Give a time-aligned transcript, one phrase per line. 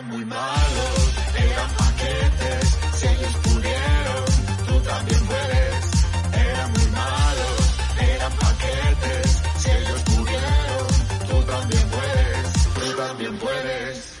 [0.00, 4.24] Eran muy malos, eran paquetes, si ellos pudieron,
[4.66, 6.04] tú también puedes.
[6.32, 10.86] Eran muy malos, eran paquetes, si ellos pudieron,
[11.28, 14.20] tú también puedes, tú también puedes.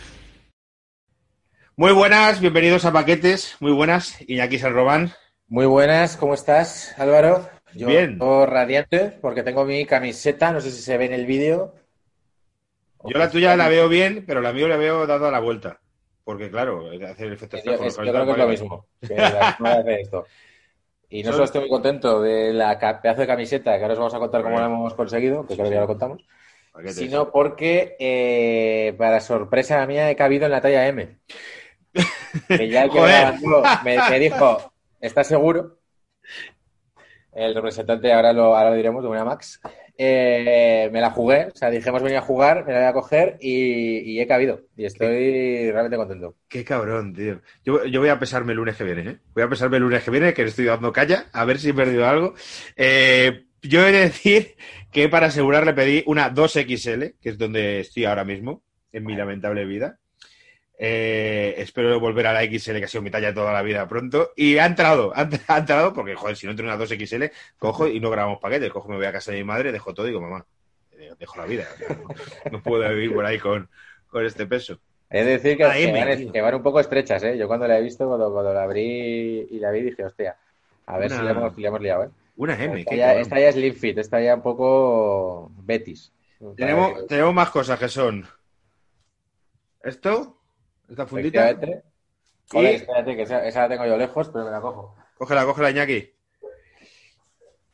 [1.76, 3.56] Muy buenas, bienvenidos a Paquetes.
[3.60, 4.74] Muy buenas, Iñaki San
[5.48, 7.48] Muy buenas, ¿cómo estás, Álvaro?
[7.72, 8.18] Yo Bien.
[8.20, 11.79] radiante porque tengo mi camiseta, no sé si se ve en el vídeo.
[13.04, 15.80] Yo la tuya la veo bien, pero la mía la veo dado a la vuelta.
[16.24, 18.02] Porque, claro, hacer el efecto Yo, espejo.
[18.02, 18.86] creo que es lo mismo.
[19.00, 20.26] que la esto.
[21.08, 24.14] Y no solo estoy muy contento de la pedazo de camiseta, que ahora os vamos
[24.14, 26.24] a contar cómo la hemos conseguido, que creo que ya lo contamos,
[26.86, 31.18] sino porque, eh, para sorpresa mía, he cabido en la talla M.
[32.46, 33.00] Que ya el que
[33.84, 35.78] me dijo, ¿estás seguro?
[37.32, 39.60] El representante, ahora lo, ahora lo diremos, de una Max.
[40.02, 43.36] Eh, me la jugué, o sea, dijimos venir a jugar, me la voy a coger
[43.38, 44.62] y, y he cabido.
[44.74, 46.36] Y estoy realmente contento.
[46.48, 47.42] Qué cabrón, tío.
[47.66, 49.18] Yo, yo voy a pesarme el lunes que viene, ¿eh?
[49.34, 51.68] Voy a pesarme el lunes que viene, que le estoy dando calla, a ver si
[51.68, 52.32] he perdido algo.
[52.76, 54.56] Eh, yo he de decir
[54.90, 59.14] que para asegurar le pedí una 2XL, que es donde estoy ahora mismo, en mi
[59.14, 59.98] lamentable vida.
[60.82, 64.30] Eh, espero volver a la XL, que ha sido mi talla toda la vida pronto.
[64.34, 67.86] Y ha entrado, ha, ha entrado, porque, joder, si no entro en una 2XL, cojo
[67.86, 68.70] y no grabamos paquetes.
[68.72, 70.46] Cojo, me voy a casa de mi madre, dejo todo y digo, mamá,
[70.92, 71.66] eh, dejo la vida.
[72.46, 73.68] No, no puedo vivir por ahí con,
[74.08, 74.78] con este peso.
[75.10, 76.32] Es decir, que, que van, tío.
[76.32, 77.36] que van un poco estrechas, ¿eh?
[77.36, 80.36] Yo cuando la he visto, cuando, cuando la abrí y la vi, dije, hostia,
[80.86, 82.08] a ver Una- si la hemos, si la hemos liado, ¿eh?
[82.36, 86.10] Una M, Esta ya, esta ya es Slim Fit, esta ya un poco Betis.
[86.56, 88.26] Tenemos, tenemos más cosas que son
[89.82, 90.39] esto,
[90.90, 91.54] esta fundita.
[92.50, 94.96] Joder, Y- espérate, que esa, esa la tengo yo lejos, pero me la cojo.
[95.16, 96.12] Cógela, cógela, Iñaki.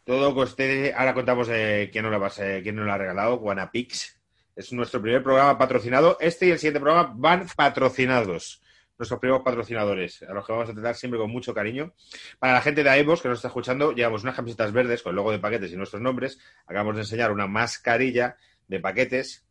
[0.04, 0.92] Todo coste.
[0.96, 4.20] Ahora contamos eh, quién, nos la, va a- quién nos la ha regalado, Guanapix.
[4.54, 6.16] Es nuestro primer programa patrocinado.
[6.20, 8.62] Este y el siguiente programa van patrocinados.
[8.98, 11.92] Nuestros primeros patrocinadores, a los que vamos a tratar siempre con mucho cariño.
[12.38, 15.16] Para la gente de AEVOS que nos está escuchando, llevamos unas camisetas verdes con el
[15.16, 16.38] logo de paquetes y nuestros nombres.
[16.64, 18.36] Acabamos de enseñar una mascarilla
[18.68, 19.45] de paquetes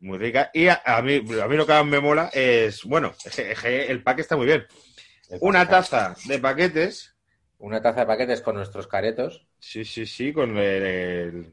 [0.00, 0.50] muy rica.
[0.52, 3.14] Y a, a mí, a mí lo que más me mola es, bueno,
[3.64, 4.66] el pack está muy bien.
[5.40, 7.14] Una taza de paquetes
[7.58, 9.46] Una taza de paquetes con nuestros caretos.
[9.58, 11.52] Sí, sí, sí, con el, el,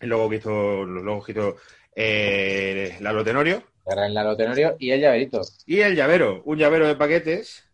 [0.00, 1.56] el logo que hizo, los logos que hizo
[1.94, 3.62] eh, Lalo Tenorio.
[3.86, 7.68] Ahora en la Tenorio y el llaverito Y el llavero, un llavero de paquetes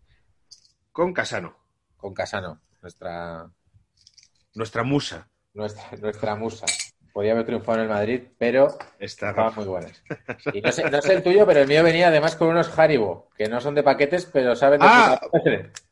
[0.93, 1.57] con Casano,
[1.97, 3.51] con Casano, nuestra,
[4.55, 5.29] nuestra musa.
[5.55, 6.67] nuestra, nuestra musa.
[7.13, 8.69] Podía haber triunfado en el Madrid, pero
[8.99, 10.03] Está estaban muy buenas.
[10.55, 13.29] Y no sé, no sé el tuyo, pero el mío venía además con unos Haribo,
[13.37, 15.21] que no son de paquetes, pero saben de Ah.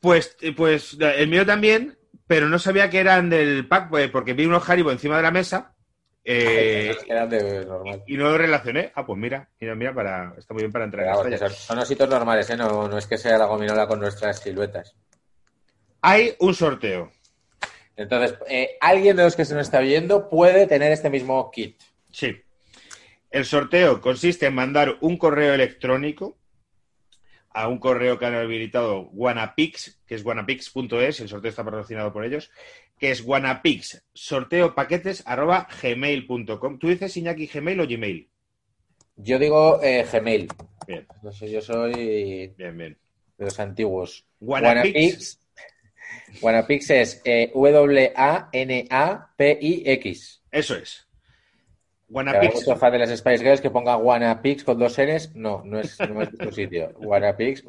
[0.01, 4.47] Pues, pues el mío también, pero no sabía que eran del pack, pues, porque vi
[4.47, 5.75] unos Haribo encima de la mesa
[6.25, 6.95] eh,
[7.29, 8.03] de normal.
[8.07, 8.93] y no lo relacioné.
[8.95, 11.07] Ah, pues mira, mira, mira, para, está muy bien para entrar
[11.51, 12.57] son ositos normales, ¿eh?
[12.57, 14.95] No, no es que sea la gominola con nuestras siluetas.
[16.03, 17.11] Hay un sorteo.
[18.01, 21.79] Entonces, eh, alguien de los que se nos está viendo puede tener este mismo kit.
[22.11, 22.35] Sí.
[23.31, 26.39] El sorteo consiste en mandar un correo electrónico
[27.51, 32.25] a un correo que han habilitado Guanapix, que es guanapix.es, el sorteo está patrocinado por
[32.25, 32.51] ellos,
[32.99, 36.79] que es guanapix, sorteo paquetes, arroba gmail.com.
[36.79, 38.29] ¿Tú dices Iñaki Gmail o Gmail?
[39.17, 40.49] Yo digo eh, Gmail.
[40.87, 42.99] Bien, No sé, yo soy bien, bien.
[43.37, 44.25] de los antiguos.
[44.39, 45.40] Guanapix.
[46.41, 47.51] Guanapix es eh,
[49.21, 50.43] W-A-N-A-P-I-X.
[50.51, 51.07] Eso es.
[51.07, 52.55] Hay Guanapix.
[52.55, 55.35] muchos fans de las Spice Girls que pongan Guanapix con dos N's.
[55.37, 56.93] No, no es, no es sitio.
[56.99, 57.63] Guanapix,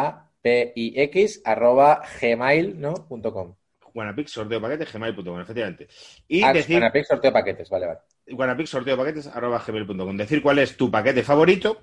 [0.00, 2.94] W-A-N-A-P-I-X, arroba gmail, ¿no?
[2.94, 3.54] Punto com.
[3.92, 5.88] Guanapix, sorteo paquetes, gmail.com, efectivamente.
[6.28, 7.98] Y Ah, decir Guanapix, sorteo paquetes, vale, vale.
[8.28, 10.16] Guanapix sorteo paquetes arroba gmail.com.
[10.16, 11.82] Decir cuál es tu paquete favorito.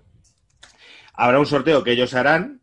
[1.14, 2.62] Habrá un sorteo que ellos harán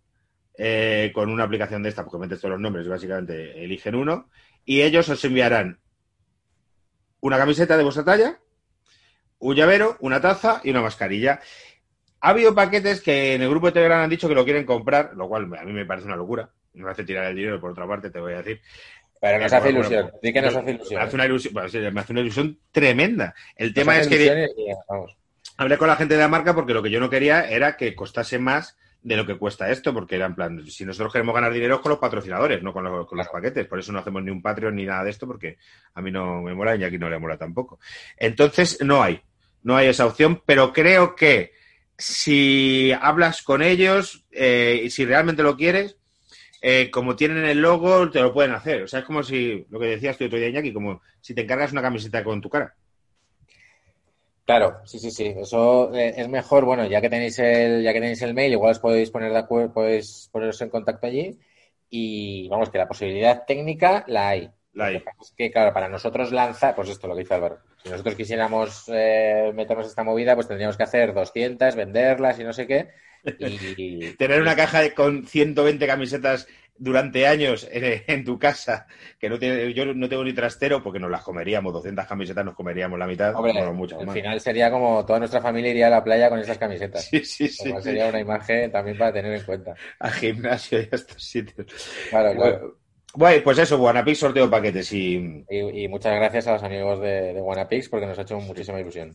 [0.57, 4.29] eh, con una aplicación de esta, porque metes todos los nombres básicamente eligen uno.
[4.65, 5.79] Y ellos os enviarán
[7.21, 8.39] una camiseta de vuestra talla,
[9.39, 11.41] un llavero, una taza y una mascarilla.
[12.21, 15.13] Ha habido paquetes que en el grupo de Telegram han dicho que lo quieren comprar,
[15.15, 16.51] lo cual a mí me parece una locura.
[16.73, 18.61] Me hace tirar el dinero, por otra parte, te voy a decir.
[19.21, 20.11] Pero nos hace ilusión.
[20.23, 20.99] Di que nos me- hace ilusión.
[20.99, 23.35] Me hace una ilusión, bueno, sí, me hace una ilusión tremenda.
[23.57, 24.49] El Nos tema es que
[25.57, 27.95] hablé con la gente de la marca porque lo que yo no quería era que
[27.95, 31.53] costase más de lo que cuesta esto, porque era en plan, si nosotros queremos ganar
[31.53, 33.67] dinero es con los patrocinadores, no con los, con los paquetes.
[33.67, 35.59] Por eso no hacemos ni un Patreon ni nada de esto, porque
[35.93, 37.79] a mí no me mola y aquí no le mola tampoco.
[38.17, 39.21] Entonces, no hay,
[39.63, 41.53] no hay esa opción, pero creo que
[41.99, 45.99] si hablas con ellos eh, y si realmente lo quieres,
[46.63, 48.85] eh, como tienen el logo, te lo pueden hacer.
[48.85, 51.43] O sea, es como si, lo que decías tú otro día, Iñaki, como si te
[51.43, 52.75] encargas una camiseta con tu cara.
[54.45, 55.35] Claro, sí, sí, sí.
[55.37, 58.73] Eso eh, es mejor, bueno, ya que tenéis el, ya que tenéis el mail, igual
[58.73, 61.39] os podéis poner de acuerdo, podéis poneros en contacto allí.
[61.89, 64.51] Y vamos, que la posibilidad técnica la hay.
[64.75, 64.97] La hay.
[65.21, 67.61] Es que, claro, para nosotros lanzar, pues esto lo que dice Álvaro.
[67.83, 72.53] Si nosotros quisiéramos eh, meternos esta movida, pues tendríamos que hacer 200, venderlas y no
[72.53, 72.89] sé qué.
[73.39, 76.47] Y, Tener una caja con 120 camisetas
[76.77, 78.87] durante años en, en tu casa,
[79.19, 82.55] que no tiene, yo no tengo ni trastero porque nos las comeríamos, 200 camisetas nos
[82.55, 83.69] comeríamos la mitad, Hombre, bueno,
[83.99, 84.15] al más.
[84.15, 87.05] final sería como toda nuestra familia iría a la playa con esas camisetas.
[87.11, 89.75] Sí, sí, sí, sería una imagen también para tener en cuenta.
[89.99, 91.67] A gimnasio y a estos sitios.
[92.11, 92.61] Claro, claro.
[92.61, 92.75] Bueno,
[93.17, 97.33] bueno, pues eso, Guanapix sorteo paquetes y Y, y muchas gracias a los amigos de,
[97.33, 99.15] de Wanapix porque nos ha hecho muchísima ilusión.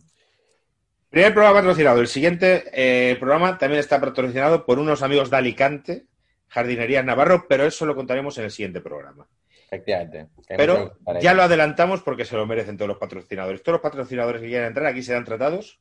[1.10, 2.00] Primer programa patrocinado.
[2.00, 6.06] El siguiente eh, programa también está patrocinado por unos amigos de Alicante,
[6.50, 9.26] Jardinería Navarro, pero eso lo contaremos en el siguiente programa.
[9.66, 10.26] Efectivamente.
[10.48, 13.62] Pero ya lo adelantamos porque se lo merecen todos los patrocinadores.
[13.62, 15.80] Todos los patrocinadores que quieran entrar aquí serán tratados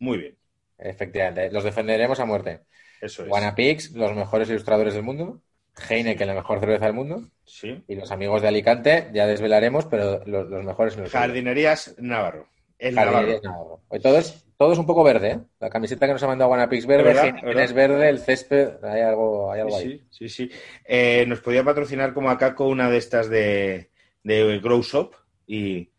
[0.00, 0.36] muy bien.
[0.78, 1.50] Efectivamente.
[1.52, 2.62] Los defenderemos a muerte.
[3.00, 3.30] Eso es.
[3.30, 5.40] Wanapix, los mejores ilustradores del mundo.
[5.88, 7.22] Heineken, la mejor cerveza del mundo.
[7.44, 7.84] Sí.
[7.86, 10.96] Y los amigos de Alicante, ya desvelaremos, pero los, los mejores.
[11.10, 12.48] Jardinerías Navarro.
[12.78, 13.42] El Jardinería Navarro.
[13.42, 13.80] Navarro.
[13.88, 15.40] Hoy todo es, todo es un poco verde, ¿eh?
[15.60, 17.64] La camiseta que nos ha mandado Wanapix verde, verdad, Heineken verdad.
[17.64, 19.98] es verde, el césped, hay algo, hay algo ahí.
[20.10, 20.50] Sí, sí, sí.
[20.84, 23.90] Eh, nos podía patrocinar como a Caco una de estas de,
[24.22, 25.12] de Grow Shop
[25.46, 25.90] y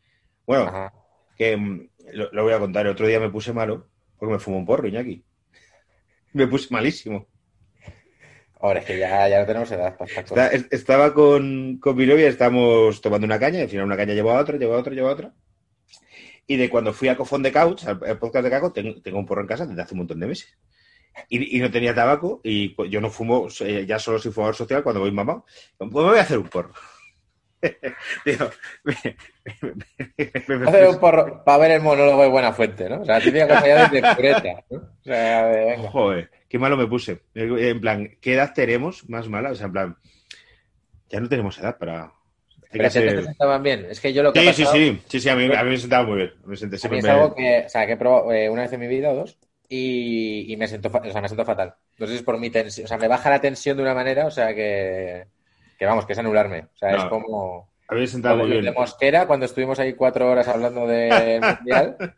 [0.48, 0.94] bueno, Ajá.
[1.38, 2.86] que mm, lo, lo voy a contar.
[2.88, 5.24] El otro día me puse malo porque me fumó un porro, Iñaki.
[6.34, 7.28] Me puse malísimo.
[8.60, 12.28] Ahora es que ya, ya no tenemos edad para Está- estaba con, con mi novia,
[12.28, 14.94] estábamos tomando una caña, y al final una caña llevó a otra, llevó a otra,
[14.94, 15.34] llevó a otra.
[16.48, 19.26] Y de cuando fui a Cofón de Couch, al, podcast de Caco, tengo, tengo un
[19.26, 20.58] porro en casa desde hace un montón de meses.
[21.30, 24.84] Y, y no tenía tabaco, y pues, yo no fumo, ya solo soy fumador social
[24.84, 25.46] cuando voy mamado.
[25.78, 26.74] Pues me voy a hacer un porro.
[28.26, 28.50] Digo,
[28.84, 29.16] me-
[29.62, 33.02] me- me- Hacer un porro para ver el monólogo de Buena Fuente, ¿no?
[33.02, 34.78] O sea, típica cosa ya de pureta, ¿no?
[34.78, 35.78] O sea, de.
[35.88, 37.22] Joder, qué malo me puse.
[37.34, 39.52] En plan, ¿qué edad tenemos más mala?
[39.52, 39.98] O sea, en plan,
[41.10, 42.12] ya no tenemos edad para...
[42.78, 43.88] Pero ser- te sentaban bien.
[43.90, 45.78] Es que yo lo que Sí, sí, sí, sí, sí, a mí, a mí me
[45.78, 46.32] sentaba muy bien.
[46.46, 48.80] Me senté siempre es algo que, o sea, que he probado eh, una vez en
[48.80, 49.38] mi vida o dos
[49.70, 51.76] y, y me siento, fa- o sea, me siento fatal.
[51.98, 54.32] Si es por mi tensión, o sea, me baja la tensión de una manera, o
[54.32, 55.28] sea, que,
[55.78, 56.68] que vamos, que es anularme.
[56.74, 56.98] O sea, No.
[56.98, 58.66] es como A mí me sentaba muy bien.
[58.66, 62.16] de Mosquera cuando estuvimos ahí cuatro horas hablando del mundial.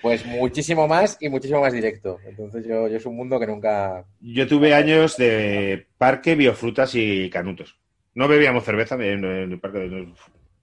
[0.00, 2.18] Pues muchísimo más y muchísimo más directo.
[2.26, 4.04] Entonces yo, yo es un mundo que nunca...
[4.20, 7.76] Yo tuve años de parque, biofrutas y canutos.
[8.18, 10.12] No bebíamos cerveza en el parque.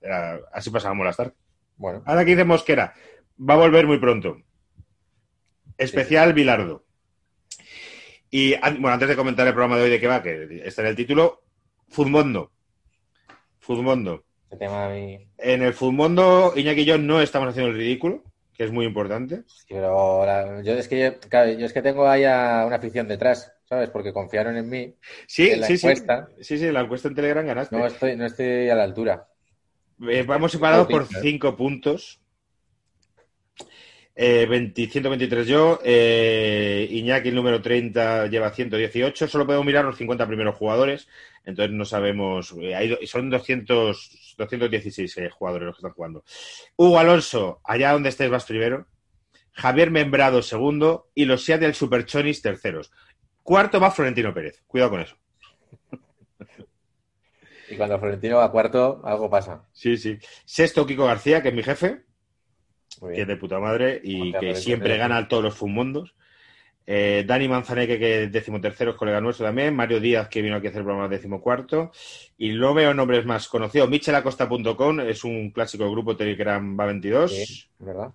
[0.02, 1.36] era- así pasábamos las tardes.
[1.78, 2.94] Bueno, Ahora que dice Mosquera,
[3.40, 4.36] va a volver muy pronto.
[5.78, 6.84] Especial Bilardo.
[8.30, 10.90] Y bueno, antes de comentar el programa de hoy de qué va, que está en
[10.90, 11.44] el título,
[14.75, 15.25] a mí...
[15.38, 18.22] En el Fudmondo, Iñaki y yo no estamos haciendo el ridículo,
[18.54, 19.44] que es muy importante.
[19.69, 23.08] Pero la- yo es que yo, claro, yo es que tengo ahí a una afición
[23.08, 23.90] detrás, ¿sabes?
[23.90, 24.96] Porque confiaron en mí.
[25.28, 25.88] Sí, En la sí, sí.
[25.88, 26.30] encuesta.
[26.42, 27.75] Sí, sí, la encuesta en Telegram ganaste.
[27.78, 29.28] No estoy, no estoy a la altura.
[30.10, 31.06] Eh, vamos separados por.
[31.08, 32.20] 5 puntos.
[34.18, 35.80] Eh, 20 123 yo.
[35.84, 39.28] eh, Iñaki, el número 30, lleva 118.
[39.28, 41.08] Solo podemos mirar los 50 primeros jugadores.
[41.44, 42.54] Entonces no sabemos.
[42.62, 46.24] eh, hay son 200, 216 eh, jugadores los que están jugando.
[46.78, 48.88] Hugo Alonso, allá donde estés, vas primero.
[49.51, 51.10] Javier Membrado, segundo.
[51.13, 52.92] Y los Seattle Superchonis, terceros.
[53.46, 54.64] Cuarto va Florentino Pérez.
[54.66, 55.16] Cuidado con eso.
[57.70, 59.68] Y cuando Florentino va cuarto, algo pasa.
[59.72, 60.18] Sí, sí.
[60.46, 62.06] Sexto, Kiko García, que es mi jefe.
[63.00, 66.16] Que es de puta madre y que siempre gana todos los fumondos.
[66.88, 69.75] Eh, Dani Manzaneque, que es decimotercero, es colega nuestro también.
[69.75, 71.92] Mario Díaz, que vino aquí a hacer el programa decimocuarto.
[72.40, 73.88] Y no veo nombres más conocidos.
[73.90, 77.28] Michelacosta.com es un clásico grupo Telegram Va22.
[77.28, 78.12] Sí, ¿verdad?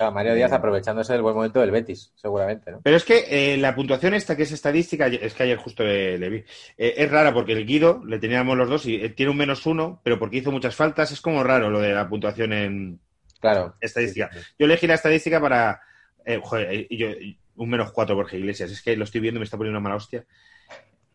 [0.00, 2.80] Claro, Mario Díaz aprovechándose del buen momento del Betis, seguramente, ¿no?
[2.82, 6.16] Pero es que eh, la puntuación esta, que es estadística, es que ayer justo le,
[6.16, 6.38] le vi,
[6.78, 9.66] eh, es rara porque el Guido le teníamos los dos y eh, tiene un menos
[9.66, 13.00] uno, pero porque hizo muchas faltas, es como raro lo de la puntuación en,
[13.40, 13.74] Claro.
[13.78, 14.30] Estadística.
[14.32, 14.52] Sí, sí, sí.
[14.58, 15.82] Yo elegí la estadística para.
[16.24, 17.08] eh, joder, eh, yo,
[17.56, 18.70] un menos cuatro Borja Iglesias.
[18.70, 20.24] Es que lo estoy viendo y me está poniendo una mala hostia.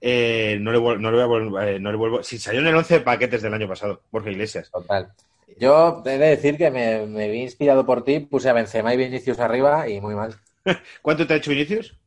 [0.01, 2.22] Eh, no, le, no le voy a eh, no le vuelvo.
[2.22, 4.70] Si salió en el 11 de paquetes del año pasado, Borja Iglesias.
[4.70, 5.12] Total.
[5.57, 8.97] Yo he de decir que me, me vi inspirado por ti, puse a Benzema y
[8.97, 10.35] Vinicius arriba y muy mal.
[11.01, 11.97] ¿Cuánto te ha hecho Vinicius?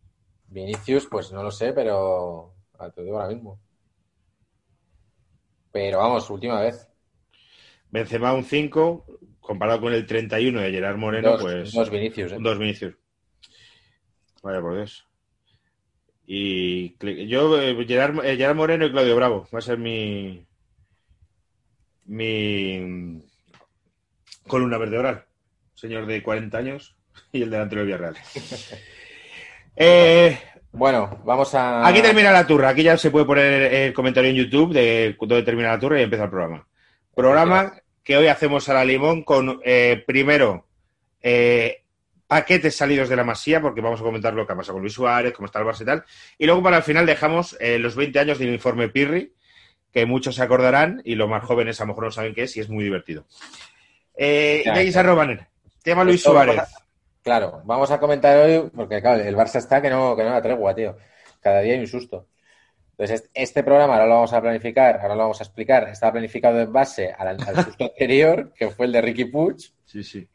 [0.49, 2.55] Vinicius, pues no lo sé, pero
[2.95, 3.61] te digo ahora mismo.
[5.73, 6.89] Pero vamos, última vez.
[7.91, 9.07] Benzema un 5,
[9.41, 12.37] comparado con el 31 de Gerard Moreno, Dos, pues dos Vinicius, ¿eh?
[12.41, 12.95] dos Vinicius.
[14.43, 15.07] Vaya por Dios.
[16.27, 20.47] Y yo, eh, Gerard, eh, Gerard Moreno y Claudio Bravo, va a ser mi
[22.05, 23.23] mi
[24.49, 25.25] columna vertebral.
[25.75, 26.97] Señor de 40 años
[27.31, 28.17] y el delantero del Villarreal.
[29.81, 30.37] Eh,
[30.73, 31.87] Bueno, vamos a.
[31.87, 32.71] Aquí termina la turra.
[32.71, 36.03] Aquí ya se puede poner el comentario en YouTube de dónde termina la turra y
[36.03, 36.67] empieza el programa.
[37.15, 37.75] Programa
[38.05, 40.67] que hoy hacemos a la limón con, eh, primero,
[41.21, 41.83] eh,
[42.27, 44.95] paquetes salidos de la masía, porque vamos a comentar lo que ha pasado con Luis
[44.95, 46.05] Suárez, cómo está el Barça y tal.
[46.39, 49.33] Y luego para el final dejamos eh, los 20 años del informe Pirri,
[49.93, 52.57] que muchos se acordarán y los más jóvenes a lo mejor no saben qué es
[52.57, 53.27] y es muy divertido.
[54.21, 55.01] Eh, Ya, Yanis ya.
[55.01, 55.47] Arrobaner,
[55.83, 56.59] tema Luis Esto Suárez.
[56.59, 56.67] a-
[57.23, 60.43] Claro, vamos a comentar hoy, porque claro, el Barça está que no, que no da
[60.43, 60.97] tregua, tío.
[61.41, 62.27] Cada día hay un susto.
[62.97, 65.89] Entonces, este- programa ahora lo vamos a planificar, ahora lo vamos a explicar.
[65.89, 70.03] Está planificado en base al, al susto anterior, que fue el de Ricky Puig, Sí,
[70.03, 70.27] sí.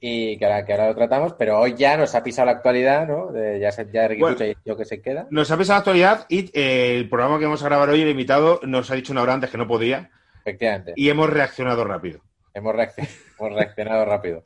[0.00, 3.08] y que ahora, que ahora lo tratamos, pero hoy ya nos ha pisado la actualidad,
[3.08, 3.32] ¿no?
[3.32, 4.36] De- ya, se- ya Ricky Bueno.
[4.36, 5.26] Puig ha dicho que se queda.
[5.30, 8.08] Nos ha pesado la actualidad y eh, el programa que vamos a grabar hoy, el
[8.10, 10.10] invitado, nos ha dicho una hora antes que no podía
[10.44, 10.92] Efectivamente.
[10.94, 12.20] y hemos reaccionado rápido.
[12.54, 13.08] Hemos, reacc-
[13.38, 14.44] hemos reaccionado rápido.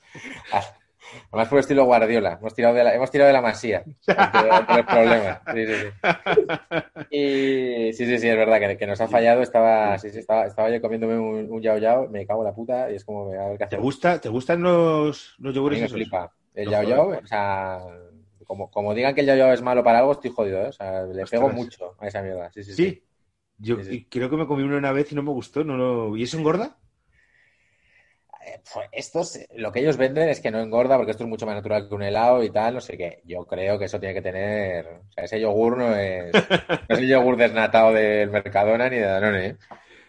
[0.51, 0.63] Ah,
[1.31, 2.35] Además fue estilo Guardiola.
[2.41, 3.85] Hemos tirado de la, hemos tirado de la masía
[4.17, 5.43] ante los problemas.
[5.51, 5.91] Sí, sí, sí.
[7.11, 9.43] Y sí, sí, sí, es verdad que, que nos ha fallado.
[9.43, 12.55] Estaba, sí, sí, estaba, estaba yo comiéndome un, un yao yao, me cago en la
[12.55, 13.79] puta y es como, a ver qué ¿Te, hacer.
[13.79, 15.91] gusta, ¿Te gustan los, los A yogures mí me esos?
[15.91, 16.33] flipa.
[16.55, 17.81] El No yao yao, o sea,
[18.47, 20.69] como, como digan que el yao yao es malo para algo, estoy jodido, ¿eh?
[20.69, 22.51] O sea, le pego mucho a esa mierda.
[22.53, 22.77] Sí, sí, Sí.
[22.77, 23.05] sí.
[23.59, 23.91] Yo Sí, sí.
[23.95, 25.65] y creo que me comí uno una vez y no me gustó.
[25.65, 26.17] No, no...
[26.17, 26.79] ¿Y eso engorda?
[28.93, 31.89] Estos, lo que ellos venden es que no engorda porque esto es mucho más natural
[31.89, 33.21] que un helado y tal, no sé qué.
[33.25, 36.99] Yo creo que eso tiene que tener, o sea, ese yogur no es, no es
[36.99, 39.57] el yogur desnatado del Mercadona ni de Danone, ¿eh?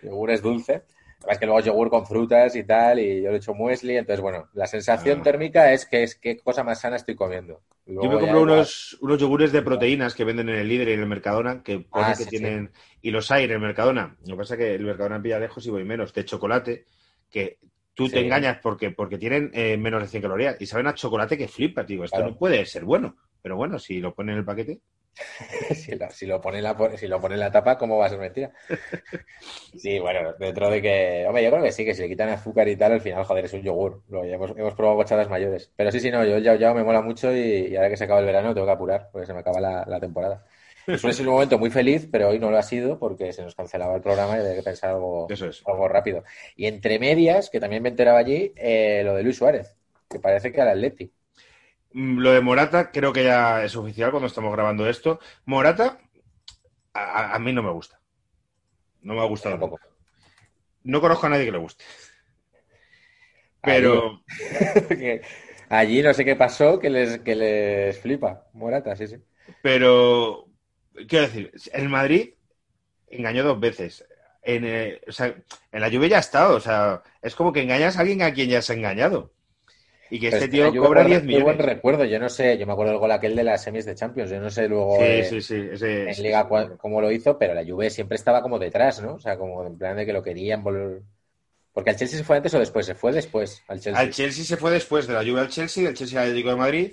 [0.03, 0.73] El yogur es dulce.
[0.73, 3.37] Lo que pasa es que luego es yogur con frutas y tal, y yo le
[3.37, 5.23] echo muesli, entonces bueno, la sensación Ah.
[5.23, 7.61] térmica es que es qué cosa más sana estoy comiendo.
[7.85, 10.93] Luego Yo me compro unos, unos yogures de proteínas que venden en el Líder y
[10.93, 12.71] en el Mercadona, que pone Ah, que sí, tienen...
[13.01, 14.15] Y los hay en el Mercadona.
[14.25, 16.13] Lo que pasa es que el Mercadona pilla lejos y voy menos.
[16.13, 16.85] De chocolate,
[17.31, 17.57] que
[17.99, 20.55] tú te engañas porque, porque tienen eh, menos de 100 calorías.
[20.59, 22.03] Y saben a chocolate que flipa, digo.
[22.05, 22.31] Esto Claro.
[22.31, 23.15] no puede ser bueno.
[23.41, 24.79] Pero bueno, si lo ponen en el paquete...
[25.75, 28.05] si, lo, si lo pone en la, si lo pone en la tapa, ¿cómo va
[28.05, 28.51] a ser mentira?
[29.75, 31.25] Sí, bueno, dentro de que.
[31.27, 33.45] Hombre, yo creo que sí, que si le quitan azúcar y tal, al final, joder,
[33.45, 34.01] es un yogur.
[34.09, 35.71] Lo, hemos, hemos probado gochadas mayores.
[35.75, 37.97] Pero sí, sí, no, yo el Yao Yao me mola mucho y, y ahora que
[37.97, 40.45] se acaba el verano tengo que apurar, porque se me acaba la, la temporada.
[40.85, 43.55] Suele ser un momento muy feliz, pero hoy no lo ha sido porque se nos
[43.55, 45.61] cancelaba el programa y había que pensar algo, Eso es.
[45.67, 46.23] algo rápido.
[46.55, 49.75] Y entre medias, que también me enteraba allí, eh, lo de Luis Suárez,
[50.09, 51.11] que parece que al Atleti.
[51.93, 55.19] Mm, Lo de Morata creo que ya es oficial cuando estamos grabando esto.
[55.45, 55.99] Morata,
[56.93, 57.99] a, mí no me gusta.
[59.01, 59.79] No me ha gustado Tampoco.
[59.81, 59.95] nunca.
[60.83, 61.83] No conozco a nadie que le guste.
[63.61, 64.21] Pero
[64.89, 65.21] Que
[65.69, 68.47] allí no sé qué pasó, que les, que les flipa.
[68.53, 69.17] Morata, sí, sí.
[69.61, 70.48] Pero,
[71.07, 72.31] quiero decir, el Madrid
[73.07, 74.05] engañó dos veces.
[74.43, 75.27] En, eh, o sea,
[75.71, 76.55] en la lluvia ya ha estado.
[76.57, 79.33] O sea, es como que engañas a alguien a quien ya se ha engañado.
[80.09, 81.65] Y que este es que tío Juve cobra guarda 10 muy buen millones.
[81.65, 84.31] recuerdo, yo no sé, yo me acuerdo del gol aquel de las semis de Champions,
[84.31, 85.55] yo no sé luego Sí, eh, sí, sí.
[85.71, 86.47] ese- en Liga
[86.79, 89.15] cómo lo hizo, pero la Juve siempre estaba como detrás, ¿no?
[89.15, 91.01] O sea, como en plan de que lo querían volver.
[91.73, 94.01] Porque al Chelsea se fue antes o después, se fue después al Chelsea.
[94.01, 96.55] Al Chelsea se fue después de la lluvia al Chelsea, del Chelsea al Atlético de
[96.55, 96.91] Madrid.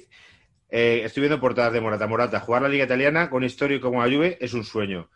[0.69, 2.07] Eh, estoy viendo portadas de Morata.
[2.07, 5.09] Morata, jugar la Liga Italiana con histórico como la Juve es un sueño.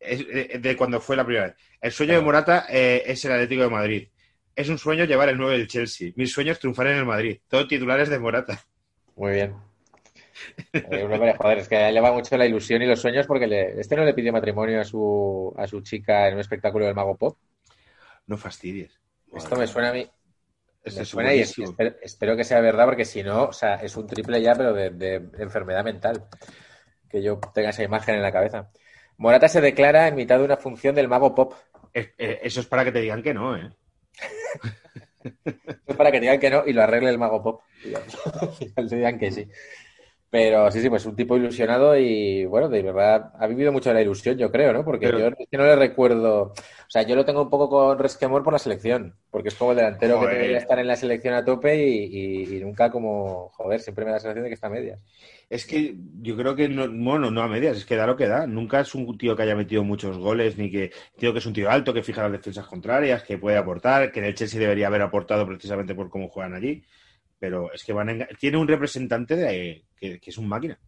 [0.00, 1.56] Es, eh, de cuando fue la primera vez.
[1.80, 2.20] El sueño de.
[2.20, 4.08] Morata eh, es el Atlético de Madrid.
[4.54, 6.10] Es un sueño llevar el 9 del Chelsea.
[6.16, 7.38] Mi sueño es triunfar en el Madrid.
[7.48, 8.60] Todo titulares de Morata.
[9.14, 9.54] Muy bien.
[10.72, 13.26] Eh, hombre, joder, es que a él le va mucho la ilusión y los sueños
[13.26, 16.86] porque le- este no le pidió matrimonio a su, a su chica en un espectáculo
[16.86, 17.36] del Mago Pop.
[18.26, 19.00] No fastidies.
[19.34, 20.08] Esto me suena a mí,
[20.82, 23.96] Este es y es- espero, espero que sea verdad porque si no, o sea, es
[23.96, 26.24] un triple ya, pero de, de enfermedad mental.
[27.08, 28.70] Que yo tenga esa imagen en la cabeza.
[29.18, 31.54] Morata se declara en mitad de una función del Mago Pop.
[31.94, 33.70] Eh, Eso es para que te digan que no, ¿eh?
[35.86, 37.62] Es para que digan que no y lo arregle el Mago Pop.
[37.84, 39.48] Y al final te digan que sí.
[40.30, 43.94] Pero sí, sí, pues un tipo ilusionado y bueno, de verdad ha vivido mucho de
[43.94, 44.84] la ilusión, yo creo, ¿no?
[44.84, 46.52] Porque Pero- yo es que no le recuerdo.
[46.52, 49.70] O sea, yo lo tengo un poco con resquemor por la selección, porque es como
[49.70, 50.30] el delantero Joder.
[50.30, 52.04] que debería estar en la selección a tope y,
[52.44, 55.00] y- y nunca como, joder, siempre me da la sensación de que está a medias.
[55.48, 58.28] Es que yo creo que, no, bueno, no a medias, es que da lo que
[58.28, 58.46] da.
[58.46, 61.54] Nunca es un tío que haya metido muchos goles, ni que tío que es un
[61.54, 64.88] tío alto, que fija las defensas contrarias, que puede aportar, que en el Chelsea debería
[64.88, 66.84] haber aportado precisamente por cómo juegan allí.
[67.38, 70.78] Pero es que van a tiene un representante de, que, que es un máquina.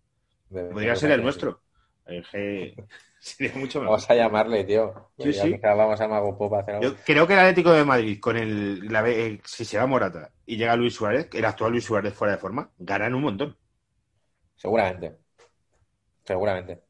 [0.50, 1.62] De- Podría ser el nuestro.
[2.06, 2.74] Que
[3.20, 3.96] sería mucho mejor.
[3.96, 5.10] Vamos a llamarle, tío.
[5.18, 5.60] Sí, sí.
[5.62, 6.90] Vamos a Mago Pop a hacer algo.
[6.90, 10.32] Yo creo que el Atlético de Madrid, con el, la- eh, si se va Morata
[10.46, 13.56] y llega Luis Suárez, el actual Luis Suárez fuera de forma, ganan un montón.
[14.54, 15.18] Seguramente.
[16.24, 16.82] Seguramente.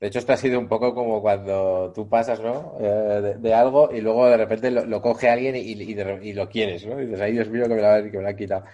[0.00, 2.76] De hecho, esto ha sido un poco como cuando tú pasas, ¿no?
[2.80, 2.84] Eh,
[3.22, 6.32] de, de algo y luego de repente lo, lo coge alguien y, y de- y
[6.34, 7.00] lo quieres, ¿no?
[7.00, 8.64] Y dices, ay, Dios mío, que me lo, que me lo han quitado.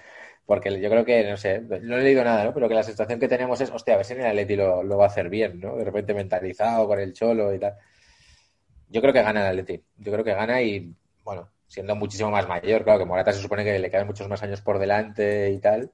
[0.46, 2.54] Porque yo creo que, no sé, no he leído nada, ¿no?
[2.54, 4.82] Pero que la sensación que tenemos es, hostia, a ver si en el Atleti lo,
[4.82, 5.76] lo va a hacer bien, ¿no?
[5.76, 7.74] De repente mentalizado con el cholo y tal.
[8.88, 9.82] Yo creo que gana el Atleti.
[9.96, 13.64] Yo creo que gana y, bueno, siendo muchísimo más mayor, claro, que Morata se supone
[13.64, 15.90] que le quedan muchos más años por delante y tal.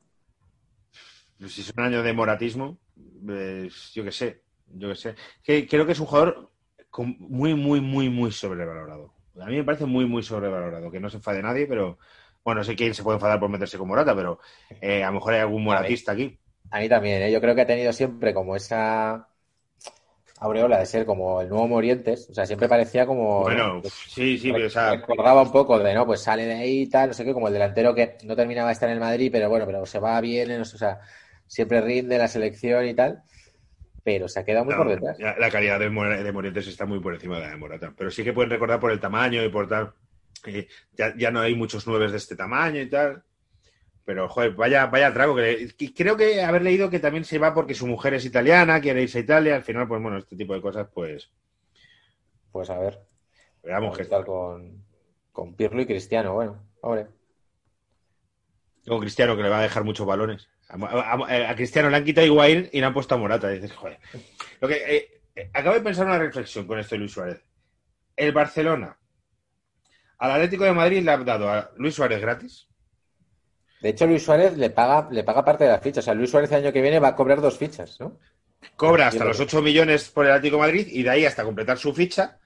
[1.46, 2.78] Si es un año de moratismo,
[3.24, 5.14] pues, yo qué sé, yo qué sé.
[5.42, 6.50] Que, creo que es un jugador
[6.96, 9.14] muy, muy, muy, muy sobrevalorado.
[9.40, 10.90] A mí me parece muy, muy sobrevalorado.
[10.90, 11.98] Que no se enfade nadie, pero
[12.45, 14.40] bueno, no sé quién se puede enfadar por meterse con Morata, pero
[14.80, 16.38] eh, a lo mejor hay algún moratista aquí.
[16.71, 17.33] A mí también, ¿eh?
[17.33, 19.28] Yo creo que ha tenido siempre como esa
[20.40, 22.28] aureola de ser como el nuevo Morientes.
[22.30, 23.50] O sea, siempre parecía como.
[23.50, 23.83] Bueno, ¿no?
[23.83, 26.07] sí, sí, pero, o sea, Recordaba un poco de, ¿no?
[26.07, 28.68] Pues sale de ahí y tal, no sé qué, como el delantero que no terminaba
[28.68, 31.00] de estar en el Madrid, pero bueno, pero se va bien, o sea,
[31.47, 33.23] siempre rinde la selección y tal.
[34.04, 35.18] Pero se ha quedado muy no, por detrás.
[35.18, 37.95] la, la calidad de, Mor- de Morientes está muy por encima de la de Morata.
[37.97, 39.95] Pero sí que pueden recordar por el tamaño y por tal.
[40.47, 43.23] Eh, ya, ya no hay muchos nueves de este tamaño y tal.
[44.04, 45.37] Pero, joder, vaya, vaya trago.
[45.37, 49.02] Que creo que haber leído que también se va porque su mujer es italiana, quiere
[49.02, 49.57] irse a Italia.
[49.57, 51.30] Al final, pues bueno, este tipo de cosas, pues.
[52.50, 52.99] Pues a ver.
[53.62, 54.83] Veamos a estar con,
[55.33, 57.07] con Pirlo y Cristiano, bueno, hombre.
[58.87, 60.49] Con Cristiano, que le va a dejar muchos balones.
[60.68, 63.49] A, a- a Cristiano le han quitado Higuaín y le han puesto a Morata.
[63.50, 63.99] Dices, joder.
[64.61, 67.42] Lo que, eh, eh, acabo de pensar una reflexión con esto de Luis Suárez.
[68.16, 68.97] El Barcelona
[70.18, 72.68] al Atlético de Madrid le ha dado a Luis Suárez gratis.
[73.80, 76.04] De hecho, Luis Suárez le paga, le paga parte de las fichas.
[76.04, 78.18] O sea, Luis Suárez el año que viene va a cobrar dos fichas, ¿no?
[78.75, 81.78] Cobra hasta los 8 millones por el Atlético de Madrid y de ahí hasta completar
[81.78, 82.38] su ficha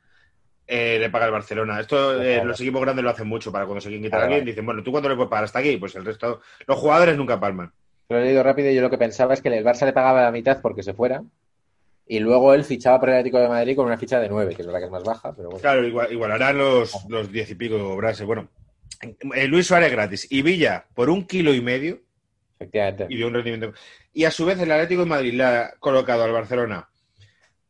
[0.66, 1.80] eh, le paga el Barcelona.
[1.80, 2.48] Esto eh, Claro.
[2.48, 4.44] los equipos grandes lo hacen mucho para cuando se quieren quitar a alguien.
[4.44, 5.78] Dicen, bueno, ¿tú cuánto le puedes pagar hasta aquí?
[5.78, 7.72] Pues el resto, los jugadores nunca palman.
[8.10, 10.22] Lo he leído rápido y yo lo que pensaba es que el Barça le pagaba
[10.22, 11.22] la mitad porque se fuera
[12.12, 14.60] y luego él fichaba por el Atlético de Madrid con una ficha de 9, que
[14.60, 15.62] es verdad que es más baja, pero bueno.
[15.62, 18.26] Claro, igual, igualarán los, los 10 y pico Brase.
[18.26, 18.50] Bueno,
[19.34, 22.02] eh, Luis Suárez gratis y Villa por un kilo y medio
[22.58, 23.06] Efectivamente.
[23.08, 23.72] y de un rendimiento.
[24.12, 26.86] Y a su vez el Atlético de Madrid le ha colocado al Barcelona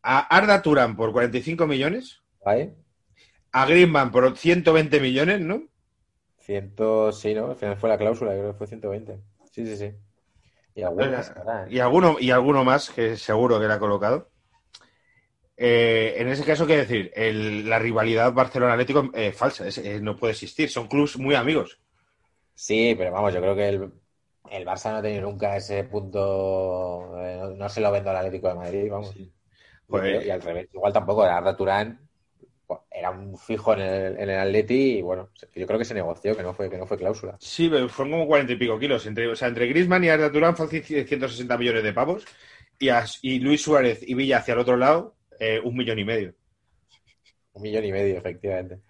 [0.02, 2.74] a Arda Turán por 45 millones, ¿Vale?
[3.52, 5.62] a Griezmann por 120 millones, ¿no?
[6.40, 7.50] Ciento, sí, ¿no?
[7.50, 9.20] Al final fue la cláusula, creo que fue 120.
[9.52, 9.92] Sí, sí, sí.
[10.74, 11.68] Y ¿verdad?
[11.70, 14.31] Y alguno, y alguno más que seguro que le ha colocado.
[15.64, 17.12] Eh, en ese caso, ¿qué decir?
[17.14, 20.68] El- la rivalidad Barcelona-Atlético es falsa, es- eh, no puede existir.
[20.68, 21.78] Son clubes muy amigos.
[22.54, 23.92] Sí, pero vamos, yo creo que el,
[24.50, 28.16] el Barça no ha tenido nunca ese punto, eh, no, no se lo vendo al
[28.16, 29.14] Atlético de Madrid, vamos.
[29.86, 32.00] Pues- y al revés, igual tampoco, Arda Turán
[32.66, 35.94] pues, era un fijo en el, en el Atleti y bueno, yo creo que se
[35.94, 37.36] negoció, que no fue, que no fue cláusula.
[37.38, 39.06] Sí, pero fueron como 40 y pico kilos.
[39.06, 42.24] Entre, o sea, entre Griezmann y Arda Turán fue 160 millones de pavos.
[42.80, 46.04] Y, a- y Luis Suárez y Villa hacia el otro lado, eh, un millón y
[46.04, 46.34] medio.
[47.54, 48.80] Un millón y medio, efectivamente.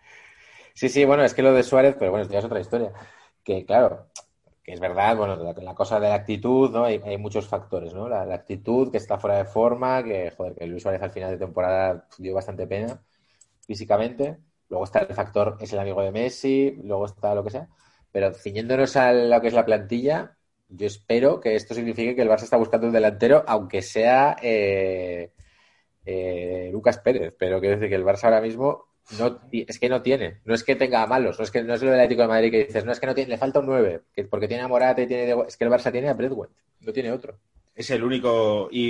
[0.74, 2.92] Sí, sí, bueno, es que lo de Suárez, pero bueno, esto ya es otra historia.
[3.42, 4.10] Que claro,
[4.62, 6.84] que es verdad, bueno, la, cosa de la actitud, ¿no?
[6.84, 8.06] Hay, hay muchos factores, ¿no?
[8.08, 11.30] La, la actitud, que está fuera de forma, que, joder, que Luis Suárez al final
[11.30, 13.02] de temporada dio bastante pena
[13.66, 14.38] físicamente.
[14.68, 17.68] Luego está el factor, es el amigo de Messi, luego está lo que sea.
[18.12, 20.36] Pero ciñéndonos a lo que es la plantilla,
[20.68, 25.32] yo espero que esto signifique que el Barça está buscando un delantero, aunque sea eh,
[26.04, 27.34] eh, Lucas Pérez.
[27.38, 30.40] Pero quiero decir que el Barça ahora mismo no, es que no tiene.
[30.44, 32.50] No es que tenga malos, no es que no es lo del Atlético de Madrid
[32.50, 34.68] que dices, no es que no tiene, le falta un 9, que porque tiene a
[34.68, 35.34] Morata y tiene.
[35.46, 37.38] Es que el Barça tiene a Bradway, no tiene otro.
[37.74, 38.68] Es el único.
[38.70, 38.82] Y,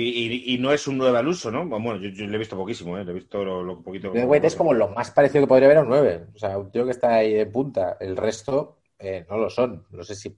[0.51, 1.65] y- y no es un nuevo al uso, ¿no?
[1.67, 3.05] Bueno, yo, yo le he visto poquísimo, ¿eh?
[3.05, 4.11] Le he visto lo, lo poquito.
[4.11, 6.27] Bradway es como lo más parecido que podría haber a un 9.
[6.35, 7.97] O sea, un tío que está ahí de punta.
[7.99, 9.85] El resto eh, no lo son.
[9.91, 10.37] No sé si.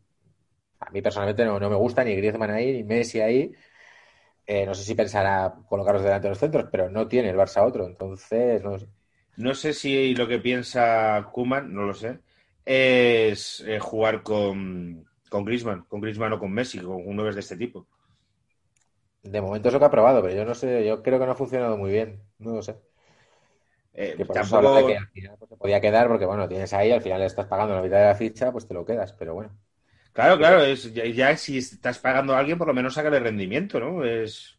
[0.79, 3.53] A mí personalmente no, no me gusta ni Griezmann ahí, ni Messi ahí.
[4.47, 7.65] Eh, no sé si pensará colocarlos delante de los centros, pero no tiene el Barça
[7.65, 7.85] otro.
[7.85, 8.87] Entonces, no sé.
[9.37, 12.19] No sé si lo que piensa Kuman, no lo sé,
[12.65, 17.39] es eh, jugar con, con Griezmann, con Griezmann o con Messi, con un 9 de
[17.41, 17.87] este tipo.
[19.23, 21.31] De momento es lo que ha probado, pero yo no sé, yo creo que no
[21.33, 22.23] ha funcionado muy bien.
[22.39, 22.77] No lo sé.
[23.93, 24.69] Eh, Que por tampoco...
[24.85, 27.47] que al final pues, se podía quedar, porque bueno, tienes ahí, al final le estás
[27.47, 29.57] pagando la mitad de la ficha, pues te lo quedas, pero bueno.
[30.15, 33.79] Claro, claro, es, ya, ya si estás pagando a alguien, por lo menos sácale rendimiento,
[33.79, 34.03] ¿no?
[34.05, 34.57] Es...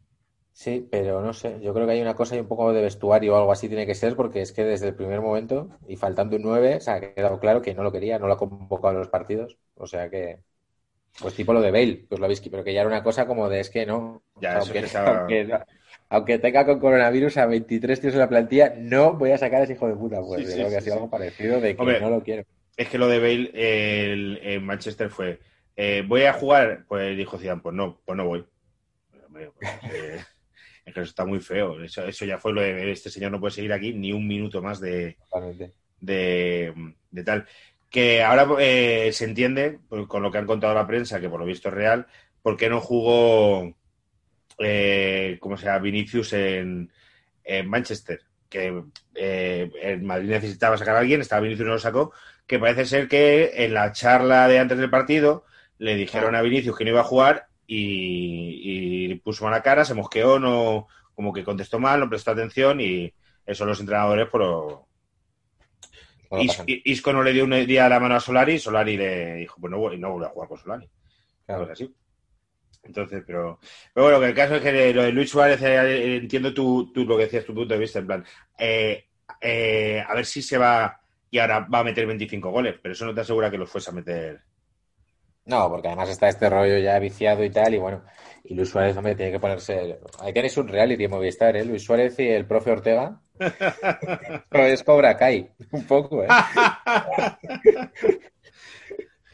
[0.53, 3.35] Sí, pero no sé, yo creo que hay una cosa y un poco de vestuario
[3.35, 6.37] o algo así tiene que ser, porque es que desde el primer momento, y faltando
[6.37, 8.92] un 9, o sea, ha quedado claro que no lo quería, no lo ha convocado
[8.95, 10.42] en los partidos, o sea que,
[11.21, 13.27] pues tipo lo de Bale, que os lo habéis, pero que ya era una cosa
[13.27, 15.49] como de es que no, Ya, aunque, estaba- aunque-
[16.11, 19.64] aunque tenga con coronavirus a 23 tíos en la plantilla, no voy a sacar a
[19.64, 21.79] ese hijo de puta, pues Sí, yo sí, creo que ha sido algo parecido de
[21.79, 22.45] que Hombre, no lo quiero.
[22.77, 23.51] Es que lo de Bale
[24.12, 25.41] el- en Manchester fue,
[25.77, 26.85] eh, ¿voy a jugar?
[26.89, 28.45] Pues dijo Zidane, pues no, pues no voy.
[29.27, 30.25] Hombre, pues, eh,
[30.85, 31.83] es que eso está muy feo.
[31.83, 34.61] Eso, eso ya fue lo de este señor no puede seguir aquí ni un minuto
[34.62, 35.17] más de,
[36.01, 36.75] de,
[37.11, 37.47] de tal.
[37.91, 41.41] Que ahora eh, se entiende, pues, con lo que han contado la prensa, que por
[41.41, 42.07] lo visto es real,
[42.43, 43.75] por qué no jugó,
[44.59, 45.79] eh, ¿cómo se llama?
[45.79, 46.91] Vinicius en,
[47.45, 48.21] en Manchester.
[48.49, 48.83] Que
[49.15, 52.12] eh, el Madrid necesitaba sacar a alguien, estaba Vinicius y no lo sacó.
[52.47, 55.45] Que parece ser que en la charla de antes del partido
[55.79, 59.95] le dijeron a Vinicius que no iba a jugar y, y puso mala cara, se
[59.95, 63.13] mosqueó, no, como que contestó mal, no prestó atención y
[63.45, 64.29] eso los entrenadores
[66.31, 66.67] No pasan.
[66.69, 69.71] Isco no le dio un día la mano a Solari y Solari le dijo, pues
[69.71, 70.89] no, voy- no vuelvo a jugar con Solari.
[71.47, 71.67] Claro.
[71.67, 71.95] Pues así.
[72.83, 73.59] Entonces, pero,
[73.93, 77.05] pero bueno, que el caso es que lo de Luis Suárez, eh, entiendo tú, tú
[77.05, 78.25] lo que decías, tu punto de vista, en plan,
[78.59, 79.07] eh,
[79.41, 81.01] eh, a ver si se va
[81.37, 83.90] y ahora va a meter 25 goles, pero eso no te asegura que los fuese
[83.90, 84.40] a meter.
[85.44, 88.03] No, porque además está este rollo ya viciado y tal, y bueno,
[88.42, 89.99] y Luis Suárez, hombre, tiene que ponerse.
[90.20, 91.64] Ahí tenéis un reality en Movistar, ¿eh?
[91.66, 93.20] Luis Suárez y el profe Ortega.
[94.51, 96.29] es Cobra Kai, un poco, ¿eh?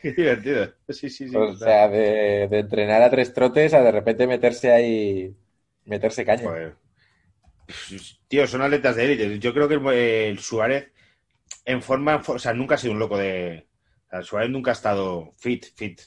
[0.02, 0.74] Qué divertido.
[0.88, 1.36] Sí, sí, sí.
[1.36, 5.36] O sea, de, de entrenar a tres trotes a de repente meterse ahí,
[5.84, 6.42] meterse caña.
[6.42, 6.74] Joder.
[8.26, 9.38] Tío, son atletas de élite.
[9.38, 10.91] Yo creo que el, el Suárez
[11.64, 13.66] en forma, o sea, nunca ha sido un loco de.
[14.07, 16.01] o sea, el Suárez nunca ha estado fit, fit.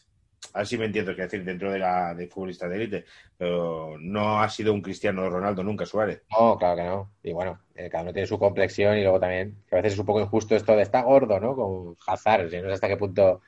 [0.53, 3.05] A ver si me entiendo qué decir dentro de la de futbolista de élite.
[3.37, 6.23] Pero no ha sido un Cristiano Ronaldo nunca, Suárez.
[6.31, 7.11] No, claro que no.
[7.23, 9.99] Y bueno, eh, cada uno tiene su complexión y luego también, que a veces es
[9.99, 11.55] un poco injusto esto de está gordo, ¿no?
[11.55, 13.41] Con Hazard, yo no sé hasta qué punto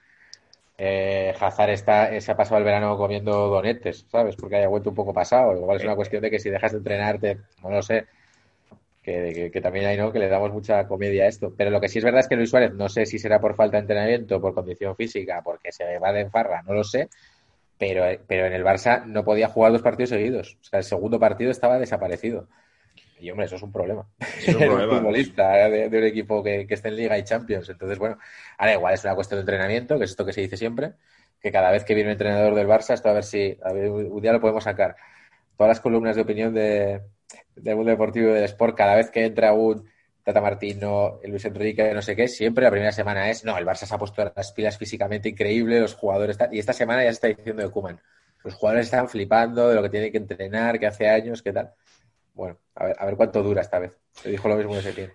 [0.78, 4.36] eh, Hazard está, eh, se ha pasado el verano comiendo donetes, ¿sabes?
[4.36, 5.56] Porque haya vuelto un poco pasado.
[5.56, 8.06] Igual es una cuestión de que si dejas de entrenarte, no lo sé.
[9.08, 10.12] Que, que- que también hay, ¿no?
[10.12, 11.54] Que le damos mucha comedia a esto.
[11.58, 13.56] Pero lo que sí es verdad es que Luis Suárez, no sé si será por
[13.56, 17.08] falta de entrenamiento, por condición física, porque se va de enfarra, no lo sé.
[17.78, 20.58] Pero, pero en el Barça no podía jugar dos partidos seguidos.
[20.62, 22.50] O sea, el segundo partido estaba desaparecido.
[23.20, 24.08] Y hombre, eso es un problema.
[24.20, 24.98] Es un problema.
[25.00, 27.70] futbolista de, de un equipo que, que esté en Liga y Champions.
[27.70, 28.17] Entonces, bueno,
[28.58, 30.93] ahora igual es una cuestión de entrenamiento, que es esto que se dice siempre,
[31.41, 33.89] que cada vez que viene un entrenador del Barça, esto a ver si a ver,
[33.89, 34.96] un día lo podemos sacar.
[35.58, 37.02] Todas las columnas de opinión de,
[37.56, 39.90] del mundo deportivo y del sport, cada vez que entra un
[40.24, 43.86] Tata Martino, Luis Enrique, no sé qué, siempre la primera semana es, no, el Barça
[43.86, 46.54] se ha puesto las pilas físicamente increíble, los jugadores están...
[46.54, 48.02] Y esta semana ya se está diciendo de Koeman.
[48.44, 51.72] Los jugadores están flipando de lo que tienen que entrenar, que hace años, qué tal.
[52.34, 53.94] Bueno, a ver, a ver cuánto dura esta vez.
[54.12, 55.13] Se dijo lo mismo de Setién.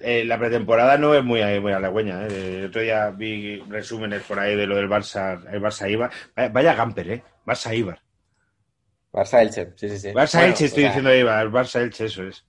[0.00, 2.26] Eh, la pretemporada no es muy, muy halagüeña.
[2.26, 2.58] ¿eh?
[2.58, 6.10] El otro día vi resúmenes por ahí de lo del Barça, el Barça Ibar.
[6.34, 7.22] Vaya, vaya Gamper, ¿eh?
[7.44, 8.05] Barça Ibar.
[9.16, 10.12] Barça Elche, sí, sí, sí.
[10.16, 11.48] Barça Bueno, Elche, estoy o sea, diciendo Ibar.
[11.50, 12.44] Barça Elche, eso es.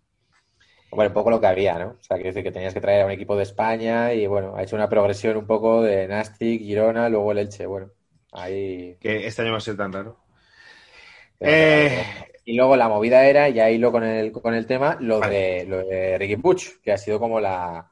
[0.91, 1.88] Bueno, un poco lo que había, ¿no?
[1.99, 4.63] O sea, decir que tenías que traer a un equipo de España y bueno, ha
[4.63, 7.65] hecho una progresión un poco de Nastic, Girona, luego el Elche.
[7.65, 7.91] Bueno,
[8.32, 8.97] ahí.
[8.99, 10.23] Que este año va a ser tan raro.
[11.39, 12.03] Eh,
[12.45, 15.25] Y luego la movida era, ya hilo con el, con el tema, lo Vale.
[15.25, 17.91] de, lo de Ricky Puig, que ha sido como la,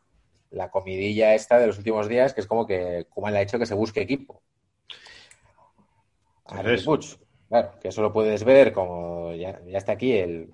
[0.51, 3.59] la comidilla esta de los últimos días, que es como que Koeman le ha hecho
[3.59, 4.41] que se busque equipo.
[6.47, 6.97] A Pues Ricky eso.
[7.49, 10.49] Claro, que eso lo puedes ver como ya, ya está aquí el,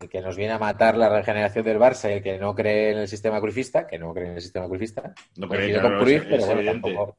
[0.00, 2.92] el que nos viene a matar la regeneración del Barça y el que no cree
[2.92, 5.14] en el sistema cruifista, que no cree en el sistema cruifista.
[5.36, 7.16] No cree, claro, con Cruyff, es- pero es bueno, tampoco.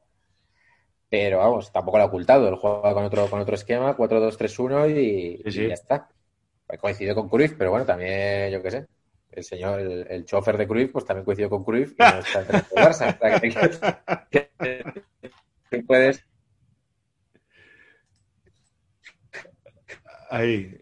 [1.08, 2.48] Pero vamos, tampoco lo ha ocultado.
[2.48, 5.62] Él juega con otro, con otro esquema, 4-2-3-1 y, Sí, sí.
[5.62, 6.08] y ya está.
[6.80, 8.86] Coincidió con Cruyff, pero bueno, también, yo qué sé.
[9.30, 12.40] El señor, el, el chofer de Cruyff, pues también coincidió con Cruyff y no está
[12.40, 13.14] entre el Barça.
[13.14, 13.40] O sea,
[14.30, 15.02] que, que-
[15.70, 16.24] que puedes.
[20.30, 20.80] Ahí.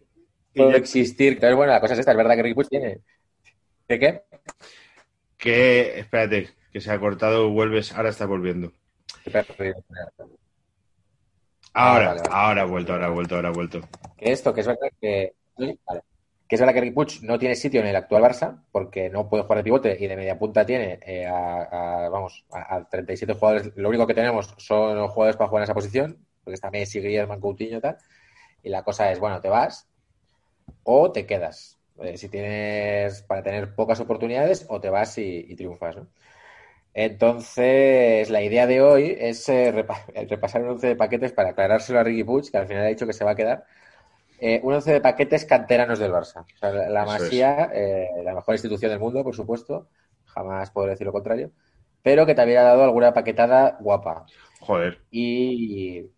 [0.54, 1.34] Y ya- existir.
[1.34, 2.98] Entonces, bueno, la cosa es esta, es verdad que Ricky Puig tiene.
[3.88, 4.22] ¿Qué qué?
[5.36, 8.72] Que, espérate, que se ha cortado, vuelves, ahora está volviendo.
[11.72, 12.30] Ahora, vale, vale.
[12.34, 13.80] ahora ha vuelto, ahora ha vuelto, ahora ha vuelto.
[14.16, 15.34] Que esto, que es verdad que.
[15.58, 16.02] vale.
[16.46, 19.42] Que es verdad que Ricky no tiene sitio en el actual Barça, porque no puede
[19.44, 23.32] jugar de pivote y de media punta tiene eh, a, a- vamos, a, a 37
[23.32, 23.72] jugadores.
[23.76, 27.40] Lo único que tenemos son jugadores para jugar en esa posición, porque está Messi, Griezmann,
[27.40, 27.96] Coutinho y tal.
[28.64, 29.88] Y la cosa es, bueno, te vas
[30.84, 31.78] o te quedas.
[32.00, 36.08] Eh, si tienes para tener pocas oportunidades o te vas y, y triunfas, ¿no?
[36.94, 41.98] Entonces, la idea de hoy es eh, repa- repasar un 11 de paquetes para aclarárselo
[42.00, 43.64] a Ricky Puig, que al final ha dicho que se va a quedar.
[44.38, 46.44] Eh, un 11 de paquetes canteranos del Barça.
[46.44, 47.06] O sea, la.
[47.06, 47.70] Masía,
[48.24, 49.88] la mejor institución del mundo, por supuesto,
[50.24, 51.52] jamás puedo decir lo contrario,
[52.02, 54.26] pero que también ha dado alguna paquetada guapa.
[54.60, 54.98] Joder.
[55.10, 56.10] Y,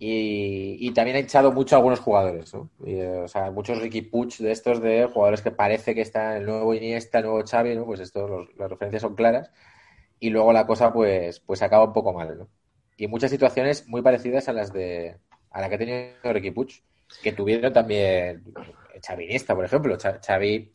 [0.00, 2.70] y, y también ha hinchado mucho a algunos jugadores, ¿no?
[2.86, 6.38] Y, eh, o sea, muchos Ricky Puig de estos de jugadores que parece que está
[6.38, 7.86] el nuevo Iniesta, el nuevo Xavi, ¿no?
[7.86, 9.52] Pues esto, los- las referencias son claras.
[10.18, 12.48] Y luego la cosa, pues, pues acaba un poco mal, ¿no?
[12.96, 15.18] Y muchas situaciones muy parecidas a las de
[15.50, 16.68] a la que ha tenido Ricky Puig,
[17.22, 18.44] que tuvieron también
[19.06, 19.96] Xavi Iniesta, por ejemplo.
[19.98, 20.70] Xa- Xavi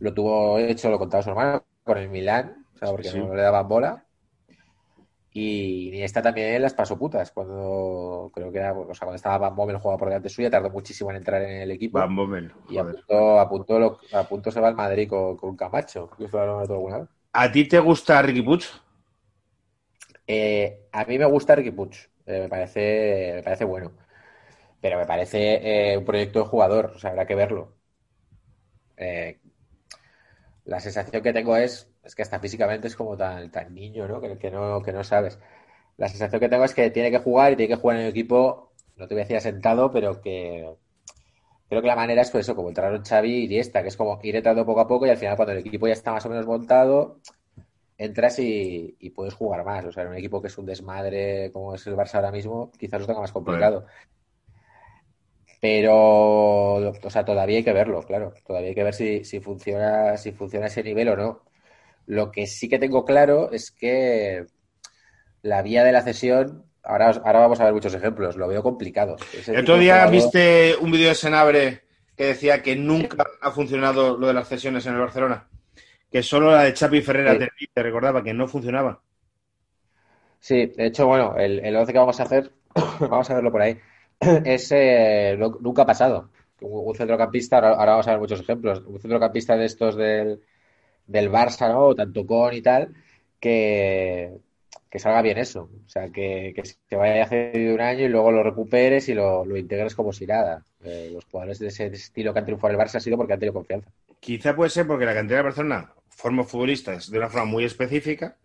[0.00, 3.18] lo tuvo hecho, lo contaba su hermano, con el Milán, o sea, porque Sí.
[3.18, 4.06] no le daban bola.
[5.32, 9.56] Y Iniesta también las pasó putas cuando creo que era, o sea, cuando estaba Van
[9.56, 12.08] Bommel jugaba por delante suya, tardó muchísimo en entrar en el equipo.
[12.08, 12.52] Van Bommel.
[12.68, 12.90] y a Joder.
[12.90, 16.10] punto, a, punto lo- a punto se va al Madrid con, con Camacho.
[16.18, 17.08] alguna vez.
[17.42, 18.64] ¿A ti te gusta Ricky Puig?
[20.26, 21.92] Eh, a mí me gusta Ricky Puig,
[22.26, 23.92] eh, me parece, me parece bueno,
[24.80, 27.76] pero me parece eh, un proyecto de jugador, o sea, habrá que verlo.
[30.64, 34.20] La sensación que tengo es, es que hasta físicamente es como tan, tan niño, ¿no?
[34.20, 35.38] Que, que no, que no sabes.
[35.98, 38.10] La sensación que tengo es que tiene que jugar y tiene que jugar en el
[38.10, 40.68] equipo, no te voy a decir asentado, pero que
[41.68, 44.18] creo que la manera es pues eso, como entraron Xavi y Iniesta, que es como
[44.22, 46.30] ir entrando poco a poco y al final cuando el equipo ya está más o
[46.30, 47.20] menos montado,
[47.98, 49.84] entras y, y puedes jugar más.
[49.84, 52.70] O sea, en un equipo que es un desmadre como es el Barça ahora mismo,
[52.78, 53.86] quizás lo tenga más complicado.
[55.60, 58.32] Pero, o sea, todavía hay que verlo, claro.
[58.46, 61.42] Todavía hay que ver si, si funciona, si funciona ese nivel o no.
[62.08, 64.46] Lo que sí que tengo claro es que
[65.42, 69.16] la vía de la cesión, ahora, ahora vamos a ver muchos ejemplos, lo veo complicado.
[69.46, 71.82] El otro día jugador- viste un vídeo de Senabre
[72.16, 75.48] que decía que nunca ha funcionado lo de las cesiones en el Barcelona.
[76.10, 77.38] Que solo la de Chapi Ferreira Sí.
[77.40, 79.02] te, te recordaba que no funcionaba.
[80.40, 82.50] Sí, de hecho, bueno, el, el 11 que vamos a hacer,
[83.00, 83.78] vamos a verlo por ahí,
[84.44, 86.30] es eh, lo- nunca ha pasado.
[86.62, 90.40] Un, un centrocampista, ahora, ahora vamos a ver muchos ejemplos, un centrocampista de estos del,
[91.08, 91.94] del Barça, ¿no?
[91.96, 92.94] Tanto con y tal,
[93.40, 94.38] que,
[94.90, 95.70] que salga bien eso.
[95.86, 99.44] O sea, que, que se vaya cedido un año y luego lo recuperes y lo,
[99.44, 100.64] lo integres como si nada.
[100.84, 103.32] Eh, los jugadores de ese estilo que han triunfado en el Barça ha sido porque
[103.32, 103.90] han tenido confianza.
[104.20, 108.36] Quizá puede ser porque la cantera de Barcelona forma futbolistas de una forma muy específica,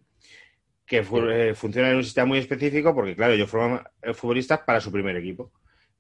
[0.86, 4.60] que fu- eh, funciona en un sistema muy específico, porque claro, ellos forman eh, futbolistas
[4.62, 5.52] para su primer equipo.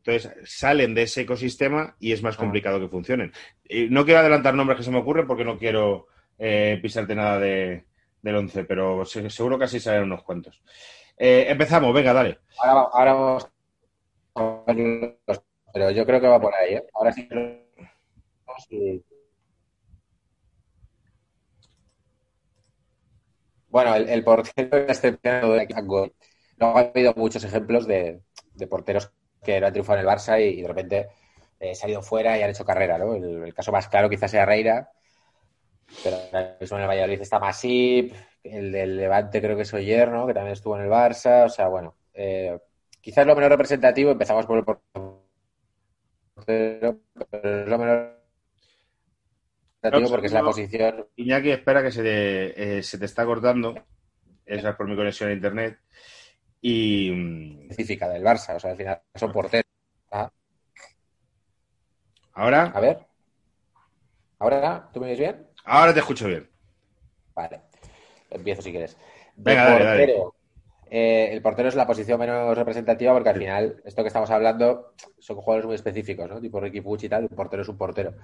[0.05, 2.39] Entonces salen de ese ecosistema y es más Ah.
[2.39, 3.31] complicado que funcionen.
[3.67, 7.39] Y no quiero adelantar nombres que se me ocurren porque no quiero eh, pisarte nada
[7.39, 7.85] de,
[8.21, 10.61] del 11, pero se- seguro que así salen unos cuantos.
[11.17, 12.39] Eh, empezamos, venga, dale.
[12.59, 13.49] Ahora, ahora vamos
[15.73, 16.83] pero yo creo que va por ahí, ¿eh?
[16.93, 17.27] Ahora sí.
[23.69, 26.13] Bueno, el, el portero excepcional de.
[26.57, 28.21] Luego ha habido muchos ejemplos de,
[28.53, 29.11] de porteros
[29.43, 31.07] que no han triunfado en el Barça y, y de repente
[31.59, 33.15] eh, se han ido fuera y han hecho carrera, ¿no?
[33.15, 34.89] El, el caso más claro quizás sea Reira,
[36.01, 40.09] pero ahora mismo en el Valladolid está Masip, el del Levante creo que es Oyer,
[40.09, 40.27] ¿no?
[40.27, 42.57] Que también estuvo en el Barça, o sea, bueno, eh,
[43.01, 45.23] quizás lo menos representativo, empezamos por el portero,
[47.29, 48.09] pero es lo menos
[49.81, 53.75] representativo porque es la posición Iñaki, espera que se te, eh, se te está cortando.
[54.45, 55.79] Esa es por mi conexión a internet.
[56.61, 59.65] Y mm, específica del Barça, o sea, al final son porteros.
[60.11, 60.31] Ah,
[62.33, 62.99] ahora, a ver.
[64.39, 64.89] ¿Ahora?
[64.93, 65.52] ¿Tú me oyes bien?
[65.63, 66.49] Ahora te escucho bien.
[67.35, 67.61] Vale.
[68.29, 68.97] Empiezo si quieres.
[69.35, 70.05] De Venga, dale, dale.
[70.05, 70.35] portero.
[70.91, 74.93] eh, el portero es la posición menos representativa porque al final, esto que estamos hablando,
[75.19, 76.41] son jugadores muy específicos, ¿no?
[76.41, 78.15] Tipo Ricky Puig y tal, un portero es un portero.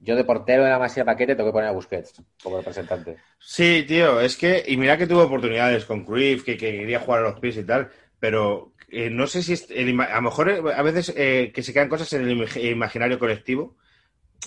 [0.00, 3.20] Yo de portero de la Masía Paquete tengo que poner a Busquets como representante.
[3.38, 7.20] Sí, tío, es que, y mira que tuvo oportunidades con Cruyff, que, que quería jugar
[7.20, 7.90] a los pies y tal,
[8.20, 11.62] pero eh, no sé si es el a lo mejor eh, a veces eh, que
[11.62, 13.76] se quedan cosas en el imag- imaginario colectivo,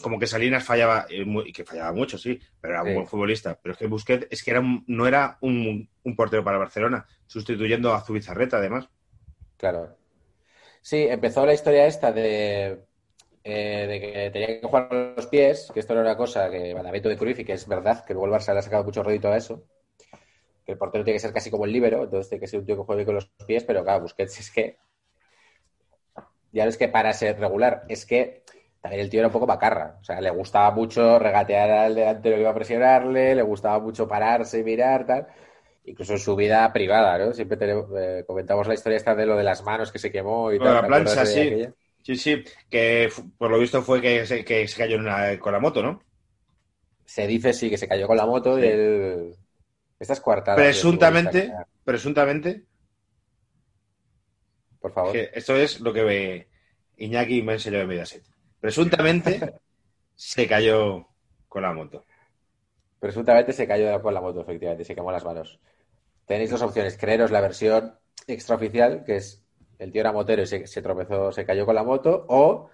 [0.02, 2.96] como que Salinas fallaba, eh, y que fallaba mucho, sí, pero era un Sí.
[2.96, 6.44] buen futbolista, pero es que Busquets es que era un- no era un, un portero
[6.44, 8.90] para Barcelona, sustituyendo a Zubizarreta además.
[9.58, 9.98] Claro.
[10.82, 12.86] Sí, empezó la historia esta de,
[13.44, 16.74] eh, de que tenía que jugar con los pies, que esto era una cosa que
[16.76, 19.04] mandamiento de Cruyff y que es verdad, que luego el Barça le ha sacado mucho
[19.04, 19.64] rédito a eso,
[20.66, 22.66] que el portero tiene que ser casi como el líbero, entonces tiene que ser un
[22.66, 24.78] tío que juegue con los pies, pero claro, Busquets es que
[26.52, 28.44] ya no es que para ser regular, es que
[28.86, 32.36] también el tío era un poco macarra, o sea, le gustaba mucho regatear al delantero
[32.36, 35.28] que iba a presionarle, le gustaba mucho pararse y mirar, tal,
[35.86, 37.34] incluso en su vida privada, ¿no?
[37.34, 40.52] Siempre tenemos, eh, comentamos la historia esta de lo de las manos que se quemó
[40.52, 41.40] y de tal, la ¿te acuerdas plancha, sí.
[41.40, 41.74] aquella?
[42.04, 45.52] Sí, sí, que por lo visto fue que se, que se cayó en una- con
[45.54, 46.02] la moto, ¿no?
[47.06, 48.66] Se dice sí que se cayó con la moto Sí.
[48.66, 49.36] y él...
[50.00, 50.60] Estas coartadas.
[50.62, 51.52] Presuntamente,
[51.84, 52.66] presuntamente,
[54.80, 55.12] Por favor.
[55.14, 56.48] que esto es lo que ve
[56.98, 58.24] Iñaki me enseñó de Mediaset.
[58.66, 59.54] Presuntamente
[60.16, 61.08] se cayó
[61.48, 62.04] con la moto.
[63.00, 65.60] Presuntamente se cayó con la moto, efectivamente, se quemó las manos.
[66.26, 67.94] Tenéis dos opciones, creeros la versión
[68.26, 69.44] extraoficial, que es
[69.78, 72.72] el tío era motero y se, se tropezó, se cayó con la moto, o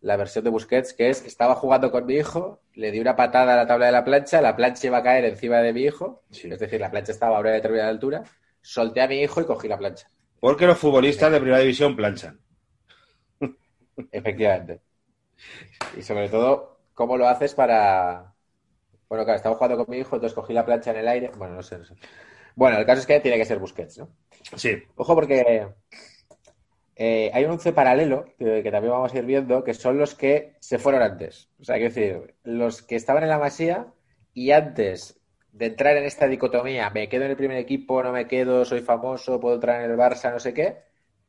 [0.00, 3.52] la versión de Busquets, que es estaba jugando con mi hijo, le di una patada
[3.52, 6.22] a la tabla de la plancha, la plancha iba a caer encima de mi hijo,
[6.30, 6.48] Sí.
[6.50, 8.22] es decir, la plancha estaba a una determinada altura,
[8.62, 10.08] solté a mi hijo y cogí la plancha.
[10.40, 12.40] Porque los futbolistas de primera división planchan.
[14.10, 14.80] Efectivamente.
[15.96, 18.34] Y sobre todo, ¿cómo lo haces para...?
[19.08, 21.30] Bueno, claro, estaba jugando con mi hijo, entonces cogí la plancha en el aire.
[21.36, 21.94] Bueno, no sé, no sé.
[22.56, 24.10] Bueno, el caso es que tiene que ser Busquets, ¿no?
[24.56, 25.68] Sí, Ojo porque
[26.96, 30.14] eh, hay un once paralelo que, que también vamos a ir viendo, que son los
[30.14, 31.50] que se fueron antes.
[31.60, 33.92] O sea, quiero decir, los que estaban en la masía
[34.32, 35.20] y antes
[35.52, 38.80] de entrar en esta dicotomía, me quedo en el primer equipo, no me quedo, soy
[38.80, 40.78] famoso, puedo entrar en el Barça, no sé qué,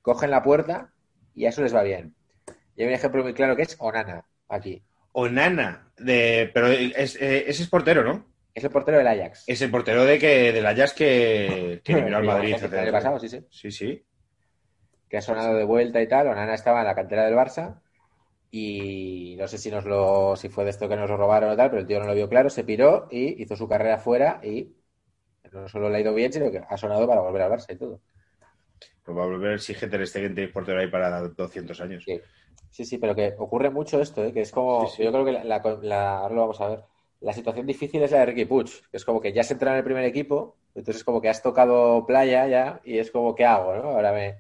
[0.02, 0.94] cogen la puerta
[1.34, 2.15] y a eso les va bien.
[2.76, 4.84] Y hay un ejemplo muy claro que es Onana, aquí.
[5.14, 8.26] Onana, de, pero es, eh, ese es portero, ¿no?
[8.54, 9.44] Es el portero del Ajax.
[9.48, 12.56] Es el portero de que del Ajax que, que eliminó al Madrid.
[12.62, 13.46] el año pasado, sí, sí.
[13.50, 14.06] Sí, sí.
[15.10, 16.28] que ha sonado de vuelta y tal.
[16.28, 17.82] Onana estaba en la cantera del Barça
[18.52, 21.58] y no sé si nos lo, si fue de esto que nos lo robaron o
[21.58, 24.40] tal, pero el tío no lo vio claro, se piró y hizo su carrera fuera
[24.44, 24.76] y
[25.52, 27.78] no solo le ha ido bien, sino que ha sonado para volver al Barça y
[27.78, 28.02] todo.
[29.04, 32.04] Pues va a volver si Ter Stegen tiene portero ahí para 200 años.
[32.06, 32.20] Sí,
[32.72, 34.34] sí, sí, pero que ocurre mucho esto, ¿eh?
[34.34, 35.04] que es como, Sí, sí.
[35.04, 36.84] yo creo que la, la- la- ahora lo vamos a ver.
[37.22, 39.72] La situación difícil es la de Ricky Puig, que es como que ya se entra
[39.72, 43.46] en el primer equipo, entonces como que has tocado playa ya y es como, ¿qué
[43.46, 43.76] hago?
[43.76, 43.84] ¿no?
[43.92, 44.40] Ahora me,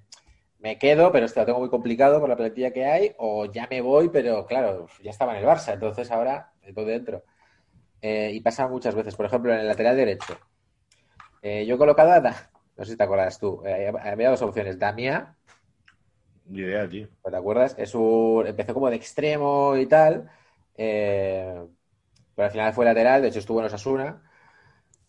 [0.59, 3.67] me quedo, pero esto lo tengo muy complicado por la plantilla que hay, o ya
[3.69, 7.23] me voy, pero claro, ya estaba en el Barça, entonces ahora estoy dentro.
[8.01, 10.37] Eh, y pasa muchas veces, por ejemplo, en el lateral derecho.
[11.41, 14.77] Eh, yo he colocado a, no sé si te acuerdas tú, eh, había dos opciones,
[14.79, 15.35] Damia
[16.47, 17.07] Ni idea, tío.
[17.29, 17.75] ¿te acuerdas?
[17.77, 18.45] Es un...
[18.47, 20.29] Empezó como de extremo y tal,
[20.77, 21.63] eh,
[22.35, 24.21] pero al final fue lateral, de hecho estuvo en Osasuna.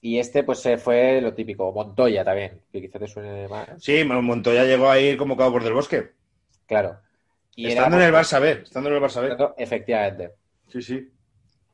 [0.01, 3.69] Y este, pues eh, fue lo típico, Montoya también, que quizás te suene más.
[3.83, 6.13] Sí, Montoya llegó a ir convocado por Del Bosque.
[6.67, 6.99] Claro.
[7.57, 8.51] Y estando era- en el Barça B.
[8.63, 9.37] Estando en el Barça B.
[9.57, 10.33] Efectivamente.
[10.69, 11.11] Sí, sí.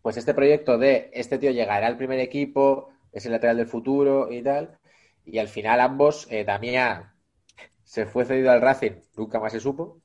[0.01, 4.33] Pues este proyecto de este tío llegará al primer equipo, es el lateral del futuro
[4.33, 4.79] y tal.
[5.25, 7.13] Y al final ambos, eh, Damián
[7.85, 10.01] se fue cedido al Racing, nunca más se supo.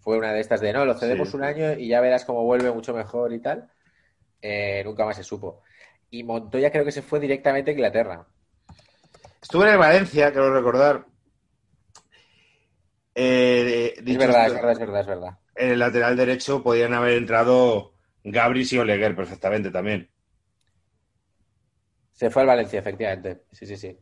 [0.00, 1.36] Fue una de estas de no, lo cedemos Sí.
[1.36, 3.70] un año y ya verás cómo vuelve mucho mejor y tal.
[4.42, 5.62] Eh, nunca más se supo.
[6.10, 8.26] Y Montoya creo que se fue directamente a Inglaterra.
[9.42, 11.06] Estuve en el Valencia, quiero recordar.
[13.14, 15.38] Eh, Es verdad, es verdad, es verdad, es verdad.
[15.56, 17.92] En el lateral derecho podían haber entrado
[18.24, 20.08] Gabris y Oleguer perfectamente también.
[22.10, 23.44] Se fue al Valencia, efectivamente.
[23.52, 23.96] Sí, sí, sí.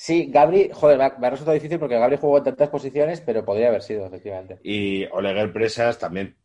[0.00, 3.20] Sí, Gabri, joder, me ha, me ha resultado difícil porque Gabri jugó en tantas posiciones,
[3.20, 4.60] pero podría haber sido, efectivamente.
[4.62, 6.36] Y Oleguer Presas también.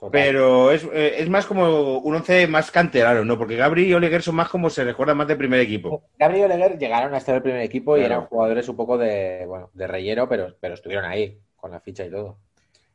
[0.00, 0.10] Total.
[0.10, 3.36] Pero es, eh, es más como un once más canterano, ¿no?
[3.36, 6.04] Porque Gabri y Oleguer son más como se recuerdan más de primer equipo.
[6.18, 9.44] Gabri y Oleguer llegaron a estar el primer equipo y eran jugadores un poco de,
[9.46, 12.38] bueno, de relleno, pero, pero estuvieron ahí, con la ficha y todo.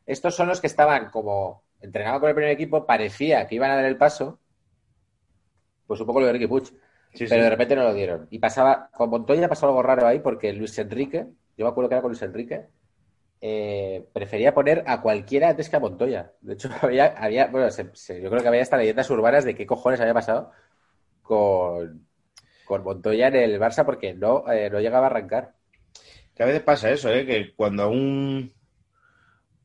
[0.08, 3.76] Estos son los que estaban como entrenados con el primer equipo, parecía que iban a
[3.76, 4.40] dar el paso,
[5.86, 6.74] pues un poco lo de Ricky Puig,
[7.14, 7.44] Sí, pero sí.
[7.44, 8.28] de repente no lo dieron.
[8.32, 11.96] Y pasaba, con Montoya pasó algo raro ahí porque Luis Enrique, yo me acuerdo que
[11.96, 12.68] era con Luis Enrique,
[13.42, 16.34] eh, prefería poner a cualquiera antes que a Montoya.
[16.42, 19.56] De hecho, había, había bueno, se- se- yo creo que había hasta leyendas urbanas de
[19.56, 20.52] qué cojones había pasado
[21.24, 22.08] con,
[22.66, 25.56] con Montoya en el Barça porque no, eh, no llegaba a arrancar.
[26.36, 27.26] Que a veces pasa eso, ¿eh?
[27.26, 28.54] Que cuando a un,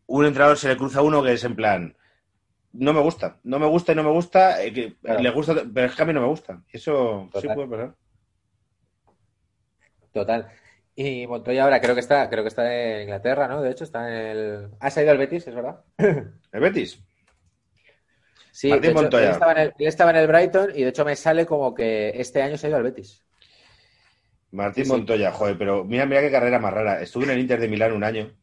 [0.06, 1.96] un entrenador se le cruza uno que es en plan,
[2.72, 5.20] no me gusta, no me gusta y no me gusta, eh, que Claro.
[5.20, 6.62] le gusta, pero es que a mí no me gusta.
[6.72, 7.94] Eso sí puede pasar.
[10.12, 10.48] Total.
[10.94, 13.62] Y Montoya ahora creo que está, creo que está en Inglaterra, ¿no?
[13.62, 14.68] De hecho, está en el.
[14.80, 15.80] Ha salido al Betis, es verdad.
[15.98, 17.02] ¿El Betis?
[18.50, 19.24] Sí, de hecho, Montoya.
[19.28, 21.74] Él estaba, en el, él estaba en el Brighton y de hecho me sale como
[21.74, 23.24] que este año se ha ido al Betis.
[24.50, 24.96] Martín Sí, sí.
[24.96, 27.00] Montoya, joder, pero mira, mira qué carrera más rara.
[27.00, 28.36] Estuve en el Inter de Milán un año,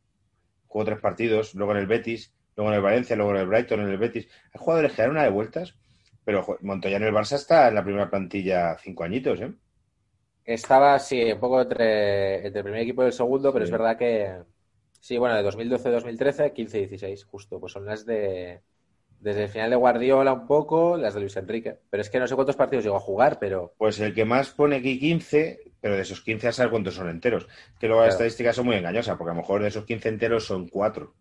[0.67, 3.81] jugó tres partidos, luego en el Betis, luego en el Valencia, luego en el Brighton,
[3.81, 4.27] en el Betis.
[4.53, 5.75] Hay jugadores que dan una de vueltas,
[6.23, 9.51] pero Montoya en el Barça está en la primera plantilla cinco añitos, ¿eh?
[10.45, 13.95] Estaba, sí, un poco entre, entre el primer equipo y el segundo, pero es verdad
[13.97, 14.35] que.
[14.99, 17.59] Sí, bueno, de 2012-2013, 15-16, justo.
[17.59, 18.61] Pues son las de.
[19.19, 21.77] Desde el final de Guardiola un poco, las de Luis Enrique.
[21.89, 23.73] Pero es que no sé cuántos partidos llegó a jugar, pero.
[23.77, 27.09] Pues el que más pone aquí 15, pero de esos 15 a saber cuántos son
[27.09, 27.47] enteros.
[27.79, 30.45] Que luego las estadísticas son muy engañosas, porque a lo mejor de esos 15 enteros
[30.45, 31.13] son cuatro.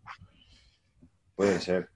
[1.39, 1.89] Puede ser.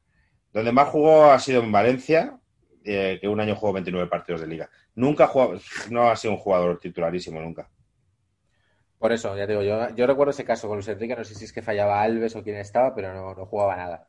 [0.52, 2.38] Donde más jugó ha sido en Valencia,
[2.84, 4.70] eh, que un año jugó 29 partidos de liga.
[4.94, 5.58] Nunca jugado,
[5.90, 7.68] no ha sido un jugador titularísimo, nunca.
[9.00, 11.34] Por eso, ya te digo, yo, yo recuerdo ese caso con Luis Enrique, no sé
[11.34, 14.06] si es que fallaba Alves o quién estaba, pero no, no jugaba nada.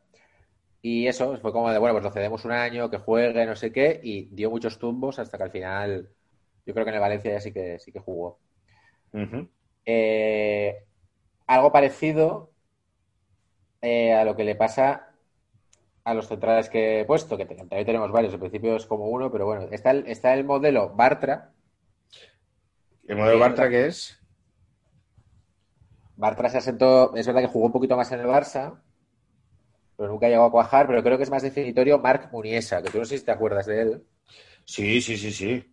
[0.84, 3.71] Y eso fue como de, bueno, pues lo cedemos un año, que juegue, no sé
[3.71, 6.09] qué, y dio muchos tumbos hasta que al final,
[6.63, 8.38] yo creo que en el Valencia ya sí que, sí que jugó.
[9.84, 10.84] Eh,
[11.47, 12.51] algo parecido
[13.81, 15.12] eh, a lo que le pasa
[16.06, 19.32] a los centrales que he puesto, que también tenemos varios, al principio es como uno,
[19.32, 21.54] pero bueno, está el, está el modelo Bartra.
[23.08, 24.20] ¿El modelo Bartra qué es?
[26.16, 28.80] Bartra se asentó, es verdad que jugó un poquito más en el Barça,
[29.97, 32.99] pero nunca llegó a cuajar, pero creo que es más definitorio Marc Muniesa, que tú
[32.99, 34.04] no sé si te acuerdas de él.
[34.66, 35.64] Sí, sí, sí, sí.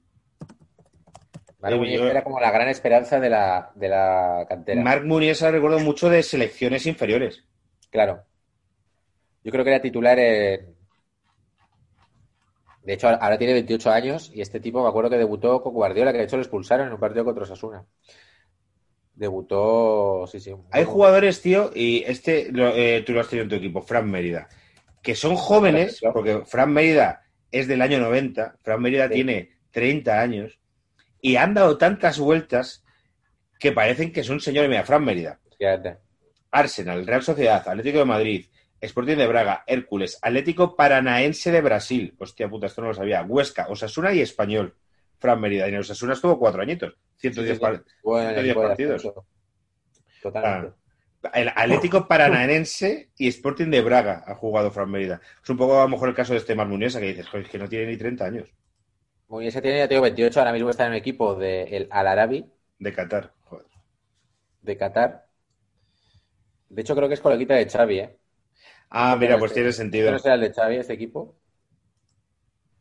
[1.60, 4.82] Marc Sí, Muniesa yo- era como la gran esperanza de la, de la cantera.
[4.82, 7.44] Marc Muniesa recuerdo mucho de selecciones inferiores.
[7.90, 8.24] Claro.
[9.44, 10.74] Yo creo que era titular en...
[12.82, 16.12] De hecho, ahora tiene 28 años y este tipo me acuerdo que debutó con Guardiola,
[16.12, 17.86] que de hecho lo expulsaron en un partido contra Osasuna.
[19.14, 20.54] Debutó, sí, sí.
[20.72, 24.10] Hay jugadores, tío, y este lo- eh, tú lo has tenido en tu equipo, Fran
[24.10, 24.48] Mérida,
[25.02, 29.14] que son jóvenes, porque Fran Mérida es del año 90, Fran Mérida Sí.
[29.14, 30.58] tiene 30 años,
[31.22, 32.84] y han dado tantas vueltas
[33.60, 34.70] que parecen que son señores.
[34.70, 36.00] Mira, Fran Mérida, Fíjate.
[36.52, 38.46] Arsenal, Real Sociedad, Atlético de Madrid,
[38.80, 43.66] Sporting de Braga, Hércules, Atlético Paranaense de Brasil, hostia puta, esto no lo sabía, Huesca,
[43.68, 44.74] Osasuna y Español.
[45.18, 47.64] Fran Mérida, y en Osasuna estuvo cuatro añitos, 110 Sí,
[48.02, 49.08] Bueno, 110 fue de partidos.
[50.22, 50.76] Totalmente.
[51.34, 55.20] El Atlético Paranaense y Sporting de Braga ha jugado Fran Mérida.
[55.42, 57.50] Es un poco a lo mejor el caso de este Muniesa que dices, joder, es
[57.52, 58.48] que no tiene ni 30 años
[59.28, 62.50] Muniesa tiene, ya te digo, 28, ahora mismo está en el equipo del Al Arabi
[62.78, 63.32] de Qatar.
[63.44, 63.66] Joder.
[64.62, 65.26] de Qatar.
[66.68, 68.19] De hecho, creo que es coleguita de Xavi, ¿eh?
[68.90, 70.10] Ah, mira, pues tiene ¿este sentido.
[70.10, 71.36] ¿No será el de Xavi este equipo?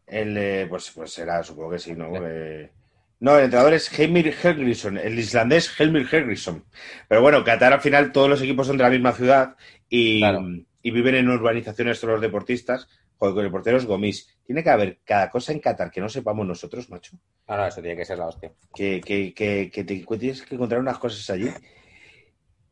[0.06, 2.12] El, eh, pues, pues será, supongo que sí, ¿no?
[2.26, 2.72] Eh,
[3.20, 6.66] no, el entrenador es Helmir Helgrisson, el islandés Helmir Helgrisson.
[7.08, 9.56] Pero bueno, Qatar al final todos los equipos son de la misma ciudad
[9.88, 10.42] y, Claro.
[10.82, 12.88] y viven en urbanizaciones todos los deportistas.
[13.18, 14.40] Joder, con el portero es Gomis.
[14.46, 17.18] Tiene que haber cada cosa en Qatar que no sepamos nosotros, macho.
[17.50, 18.54] No, no, eso tiene que ser la hostia.
[18.74, 21.50] que, que, que, que te tienes que encontrar unas cosas allí.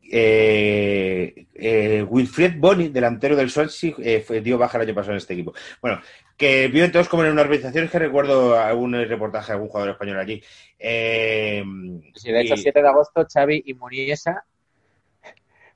[0.10, 5.18] Eh, eh, Wilfried Boni, delantero del Swansea, eh, fue, dio baja el año pasado en
[5.18, 5.54] este equipo.
[5.82, 6.02] Bueno,
[6.38, 9.92] que viven todos como en una organización, es que recuerdo algún reportaje de algún jugador
[9.92, 10.42] español allí.
[10.80, 14.44] Sí, de hecho, y- 7 de agosto, Xavi y Muniesa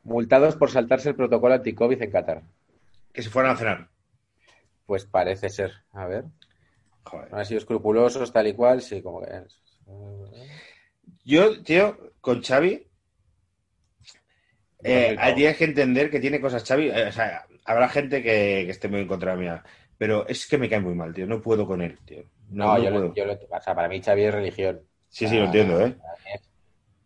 [0.04, 2.42] multados por saltarse el protocolo anti-COVID en Qatar.
[3.14, 3.88] que se fueran a cenar.
[4.86, 5.74] Pues parece ser.
[5.94, 6.24] A ver.
[7.04, 7.32] Joder.
[7.32, 9.28] No han sido escrupulosos, tal y cual, sí, como que.
[11.26, 12.88] Yo, tío, con Xavi,
[14.84, 16.90] eh, tienes que entender que tiene cosas Xavi.
[16.90, 19.64] eh, o sea, habrá gente que, que esté muy en contra mía,
[19.98, 21.28] pero es que me cae muy mal, tío.
[21.28, 22.24] No puedo con él, tío.
[22.50, 23.08] No, yo, puedo.
[23.08, 24.82] lo, yo lo- O sea, para mí Xavi es religión.
[25.10, 25.96] Sí, sí, lo entiendo, ¿eh?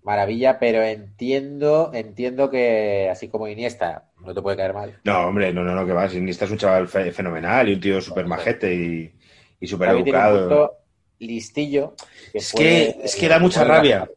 [0.03, 4.99] Maravilla, pero entiendo, entiendo que así como Iniesta no te puede caer mal.
[5.03, 6.05] No, hombre, no, no, no, que va.
[6.13, 9.13] Iniesta es un chaval fe- fenomenal y un tío súper majete y,
[9.59, 10.77] y súper educado.
[11.17, 11.95] listillo.
[12.31, 14.07] Que Es puede- que, es que da mucha rabia.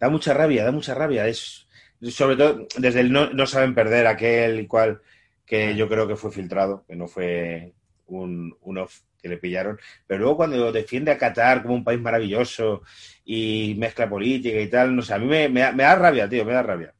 [0.00, 1.26] Da mucha rabia, da mucha rabia.
[1.28, 1.63] Es,
[2.10, 5.00] sobre todo, desde el no, no saben perder aquel y cual
[5.44, 7.72] que yo creo que fue filtrado, que no fue
[8.06, 9.78] un, un off que le pillaron.
[10.06, 12.82] Pero luego cuando defiende a Qatar como un país maravilloso
[13.24, 16.28] y mezcla política y tal, no sé, a mí me, me da, me da rabia,
[16.28, 16.94] tío, me da rabia.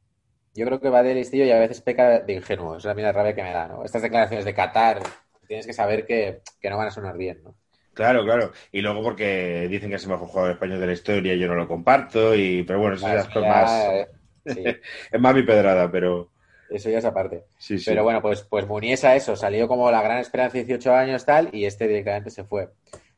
[0.53, 2.77] Yo creo que va de listillo y a veces peca de ingenuo.
[2.77, 3.83] Esa es la misma rabia que me da, ¿no?
[3.83, 5.01] Estas declaraciones de Qatar,
[5.47, 7.55] tienes que saber que, que no van a sonar bien, ¿no?
[7.93, 8.51] Claro, claro.
[8.71, 11.55] Y luego porque dicen que es el mejor jugador español de la historia, yo no
[11.55, 14.07] lo comparto, y pero bueno, eso ya es Eso más, ya, eh,
[14.45, 14.63] sí,
[15.11, 16.31] es más mi pedrada, pero
[16.69, 17.43] eso ya es aparte.
[17.57, 17.85] sí, sí.
[17.87, 21.65] Pero bueno, pues, pues Muniesa, eso, salió como la gran esperanza, 18 años, tal, y
[21.65, 22.69] este directamente se fue.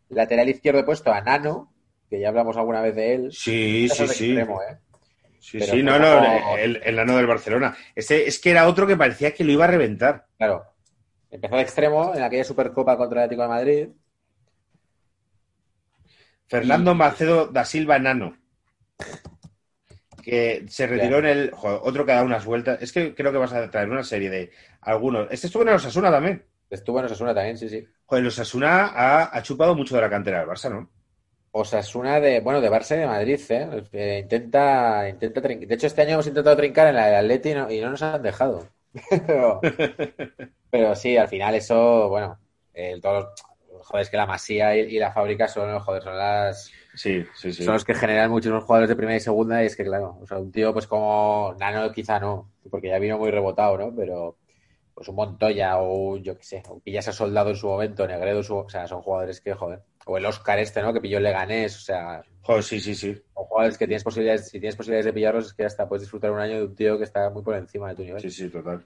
[0.10, 1.74] Lateral izquierdo he puesto a Nano,
[2.10, 3.32] que ya hablamos alguna vez de él.
[3.32, 4.26] Sí, Este sí, es de sí.
[4.32, 4.78] extremo, ¿eh?
[5.40, 7.78] Sí, Pero sí, no, no, como- el, el nano del Barcelona.
[7.96, 10.26] Este, es que era otro que parecía que lo iba a reventar.
[10.38, 10.66] Claro.
[11.32, 13.88] Empezó de extremo en aquella Supercopa contra el Atlético de Madrid.
[16.48, 18.38] Fernando Y- Macedo da Silva Nano.
[20.28, 21.52] Que se retiró en el.
[21.52, 22.82] joder, otro que ha dado unas vueltas.
[22.82, 24.52] Es que creo que vas a traer una serie de
[24.82, 25.28] algunos.
[25.32, 26.44] Este estuvo en el Osasuna también.
[26.70, 27.88] Estuvo en Osasuna también, sí, sí.
[28.06, 30.90] Joder, el Osasuna ha, ha chupado mucho de la cantera del Barça, ¿no?
[31.52, 33.84] Osasuna de, bueno, de Barça y de Madrid, ¿eh?
[33.94, 37.54] Eh, intenta, intenta De hecho, este año hemos intentado trincar en la del Atleti y
[37.54, 38.68] no, y no nos han dejado.
[39.28, 39.62] Pero,
[40.72, 42.40] pero sí, al final eso, bueno,
[42.74, 43.26] el, todos
[43.70, 47.26] los, joder, es que la Masía y, y la fábrica son, joder, son las, Sí,
[47.36, 47.64] sí, sí.
[47.64, 50.26] son los que generan muchísimos jugadores de primera y segunda y es que, claro, o
[50.28, 53.96] sea, un tío pues como Nano quizá no, porque ya vino muy rebotado, ¿no?
[53.96, 54.38] Pero,
[54.94, 58.08] pues un Montoya o un, yo qué sé, o pillas a Soldado en su momento,
[58.08, 60.94] Negredo, su- o sea, son jugadores que, joder, o el Oscar este, ¿no?
[60.94, 63.22] Que pilló el Leganés, o sea, Joder, sí, sí, sí.
[63.34, 66.32] son jugadores que tienes posibilidades, si tienes posibilidades de pillarlos, es que hasta puedes disfrutar
[66.32, 68.22] un año de un tío que está muy por encima de tu nivel.
[68.22, 68.86] Sí, sí, total.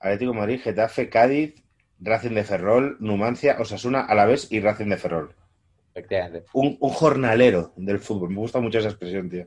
[0.00, 1.54] Atlético de Madrid, Getafe, Cádiz,
[2.00, 5.34] Racing de Ferrol, Numancia, Osasuna, Alavés y Racing de Ferrol.
[5.94, 6.44] Efectivamente.
[6.52, 8.30] Un, un jornalero del fútbol.
[8.30, 9.46] Me gusta mucho esa expresión, tío.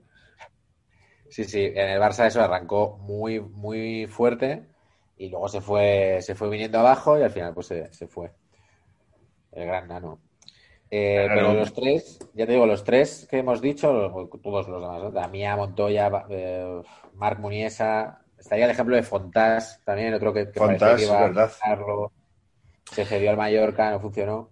[1.30, 4.64] Sí, sí, en el Barça eso arrancó muy, muy fuerte
[5.18, 8.32] y luego se fue, se fue viniendo abajo y al final pues se, se fue.
[9.52, 10.22] El gran nano.
[10.90, 11.42] Eh, Claro.
[11.50, 13.90] pero los tres, ya te digo, los tres que hemos dicho,
[14.42, 15.12] todos los demás, ¿no?
[15.12, 16.82] Damián, Montoya, eh,
[17.16, 21.22] Marc Muniesa, estaría el ejemplo de Fontás también, otro que, que Fontás, que iba a
[21.24, 21.52] verdad.
[22.90, 24.52] se cedió al Mallorca, no funcionó.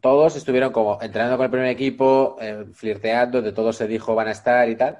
[0.00, 4.28] Todos estuvieron como entrenando con el primer equipo, eh, flirteando, de todos se dijo van
[4.28, 4.98] a estar y tal.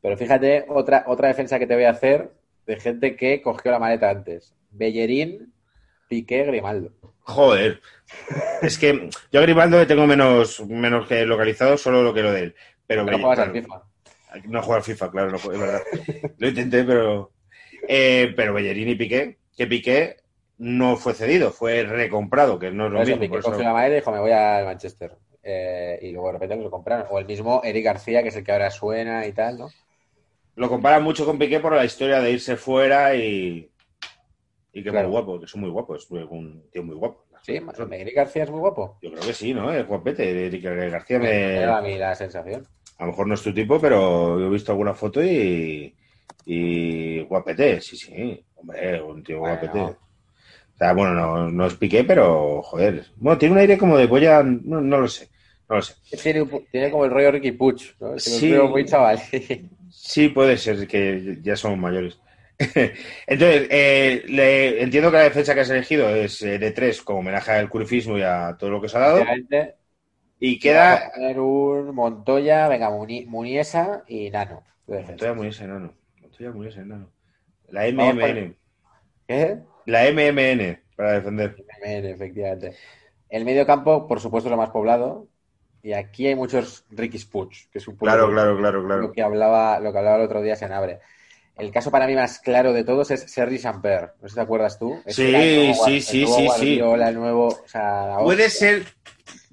[0.00, 2.32] Pero fíjate, otra, otra defensa que te voy a hacer
[2.66, 4.54] de gente que cogió la maleta antes.
[4.70, 5.52] Bellerín,
[6.08, 6.92] Piqué, Grimaldo.
[7.20, 7.80] Joder.
[8.62, 12.32] Es que yo a Grimaldo le tengo menos, menos que localizado, solo lo que lo
[12.32, 12.54] de él.
[12.86, 13.82] Pero, No juegas al FIFA.
[14.44, 15.82] No al FIFA, claro, no juega, es verdad.
[16.38, 17.32] Lo intenté, pero.
[17.88, 20.16] eh, pero Bellerín y Piqué, que Piqué
[20.58, 23.20] no fue cedido, fue recomprado, que no es lo mismo.
[23.20, 25.16] Piqué cogió la y dijo, me voy al Manchester.
[25.42, 27.06] Eh, y luego de repente lo compraron.
[27.10, 29.68] O el mismo Eric García, que es el que ahora suena y tal, ¿no?
[30.56, 33.70] Lo comparan mucho con Piqué por la historia de irse fuera y.
[34.72, 35.08] Y que Claro.
[35.08, 37.26] muy guapo, que es muy guapo, es un tío muy guapo.
[37.42, 37.60] Sí,
[37.92, 38.98] Eric García es muy guapo.
[39.00, 39.72] Yo creo que sí, ¿no?
[39.72, 40.46] Es guapete.
[40.46, 42.66] Eric García me, Me da a mí la sensación.
[42.98, 45.94] A lo mejor no es tu tipo, pero yo he visto alguna foto y,
[46.46, 48.44] y guapete, sí, sí.
[48.56, 49.58] Hombre, un tío Bueno.
[49.60, 49.96] guapete.
[50.76, 53.06] O sea, bueno, no, no es piqué, pero joder.
[53.16, 55.30] Bueno, tiene un aire como de polla, no, no lo sé.
[55.68, 55.94] No lo sé.
[56.22, 58.18] Tiene, como el rollo Ricky Puch, ¿no?
[58.18, 58.52] Sí.
[58.52, 59.20] muy chaval.
[59.90, 62.20] Sí, puede ser que ya somos mayores.
[62.58, 67.20] Entonces, eh, le- entiendo que la defensa que has elegido es eh, de tres, como
[67.20, 69.24] homenaje al curifismo y a todo lo que se ha dado.
[70.38, 71.10] Y queda.
[71.36, 74.62] un Montoya, venga, Muni- Muniesa y Nano.
[74.86, 75.94] Montoya muy ese enano.
[76.20, 77.10] Montoya muy ese enano.
[77.68, 78.56] La MMN.
[79.26, 79.58] ¿Qué?
[79.86, 81.56] La MMN para defender.
[81.84, 82.76] Bien, efectivamente.
[83.28, 85.28] El medio campo, por supuesto, lo más poblado.
[85.82, 89.12] Y aquí hay muchos Ricky Puch, que es un poco Claro, claro, claro, lo claro.
[89.12, 91.00] que hablaba, lo que hablaba el otro día se abre.
[91.56, 94.14] El caso para mí más claro de todos es Sergi Samper.
[94.20, 95.02] No sé si te acuerdas tú.
[95.06, 96.76] Es Sí, nuevo sí, sí, nuevo sí, sí.
[96.78, 98.84] Guardiola, el nuevo, o sea, la Puede ser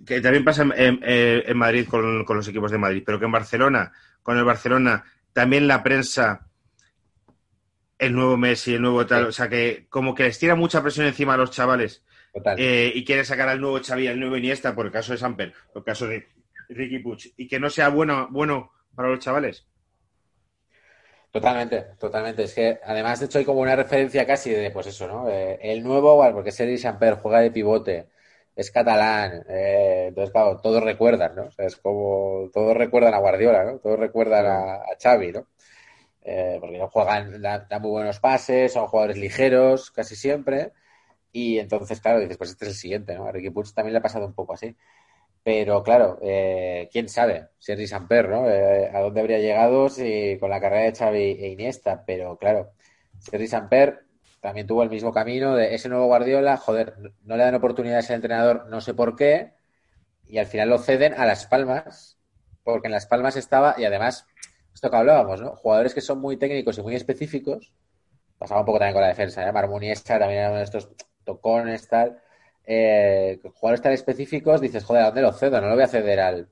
[0.06, 3.26] que también pasa en, en- en Madrid con, con los equipos de Madrid, pero que
[3.26, 6.48] en Barcelona, con el Barcelona, también la prensa,
[8.06, 9.28] el nuevo Messi, el nuevo tal, Sí.
[9.28, 12.58] o sea que como que les tira mucha presión encima a los chavales Total.
[12.58, 15.54] eh, y quiere sacar al nuevo Xavi, al nuevo Iniesta, por el caso de Samper,
[15.74, 16.28] por el caso de
[16.70, 19.68] Ricky Puig, y que no sea bueno, bueno para los chavales.
[21.32, 22.44] Totalmente, totalmente.
[22.44, 25.28] Es que además, de hecho, hay como una referencia casi de, pues eso, ¿no?
[25.30, 28.10] Eh, el nuevo, bueno, porque Sergi Samper juega de pivote,
[28.56, 31.46] es catalán, eh, entonces, claro, todos recuerdan, ¿no?
[31.46, 33.80] O sea, es como, todos recuerdan a Guardiola, ¿no?
[33.80, 35.48] Todos recuerdan a, a Xavi, ¿no?
[36.26, 40.72] Eh, porque juegan, dan, muy buenos pases, son jugadores ligeros casi siempre,
[41.34, 43.26] y entonces, claro, dices, pues este es el siguiente, ¿no?
[43.28, 44.76] A Ricky Puig también le ha pasado un poco así.
[45.44, 48.50] Pero claro, eh, quién sabe, Sergi Samper, ¿no?
[48.50, 52.72] Eh, a dónde habría llegado si con la carrera de Xavi e Iniesta, pero claro,
[53.20, 54.06] Sergi Samper
[54.40, 58.00] también tuvo el mismo camino de ese nuevo Guardiola, joder, no le dan oportunidad a
[58.00, 59.54] ese entrenador, no sé por qué,
[60.26, 62.18] y al final lo ceden a Las Palmas,
[62.64, 64.28] porque en Las Palmas estaba, y además,
[64.74, 65.56] esto que hablábamos, ¿no?
[65.56, 67.74] Jugadores que son muy técnicos y muy específicos,
[68.38, 69.52] pasaba un poco también con la defensa, ¿eh?
[69.52, 70.90] Marmuniesta también era uno de estos
[71.24, 72.20] tocones, tal,
[72.66, 75.62] eh, jugadores tan específicos, dices, joder, ¿a dónde lo cedo?
[75.62, 76.50] No lo voy a ceder al,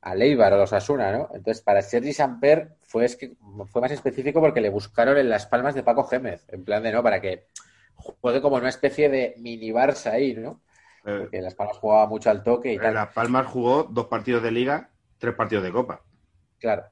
[0.00, 1.28] al Eibar o los Asuna, ¿no?
[1.34, 3.36] Entonces, para Sergi Samper fue, es que,
[3.70, 6.92] fue más específico porque le buscaron en las palmas de Paco Gémez, en plan de,
[6.92, 7.02] ¿no?
[7.02, 7.46] Para que
[7.94, 10.62] juegue como una especie de mini Barça ahí, ¿no?
[11.04, 12.94] Eh, Porque Las Palmas jugaba mucho al toque y en tal.
[12.94, 16.02] Las Palmas jugó dos partidos de liga, tres partidos de copa.
[16.58, 16.84] Claro.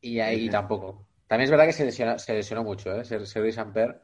[0.00, 1.06] Y ahí tampoco.
[1.26, 3.04] También es verdad que se lesionó, se lesionó mucho, ¿eh?
[3.04, 4.00] Ser- Sergi Samper.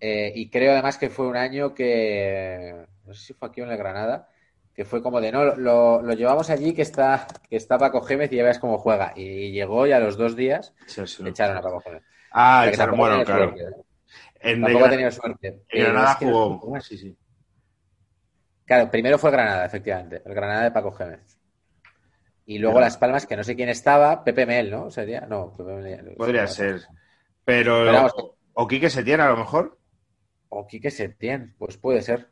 [0.00, 3.64] Eh, y creo además que fue un año que, no sé si fue aquí o
[3.64, 4.28] en el Granada,
[4.74, 8.30] que fue como de, no, lo, lo llevamos allí que está, que está Paco Gémez
[8.32, 9.12] y ya ves cómo juega.
[9.16, 12.02] Y llegó y a los dos días Sí, sí, le echaron a Paco Gémez.
[12.32, 13.44] Ah, echaron, bueno, claro.
[13.54, 13.82] suerte, ¿eh?
[14.40, 15.46] En, Tampoco ha tenido suerte.
[15.48, 16.80] en Pero Granada es que- jugó.
[16.80, 17.16] Sí, sí.
[18.66, 20.22] Claro, primero fue Granada, efectivamente.
[20.24, 21.33] El Granada de Paco Gémez.
[22.46, 24.90] Y luego Las Palmas, que no sé quién estaba, Pepe Mel, ¿no?
[24.90, 26.14] Sería, no, Pepe Mel.
[26.16, 26.82] Podría ser.
[27.44, 27.80] Pero.
[27.84, 28.12] Pero vamos,
[28.52, 29.78] O Quique Setién, a lo mejor.
[30.48, 32.30] O Quique Setién, pues puede ser.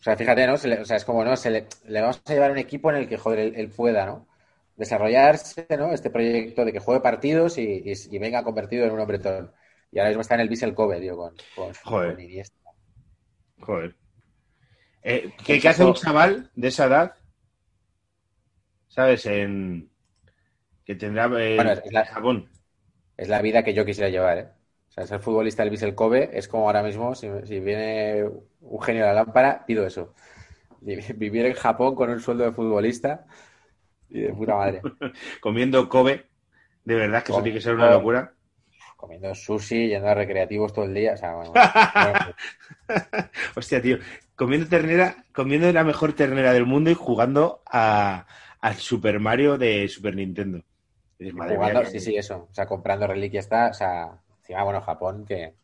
[0.00, 0.56] O sea, fíjate, ¿no?
[0.56, 1.36] Se le- o sea, es como, ¿no?
[1.36, 4.06] Se le, le vamos a llevar un equipo en el que, joder, él, él pueda,
[4.06, 4.28] ¿no?
[4.76, 5.92] Desarrollarse, ¿no?
[5.92, 9.52] Este proyecto de que juegue partidos y, y- y venga convertido en un hombretón.
[9.90, 12.14] Y ahora mismo está en el Vissel Kobe, tío, con, con, Joder.
[12.14, 12.56] con Iniesta.
[13.60, 13.94] Joder.
[15.02, 17.14] Eh, ¿qué, qué hace un chaval de esa edad?
[18.98, 19.26] ¿Sabes?
[19.26, 19.88] En...
[20.84, 22.48] Que tendrá eh, Bueno, es la- en Japón.
[23.16, 24.48] Es la vida que yo quisiera llevar, ¿eh?
[24.88, 28.24] O sea, ser futbolista del Vissel Kobe es como ahora mismo, si, si viene
[28.60, 30.14] un genio de la lámpara, pido eso.
[30.80, 33.26] Vi- Vivir en Japón con un sueldo de futbolista
[34.10, 34.82] y de puta madre.
[35.40, 36.26] Comiendo Kobe.
[36.84, 38.34] De verdad que eso tiene que ser una locura.
[38.96, 41.14] Comiendo sushi, yendo a recreativos todo el día.
[41.14, 41.52] O sea, bueno,
[41.94, 42.18] bueno,
[43.56, 43.98] Hostia, tío.
[44.36, 48.26] Comiendo ternera, comiendo la mejor ternera del mundo y jugando a,
[48.60, 50.58] al Super Mario de Super Nintendo.
[51.18, 52.48] Y dices, madre jugando, mía, que- sí, sí, eso.
[52.50, 55.54] O sea, comprando reliquias está, o sea, encima, bueno, Japón, que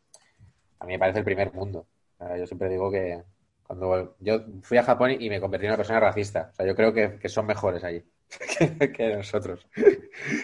[0.79, 1.87] a mí me parece el primer mundo.
[2.19, 3.23] O sea, yo siempre digo que
[3.63, 6.49] cuando yo fui a Japón y me convertí en una persona racista.
[6.53, 8.03] O sea, yo creo que, que son mejores allí
[8.79, 9.67] que, que nosotros.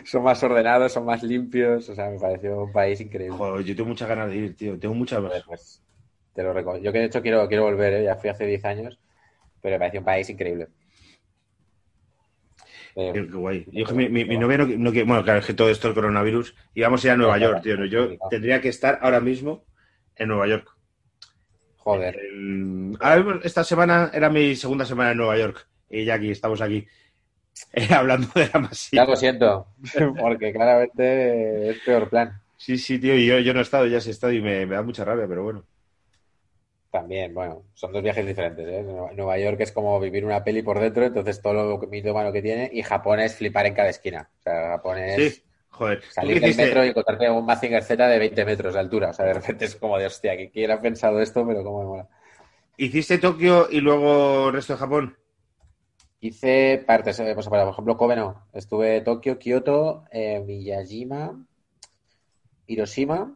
[0.05, 1.89] Son más ordenados, son más limpios.
[1.89, 3.37] O sea, me pareció un país increíble.
[3.37, 4.79] Joder, yo tengo muchas ganas de ir, tío.
[4.79, 5.81] Tengo muchas Joder, pues,
[6.33, 6.85] te lo recomiendo.
[6.85, 8.03] Yo que de hecho quiero, quiero volver, ¿eh?
[8.03, 8.99] ya fui hace 10 años,
[9.61, 10.69] pero me pareció un país increíble.
[12.95, 13.65] Eh, Qué, guay.
[13.71, 15.93] Yo, que mi, mi- mi novia no, no Bueno, claro, es que todo esto el
[15.93, 16.55] coronavirus.
[16.73, 17.85] Íbamos a ir a Nueva York, tío.
[17.85, 19.63] Yo tendría que estar ahora mismo
[20.15, 20.69] en Nueva York.
[21.77, 22.97] joder, El-
[23.43, 25.67] esta semana era mi segunda semana en Nueva York.
[25.89, 26.87] Y ya aquí, estamos aquí.
[27.73, 29.05] eh, hablando de la ya masiva.
[29.05, 29.67] lo siento,
[30.19, 32.41] porque claramente es peor plan.
[32.57, 33.15] Sí, sí, tío.
[33.15, 35.27] Y yo, yo no he estado, ya he estado y me, me da mucha rabia,
[35.27, 35.65] pero bueno.
[36.91, 38.83] También, bueno, son dos viajes diferentes, ¿eh?
[38.83, 42.69] Nueva York es como vivir una peli por dentro, entonces todo lo mitómano que tiene,
[42.73, 44.29] y Japón es flipar en cada esquina.
[44.39, 46.01] O sea, Japón es Sí, joder.
[46.01, 49.11] ¿Tú salir del metro y encontrarte un Mazinger Z de 20 metros de altura.
[49.11, 51.79] O sea, de repente es como de hostia, que quién ha pensado esto, pero cómo
[51.79, 52.09] me mola.
[52.75, 55.17] ¿Hiciste Tokio y luego el resto de Japón?
[56.19, 58.47] Hice partes, eh, pues, por ejemplo, Kobe no.
[58.51, 61.41] Estuve Tokio, Kioto, eh, Miyajima,
[62.67, 63.33] Hiroshima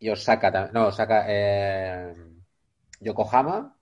[0.00, 0.70] y Osaka.
[0.72, 2.14] No, Osaka, eh,
[3.02, 3.76] Yokohama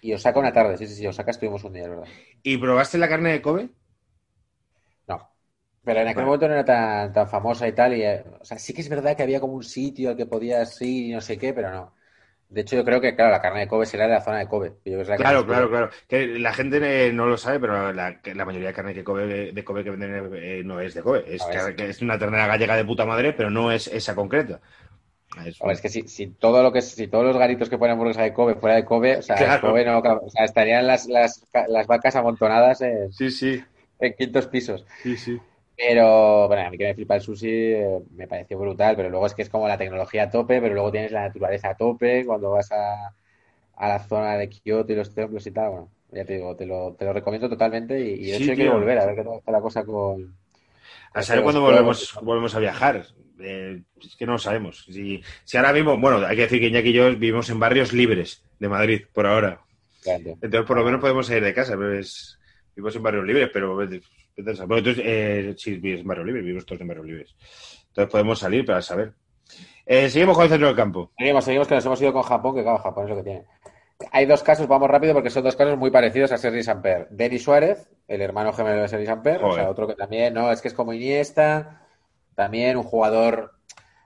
[0.00, 0.76] y Osaka una tarde.
[0.76, 2.08] Sí, sí, sí, Osaka estuvimos un día, es verdad.
[2.42, 3.70] ¿Y probaste la carne de Kobe?
[5.08, 5.30] No.
[5.82, 7.94] Pero en aquel momento no era tan, tan famosa y tal.
[7.96, 10.26] Y, eh, o sea, sí que es verdad que había como un sitio al que
[10.26, 11.94] podías ir y no sé qué, pero no.
[12.48, 14.46] De hecho, yo creo que, claro, la carne de Kobe será de la zona de
[14.46, 14.74] Kobe.
[14.84, 15.90] Yo que Claro, claro, claro.
[16.06, 19.52] Que la gente eh, no lo sabe, pero la, la mayoría de carne que Kobe,
[19.52, 21.24] de Kobe que venden eh, no es de Kobe.
[21.26, 21.42] Es,
[21.76, 24.60] que es una ternera gallega de puta madre, pero no es esa concreta.
[25.60, 28.32] Es- que si, si todo lo que si todos los garitos que ponen hamburguesa de
[28.34, 29.60] Kobe fuera de Kobe, o sea, Claro.
[29.60, 33.64] Kobe no, o sea, estarían las, las, las vacas amontonadas en, Sí, sí,
[34.00, 34.86] en quintos pisos.
[35.02, 35.40] sí, sí.
[35.76, 39.26] Pero, bueno, a mí que me flipa el sushi, eh, me pareció brutal, pero luego
[39.26, 42.24] es que es como la tecnología a tope, pero luego tienes la naturaleza a tope,
[42.26, 43.16] cuando vas a,
[43.74, 46.66] a la zona de Kioto y los templos y tal, bueno, ya te digo, te
[46.66, 49.16] lo, te lo recomiendo totalmente y, y de Sí, hecho yo quiero volver a ver
[49.16, 50.36] qué tal está la cosa con...
[51.14, 53.06] A saber los volvemos, volvemos a viajar.
[53.40, 54.84] Eh, es que no lo sabemos.
[54.84, 57.92] Si, si ahora mismo, bueno, hay que decir que Iñaki y yo vivimos en barrios
[57.92, 59.60] libres de Madrid, por ahora.
[60.04, 60.32] Grande.
[60.32, 61.76] Entonces, por lo menos podemos salir de casa.
[61.76, 62.38] Pero es,
[62.74, 63.74] vivimos en barrios libres, pero.
[63.74, 64.00] Bueno,
[64.36, 67.36] entonces, eh, sí, vives en barrios libres, vivimos todos en barrios libres.
[67.88, 69.12] Entonces podemos salir para saber.
[69.86, 71.12] Eh, seguimos con el centro del campo.
[71.16, 73.44] Seguimos, seguimos que nos hemos ido con Japón, que claro, Japón es lo que tiene.
[74.10, 77.06] Hay dos casos, vamos rápido porque son dos casos muy parecidos a Sergi Samper.
[77.10, 80.60] Denis Suárez, el hermano gemelo de Sergi Samper, o sea, otro que también, no, es
[80.60, 81.83] que es como Iniesta,
[82.34, 83.52] también un jugador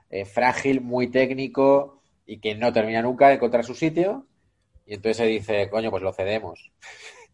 [0.09, 4.25] eh, frágil, muy técnico y que no termina nunca de encontrar su sitio.
[4.85, 6.71] Y entonces se dice, coño, pues lo cedemos.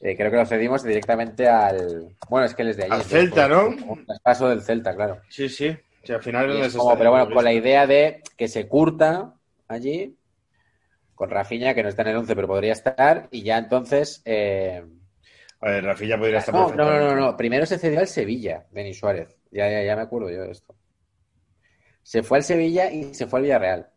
[0.00, 2.14] Eh, creo que lo cedimos directamente al.
[2.28, 2.92] Bueno, es que él es de allí.
[2.92, 3.92] Al entonces, Celta, pues, ¿no?
[3.92, 5.22] Un traspaso del Celta, claro.
[5.30, 5.74] Sí, sí.
[6.10, 8.68] Al final Y ¿dónde es como- está pero bueno, con la idea de que se
[8.68, 9.32] curta
[9.66, 10.14] allí,
[11.14, 14.20] con Rafinha, que no está en el 11, pero podría estar, y ya entonces.
[14.26, 14.84] eh,
[15.60, 17.36] A ver, Rafinha podría estar no, no, no, no.
[17.38, 19.34] Primero se cedió al Sevilla, Denis Suárez.
[19.54, 20.74] Ya, ya, ya me acuerdo yo de esto.
[22.04, 23.90] Se fue al Sevilla y se fue al Villarreal.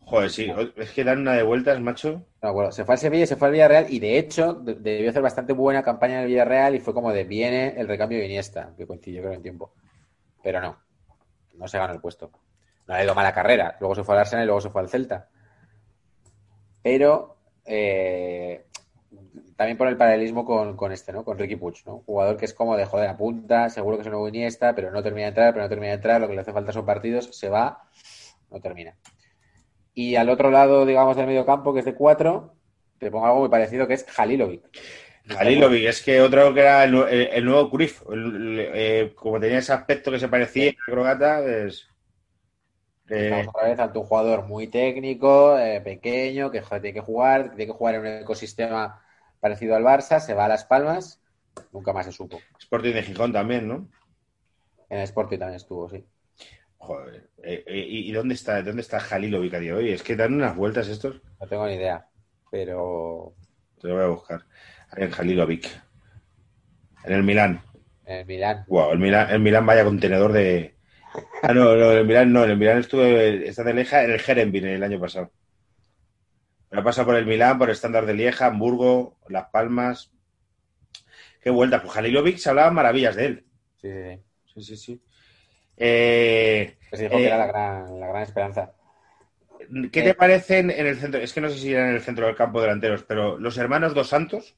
[0.00, 0.52] Joder, sí.
[0.76, 2.26] Es que dan una de vueltas, macho.
[2.42, 2.72] No acuerdo.
[2.72, 5.22] Se fue al Sevilla y se fue al Villarreal, y de hecho de- debió hacer
[5.22, 8.74] bastante buena campaña en el Villarreal, y fue como de viene el recambio de Iniesta,
[8.76, 9.72] que coincidió creo en tiempo.
[10.42, 10.78] Pero no,
[11.54, 12.30] no se ganó el puesto.
[12.88, 13.76] No ha ido mala carrera.
[13.80, 15.28] Luego se fue al Arsenal y luego se fue al Celta.
[16.82, 18.66] Pero eh,
[19.58, 21.24] también por el paralelismo con, con este, ¿no?
[21.26, 22.00] Con Ricky Puig, ¿no?
[22.06, 24.92] Jugador que es como de joder a punta, seguro que es un nuevo Iniesta, pero
[24.92, 26.86] no termina de entrar, pero no termina de entrar, lo que le hace falta son
[26.86, 27.90] partidos, se va,
[28.50, 28.96] no termina.
[29.94, 32.56] Y al otro lado, digamos, del medio campo, que es de cuatro,
[32.98, 34.64] te pongo algo muy parecido que es Halilovic.
[35.38, 38.02] Halilovic, es que otro que era el, nu- el- el nuevo Cruyff.
[38.10, 41.88] El- eh, como tenía ese aspecto que se parecía a Crogata, es...
[43.08, 47.00] eh, Estamos otra vez ante un jugador muy técnico, eh, pequeño, que joder, tiene que
[47.00, 49.02] jugar, tiene que jugar en un ecosistema
[49.40, 51.22] parecido al Barça, se va a Las Palmas,
[51.72, 52.40] nunca más se supo.
[52.58, 53.88] Sporting de Gijón también, ¿no?
[54.90, 56.04] En el Sporting también estuvo, sí.
[56.78, 57.28] Joder.
[57.42, 59.90] Eh, eh, ¿Y dónde está, dónde está a día de hoy?
[59.90, 61.20] Es que dan unas vueltas estos.
[61.40, 62.06] No tengo ni idea.
[62.50, 63.34] Pero
[63.80, 64.44] Te lo voy a buscar.
[64.96, 65.68] En Halilovic.
[67.04, 67.62] En el Milán.
[68.06, 68.64] en Milán.
[68.68, 70.74] Wow, el Milán, el Milán vaya contenedor de.
[71.42, 74.66] Ah, no, no, el Milán no, el Milán estuve, está de Lieja en el Jerenbin
[74.66, 75.32] el año pasado.
[76.70, 80.10] Me ha pasado por el Milán, por el estándar de Lieja, Hamburgo, Las Palmas.
[81.40, 81.82] Qué vuelta.
[81.82, 83.44] Pues Halilovic se hablaba maravillas de él.
[83.76, 84.16] Sí, sí,
[84.54, 84.66] sí.
[84.66, 85.02] Sí, sí.
[85.76, 88.74] Eh, se dijo Eh, que era la gran, la gran esperanza.
[89.92, 91.20] ¿Qué te parecen en el centro?
[91.20, 93.94] Es que no sé si eran en el centro del campo delanteros, pero los hermanos
[93.94, 94.56] Dos Santos.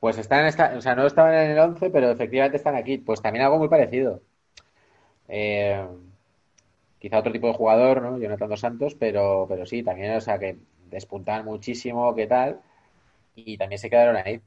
[0.00, 2.98] Pues están en esta, o sea, no estaban en el 11, pero efectivamente están aquí.
[2.98, 4.22] Pues también algo muy parecido.
[5.28, 5.86] Eh,
[7.00, 8.18] quizá otro tipo de jugador, ¿no?
[8.18, 10.58] Jonathan Dos Santos, pero, pero sí, también, o sea, que
[10.90, 12.60] despuntaban muchísimo, ¿qué tal?
[13.34, 14.40] Y también se quedaron ahí.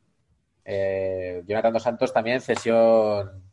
[0.65, 3.43] Eh, Jonathan Dos Santos también cesión,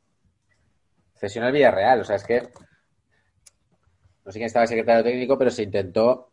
[1.15, 2.49] cesión al Villarreal, o sea, es que
[4.25, 6.31] no sé quién estaba de secretario técnico, pero se intentó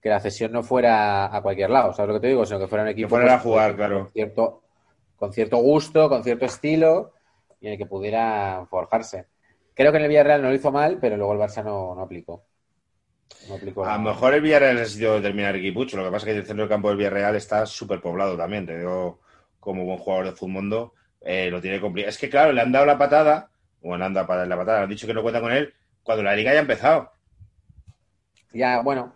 [0.00, 2.46] que la cesión no fuera a cualquier lado, ¿sabes lo que te digo?
[2.46, 4.10] Sino que fuera un equipo a pues, jugar, con claro.
[4.12, 4.62] cierto,
[5.16, 7.12] con cierto gusto, con cierto estilo
[7.60, 9.26] y en el que pudiera forjarse.
[9.74, 12.02] Creo que en el Villarreal no lo hizo mal, pero luego el Barça no, no
[12.02, 12.44] aplicó.
[13.48, 15.96] No A lo mejor el Villarreal necesitó terminar equipucho.
[15.96, 18.66] Lo que pasa es que el centro del campo del Villarreal está súper poblado también.
[18.66, 19.20] Te digo,
[19.60, 22.10] como buen jugador de fútbol, eh, lo tiene complicado.
[22.10, 23.50] Es que, claro, le han dado la patada,
[23.80, 25.72] bueno, le han dado la patada, le han dicho que no cuenta con él
[26.02, 27.10] cuando la liga ya ha empezado.
[28.52, 29.14] Ya, bueno,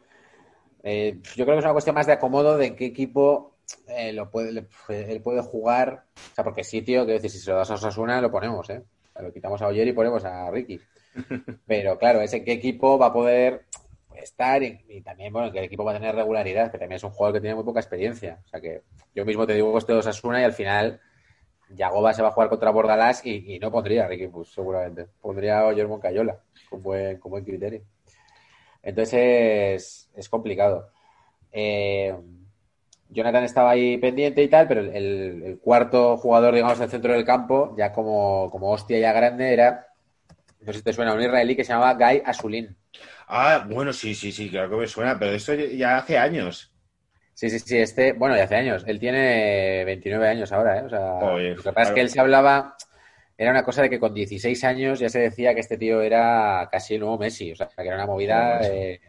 [0.82, 3.56] eh, yo creo que es una cuestión más de acomodo de en qué equipo
[3.88, 6.06] eh, lo puede, le- él puede jugar.
[6.32, 8.68] O sea, porque sí, tío, quiero decir, si se lo das a Osasuna, lo ponemos,
[8.70, 8.82] ¿eh?
[8.82, 10.80] O sea, Lo quitamos a Oyer y ponemos a Ricky.
[11.66, 13.66] Pero claro, es en qué equipo va a poder
[14.22, 17.10] estar y, también, bueno, en qué equipo va a tener regularidad, que también es un
[17.10, 18.40] jugador que tiene muy poca experiencia.
[18.44, 18.82] O sea, que
[19.14, 21.00] yo mismo te digo esto de Osasuna y al final
[21.70, 25.06] Yagoba se va a jugar contra Bordalás y, y no pondría a Ricky seguramente.
[25.20, 27.82] Pondría a Oyer Moncayola, con buen, con buen criterio.
[28.82, 30.88] Entonces es, complicado.
[31.52, 32.14] Eh,
[33.10, 37.12] Jonathan estaba ahí pendiente y tal, pero el, el- el cuarto jugador, digamos, del centro
[37.12, 39.86] del campo, ya como, como hostia ya grande, era,
[40.60, 42.76] no sé si te suena, un israelí que se llamaba Guy Asulin.
[43.28, 46.72] Ah, bueno, sí, sí, sí, claro que me suena, pero esto ya hace años.
[47.34, 48.84] Sí, sí, sí, este, bueno, de hace años.
[48.86, 50.84] Él tiene 29 años ahora, ¿eh?
[50.84, 51.00] O sea,
[51.54, 52.76] lo que pasa es que él se hablaba,
[53.36, 56.68] era una cosa de que con 16 años ya se decía que este tío era
[56.70, 59.00] casi el nuevo Messi, o sea, que era una movida, eh,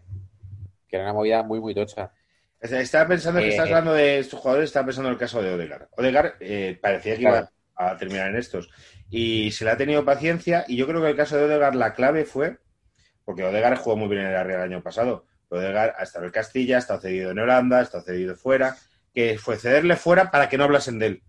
[0.88, 2.12] que era una movida muy, muy tocha.
[2.60, 5.54] Estaba pensando que Eh, estás hablando de estos jugadores, estaba pensando en el caso de
[5.54, 5.88] Odegaard.
[5.98, 7.48] Odegaard eh, parecía que Claro.
[7.48, 8.70] iba a terminar en estos.
[9.10, 11.94] Y se le ha tenido paciencia, y yo creo que el caso de Odegaard la
[11.94, 12.58] clave fue,
[13.26, 16.24] porque Odegaard jugó muy bien en el Real el año pasado, pero Odegaard ha estado
[16.24, 18.76] en el Castilla, ha estado cedido en Holanda, ha estado cedido fuera,
[19.14, 21.24] que fue cederle fuera para que no hablasen de él.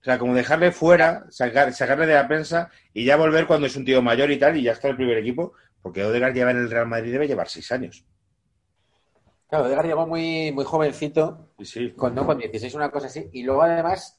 [0.00, 3.76] O sea, como dejarle fuera, sacar- sacarle de la prensa y ya volver cuando es
[3.76, 5.52] un tío mayor y tal, y ya está en el primer equipo,
[5.82, 8.04] porque Odegaard lleva en el Real Madrid debe llevar seis años.
[9.48, 11.92] Claro, Odegaard llegó muy, muy jovencito, Y sí.
[11.92, 12.24] con, ¿no?
[12.24, 14.18] con 16, una cosa así, y luego además,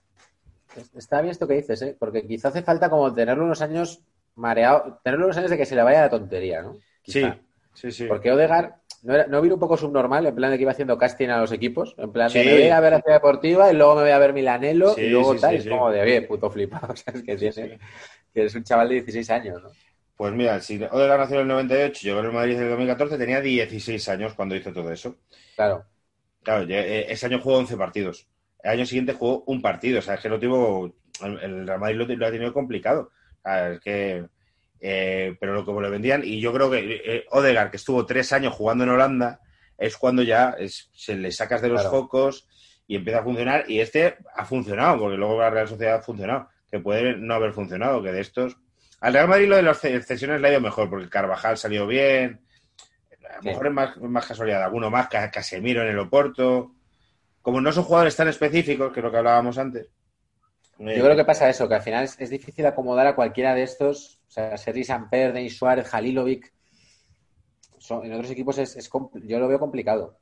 [0.75, 1.97] es- está bien esto que dices, ¿eh?
[1.99, 4.03] Porque quizá hace falta como tenerlo unos años
[4.41, 6.73] mareado, tenerlo unos años de que se le vaya la tontería, ¿no?
[7.03, 7.37] Sí, Quizá.
[7.73, 8.05] sí, sí.
[8.05, 8.73] Porque Odegaard
[9.03, 11.39] no, era, no vino un poco subnormal, en plan de que iba haciendo casting a
[11.39, 12.45] los equipos, en plan de Sí.
[12.45, 15.01] me voy a ver a Ciudad Deportiva y luego me voy a ver Milanelo Sí,
[15.01, 17.23] y luego sí, tal, es como de, oye, puto flipado, ¿sabes?
[17.23, 17.79] Que tiene,
[18.33, 19.69] que es un chaval de 16 años, ¿no?
[20.15, 23.17] Pues mira, si Odegaard nació en el 98, llegó en el Madrid en el 2014,
[23.17, 25.15] tenía 16 años cuando hizo todo eso.
[25.55, 25.85] Claro.
[26.43, 28.27] Claro, eh, ese año jugó 11 partidos.
[28.63, 29.99] El año siguiente jugó un partido.
[29.99, 30.93] O sea, es que no tuvo.
[31.23, 33.11] El el Real Madrid lo, lo ha tenido complicado.
[33.43, 34.25] Es que.
[34.83, 36.23] eh, pero lo como le vendían.
[36.23, 39.39] Y yo creo que eh, Odegaard, que estuvo tres años jugando en Holanda,
[39.77, 41.97] es cuando ya es- se le sacas de los Claro.
[41.97, 42.47] focos
[42.87, 43.65] y empieza a funcionar.
[43.69, 46.49] Y este ha funcionado, porque luego la Real Sociedad ha funcionado.
[46.71, 48.57] Que puede no haber funcionado, que de estos.
[49.01, 52.41] Al Real Madrid lo de las cesiones le ha ido mejor, porque Carvajal salió bien.
[53.29, 53.47] A lo Sí.
[53.49, 54.63] mejor es más, más casualidad.
[54.63, 56.71] Alguno más, Ca- Casemiro en el Oporto.
[57.41, 59.87] Como no son jugadores tan específicos, que es lo que hablábamos antes.
[60.83, 63.63] Yo creo que pasa eso, que al final es, es difícil acomodar a cualquiera de
[63.63, 66.51] estos, o sea, Sergi Samper, Denis Suárez, Halilovic.
[67.77, 68.89] Son- en otros equipos es, es
[69.23, 70.17] yo lo veo complicado.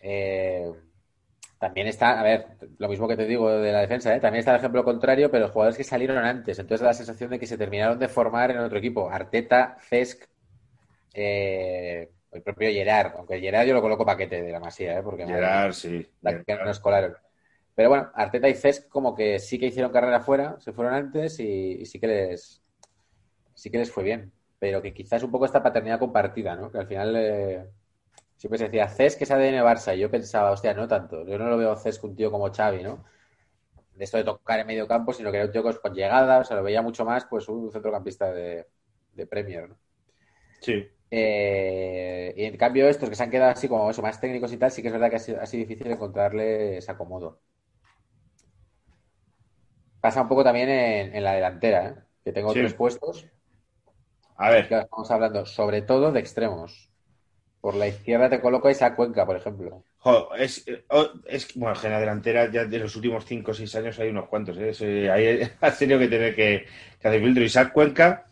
[0.00, 0.72] Eh,
[1.58, 2.46] también está, a ver,
[2.78, 4.20] lo mismo que te digo de la defensa, ¿eh?
[4.20, 7.30] también está el ejemplo contrario, pero los jugadores que salieron antes, entonces da la sensación
[7.30, 9.10] de que se terminaron de formar en otro equipo.
[9.10, 10.24] Arteta, Cesc,
[11.14, 15.02] eh, el propio Gerard, aunque Gerard yo lo coloco paquete de la masía, ¿eh?
[15.02, 15.26] porque.
[15.26, 16.06] Gerard, sí.
[16.22, 17.16] La que no nos colaron.
[17.74, 21.40] Pero bueno, Arteta y Cesc como que sí que hicieron carrera fuera, se fueron antes
[21.40, 22.62] y, y sí que les
[23.54, 24.32] sí que les fue bien.
[24.58, 26.70] Pero que quizás un poco esta paternidad compartida, ¿no?
[26.70, 27.68] Que al final eh,
[28.36, 31.26] siempre se decía Cesc es ADN Barça y yo pensaba, hostia, no tanto.
[31.26, 33.04] Yo no lo veo Cesc un tío como Xavi, ¿no?
[33.94, 36.44] De esto de tocar en medio campo, sino que era un tío con llegada, o
[36.44, 38.66] sea, lo veía mucho más pues un centrocampista de,
[39.14, 39.78] de Premier, ¿no?
[40.60, 40.88] Sí.
[41.10, 44.56] Eh, y en cambio, estos que se han quedado así como eso, más técnicos y
[44.58, 47.40] tal, sí que es verdad que ha sido, ha sido difícil encontrarle ese acomodo.
[50.02, 51.94] Pasa un poco también en, en la delantera, ¿eh?
[52.24, 52.60] que tengo Sí.
[52.60, 53.26] tres puestos.
[54.36, 56.90] A ver, que estamos hablando sobre todo de extremos.
[57.60, 59.84] Por la izquierda te coloco a Isaac Cuenca, por ejemplo.
[59.98, 60.84] jo, es, eh,
[61.26, 64.08] es bueno, que en la delantera ya de los últimos 5 o 6 años hay
[64.10, 64.56] unos cuantos.
[64.58, 65.10] ¿eh?
[65.10, 66.66] Ahí has tenido que tener que,
[67.00, 67.44] que hacer filtro.
[67.44, 68.26] Isaac Cuenca,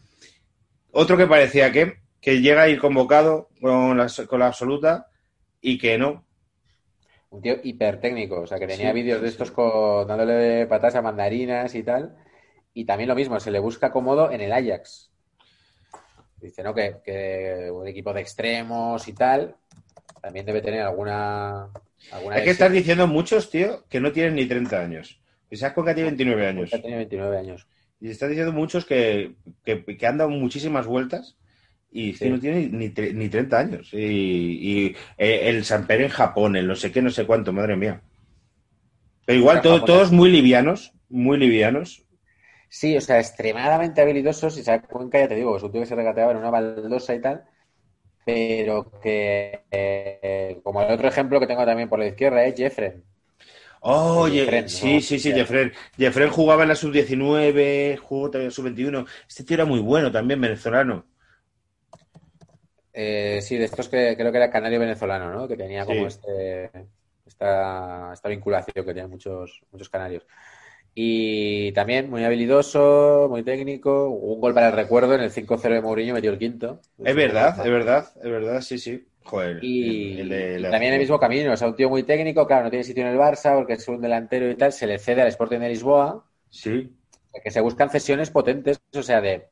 [0.93, 5.09] otro que parecía que, que llega a ir convocado con la, con la absoluta
[5.61, 6.25] y que no.
[7.31, 10.95] Un tío hipertécnico, o sea, que tenía Sí, vídeos de sí, estos con, dándole patas
[10.97, 12.17] a mandarinas y tal.
[12.75, 15.11] Y también lo mismo, se le busca cómodo en el Ajax.
[16.41, 16.75] Dice, ¿no?
[16.75, 19.57] Que, que un equipo de extremos y tal
[20.21, 21.71] también debe tener alguna.
[22.13, 25.21] alguna Es que estás diciendo muchos, tío, que no tienen ni 30 años.
[25.51, 26.71] Isaac Cuenca tiene 29 años.
[26.71, 27.67] Ya tiene 29 años.
[28.01, 31.37] Y estás diciendo muchos que, que, que han dado muchísimas vueltas
[31.91, 32.29] y Sí.
[32.29, 33.91] no tiene ni, ni 30 años.
[33.93, 37.77] Y, y, eh, el Samper en Japón, el no sé qué, no sé cuánto, madre
[37.77, 38.03] mía.
[39.25, 42.05] Pero igual, todo- todos muy livianos, muy livianos.
[42.69, 44.57] Sí, o sea, extremadamente habilidosos.
[44.59, 47.21] Isaac Cuenca, ya te digo, es un tío que se regateaba en una baldosa y
[47.21, 47.45] tal.
[48.25, 53.05] Pero que, eh, como el otro ejemplo que tengo también por la izquierda, es Jeffren.
[53.83, 55.01] Oye, Jeffren, sí, ¿no?
[55.01, 55.33] sí, sí.
[55.33, 55.73] Jeffren.
[55.97, 59.07] Jeffren jugaba en la sub-19, jugó también en la sub-21.
[59.29, 61.07] Este tío era muy bueno también, venezolano.
[62.93, 65.49] Eh, sí, de estos que creo que era canario venezolano, ¿no?
[65.49, 66.07] Que tenía como Sí.
[66.07, 66.71] este,
[67.27, 70.27] esta, esta vinculación que tenían muchos, muchos canarios.
[70.95, 74.09] Y también muy habilidoso, muy técnico.
[74.11, 76.81] Un gol para el recuerdo en el 5-0 de Mourinho, metió el quinto.
[76.99, 79.07] Es verdad, es verdad, es verdad, sí, sí.
[79.25, 82.03] Joder, Y, el- el y la- también el mismo camino, o sea, un tío muy
[82.03, 84.87] técnico, claro, no tiene sitio en el Barça porque es un delantero y tal, se
[84.87, 86.97] le cede al Sporting de Lisboa, Sí,
[87.43, 89.49] que se buscan cesiones potentes, o sea, de,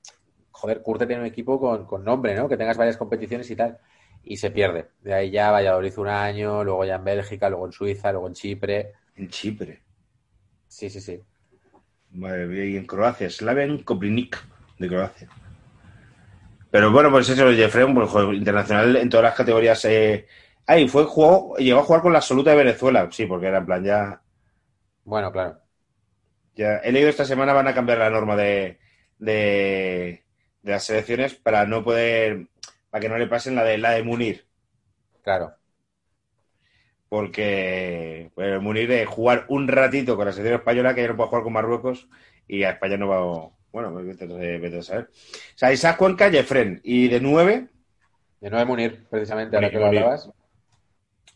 [0.59, 2.49] joder, Curte tiene un equipo con, con nombre, ¿no?
[2.49, 3.79] Que tengas varias competiciones y tal,
[4.23, 4.91] y se pierde.
[5.01, 8.35] De ahí ya Valladolid un año, luego ya en Bélgica, luego en Suiza, luego en
[8.35, 8.93] Chipre.
[9.17, 9.83] en Chipre.
[10.69, 11.23] Sí, sí, sí.
[12.11, 14.37] Madre mía, y en Croacia, Slaven Koprinik
[14.79, 15.31] de Croacia.
[16.71, 19.85] Pero bueno, pues eso, Jeffrey, pues, juego internacional en todas las categorías.
[19.87, 20.27] Eh...
[20.67, 23.59] Ah, y fue, jugó, llegó a jugar con la absoluta de Venezuela, sí, porque era
[23.59, 24.23] en plan ya,
[25.05, 25.61] Bueno, claro.
[26.55, 26.79] ya.
[26.79, 28.79] He leído esta semana van a cambiar la norma de,
[29.19, 30.25] de,
[30.69, 32.47] de las selecciones para no poder,
[32.91, 34.47] para que no le pasen la de la de Munir.
[35.23, 35.55] Claro.
[37.09, 41.29] Porque bueno, Munir de jugar un ratito con la selección española, que ya no puede
[41.31, 42.09] jugar con Marruecos,
[42.47, 43.51] y a España no va.
[43.73, 45.05] Bueno, pues vete, a- vete a saber.
[45.11, 46.81] O sea, Isaac Cuenca, Jeffren.
[46.85, 47.69] Y de nueve,
[48.41, 50.01] De nuevo Munir, precisamente, ahora Munir, que lo Munir.
[50.03, 50.31] hablabas.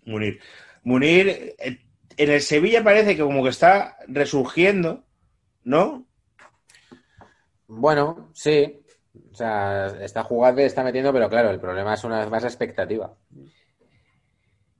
[0.05, 0.41] Munir.
[0.85, 1.29] Munir,
[1.59, 1.79] eh,
[2.17, 5.05] en el Sevilla parece que como que está resurgiendo,
[5.65, 6.05] ¿no?
[7.67, 8.82] Bueno, sí.
[9.15, 12.43] O sea, está jugando y está metiendo, pero claro, el problema es una vez más
[12.43, 13.17] la expectativa.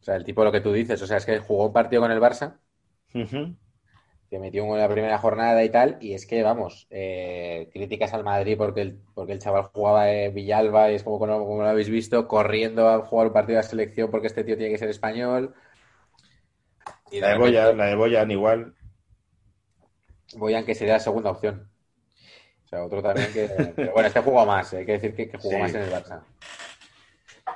[0.01, 2.03] O sea, el tipo lo que tú dices, o sea, es que jugó un partido
[2.03, 2.59] con el Barça,
[3.15, 3.55] Ujú.
[4.31, 7.69] que metió un gol en la primera jornada y tal, y es que, vamos, eh,
[7.73, 11.63] críticas al Madrid porque el, porque el chaval jugaba en Villalba y es como, como,
[11.63, 14.73] lo habéis visto, corriendo a jugar un partido de la selección porque este tío tiene
[14.73, 15.55] que ser español.
[17.11, 18.75] Y La de Boyan, la de Boyan igual.
[20.35, 21.72] Boyan, que sería la segunda opción.
[22.73, 23.49] Sea, otro también que.
[23.77, 25.61] Pero bueno, este jugó más, eh, hay que decir que, que jugó Sí.
[25.61, 26.23] más en el Barça.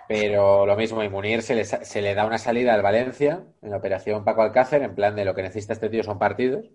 [0.09, 3.71] Pero lo mismo, y Munir se le, se le da una salida al Valencia en
[3.71, 6.67] la operación Paco Alcácer, en plan de lo que necesita este tío son partidos.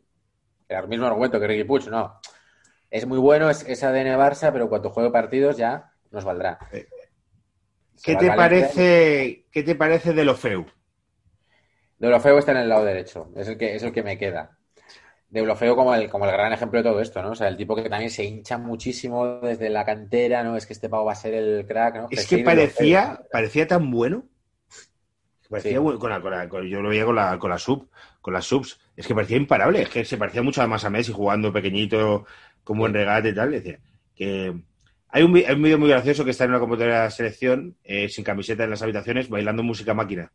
[0.67, 2.19] Era el mismo argumento que Ricky Puig, no.
[2.89, 6.57] Es muy bueno, es, es ADN Barça, pero cuando juegue partidos ya nos valdrá.
[6.71, 6.87] Eh,
[8.03, 10.65] ¿Qué te parece, qué te parece de lo feo?
[11.99, 14.57] De Deulofeu está en el lado derecho, es el que, es el que me queda.
[15.31, 17.31] Deulofeu como el, como el gran ejemplo de todo esto, ¿no?
[17.31, 20.55] O sea, el tipo que también se hincha muchísimo desde la cantera, ¿no?
[20.57, 22.07] Es que este pavo va a ser el crack, ¿no?
[22.11, 24.25] Es que parecía, parecía tan bueno.
[25.49, 25.77] Parecía Sí.
[25.79, 27.89] bueno con la, con la- con- yo lo veía con la, con la sub,
[28.21, 28.79] con las subs.
[28.95, 32.25] Es que parecía imparable, es que se parecía mucho más a Messi jugando pequeñito,
[32.63, 33.51] como en regate y tal.
[33.51, 33.79] Decía
[34.15, 34.53] que
[35.09, 37.75] hay un, hay un vídeo muy gracioso que está en una computadora de la selección,
[37.83, 40.31] eh, sin camiseta en las habitaciones, bailando música máquina.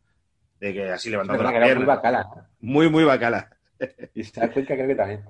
[0.59, 1.85] De que así Es levantando la muy pierna.
[1.85, 2.23] bacala.
[2.35, 2.47] ¿no?
[2.61, 3.56] Muy, muy bacala.
[4.13, 5.23] Y creo que también.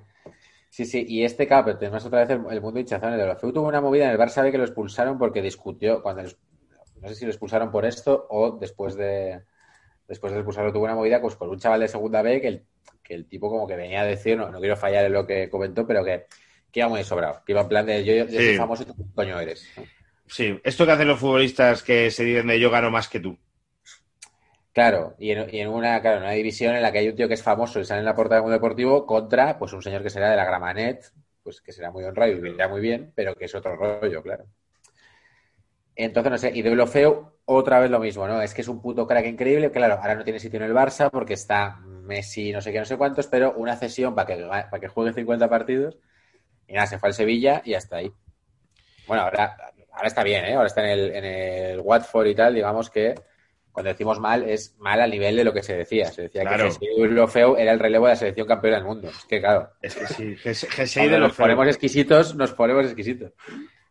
[0.70, 3.12] Sí, sí, y este capo, tenemos otra vez el, el mundo hinchazón.
[3.12, 6.22] El Deulofeu tuvo una movida en el Barça B que lo expulsaron porque discutió, cuando
[6.22, 9.42] no sé si lo expulsaron por esto o después de
[10.06, 12.66] después de expulsarlo tuvo una movida pues, con un chaval de segunda B que el,
[13.02, 15.50] que el tipo como que venía a decir, no, no quiero fallar en lo que
[15.50, 16.26] comentó, pero que,
[16.72, 18.56] que iba muy sobrado, que iba en plan de yo, yo, yo soy Sí.
[18.56, 19.68] famoso y tú coño eres.
[20.26, 23.38] Sí, esto que hacen los futbolistas que se dicen de yo gano más que tú.
[24.72, 27.42] Claro, y en, una, claro, una división en la que hay un tío que es
[27.42, 30.30] famoso y sale en la portada del mundo deportivo contra pues un señor que será
[30.30, 31.12] de la Gramanet,
[31.42, 34.44] pues que será muy honrado y vivirá muy bien, pero que es otro rollo, claro.
[35.96, 38.40] Entonces, no sé, y de Deulofeu otra vez lo mismo, ¿no?
[38.40, 39.72] Es que es un puto crack increíble.
[39.72, 42.84] Claro, ahora no tiene sitio en el Barça porque está Messi, no sé qué, no
[42.84, 45.98] sé cuántos, pero una cesión para que, para que juegue 50 partidos.
[46.68, 48.12] Y nada, se fue al Sevilla y hasta ahí.
[49.08, 49.56] Bueno, ahora,
[49.90, 50.54] ahora está bien, ¿eh?
[50.54, 53.16] Ahora está en el, en el Watford y tal, digamos que
[53.78, 56.06] cuando decimos mal, es mal al nivel de lo que se decía.
[56.06, 56.68] Se decía Claro.
[56.80, 59.08] que Deulofeu era el relevo de la selección campeona del mundo.
[59.08, 63.32] Es que, claro, Es que sí, G6 cuando de nos ponemos exquisitos, nos ponemos exquisitos.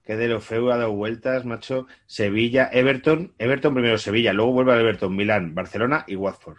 [0.03, 1.87] Que de los feu ha dado vueltas, macho.
[2.05, 6.57] Sevilla, Everton, Everton primero Sevilla, luego vuelve al Everton, Milán, Barcelona y Watford.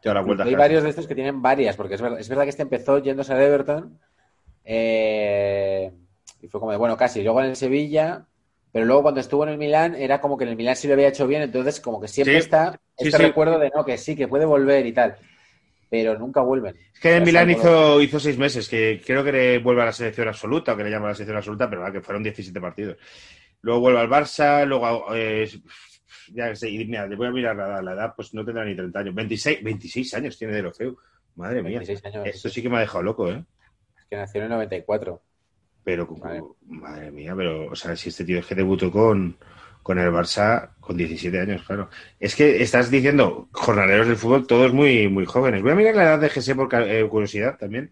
[0.00, 2.44] Toda la vuelta Hay varios de estos que tienen varias, porque es verdad, es verdad
[2.44, 3.98] que este empezó yéndose a Everton
[4.64, 5.92] eh,
[6.40, 7.22] y fue como de, bueno, casi.
[7.24, 8.26] Luego en el Sevilla,
[8.78, 10.94] pero luego cuando estuvo en el Milán era como que en el Milán sí lo
[10.94, 13.22] había hecho bien, entonces como que siempre Sí, está este sí.
[13.24, 15.16] recuerdo de no, que sí, que puede volver y tal,
[15.90, 16.76] pero nunca vuelven.
[16.94, 19.92] Es que en Milán hizo, hizo seis meses, que creo que le vuelve a la
[19.92, 22.98] selección absoluta, o que le llaman a la selección absoluta, pero que fueron 17 partidos.
[23.62, 25.50] Luego vuelve al Barça, luego eh,
[26.32, 28.64] ya sé, y mira, le voy a mirar la edad, la edad, pues no tendrá
[28.64, 29.12] ni 30 años.
[29.16, 30.96] 26, 26 años tiene de Lofeu.
[31.34, 31.80] Madre mía.
[31.80, 33.42] 26 años, Esto sí que me ha dejado loco, ¿eh?
[33.98, 35.20] es que nació en el 94.
[35.88, 36.42] Pero, Vale.
[36.66, 39.38] madre mía, pero, o sea, si este tío es que debutó con,
[39.82, 41.88] con el Barça con 17 años, claro.
[42.20, 45.62] Es que estás diciendo, jornaleros del fútbol, todos muy, muy jóvenes.
[45.62, 47.90] Voy a mirar la edad de Gese por eh, curiosidad también.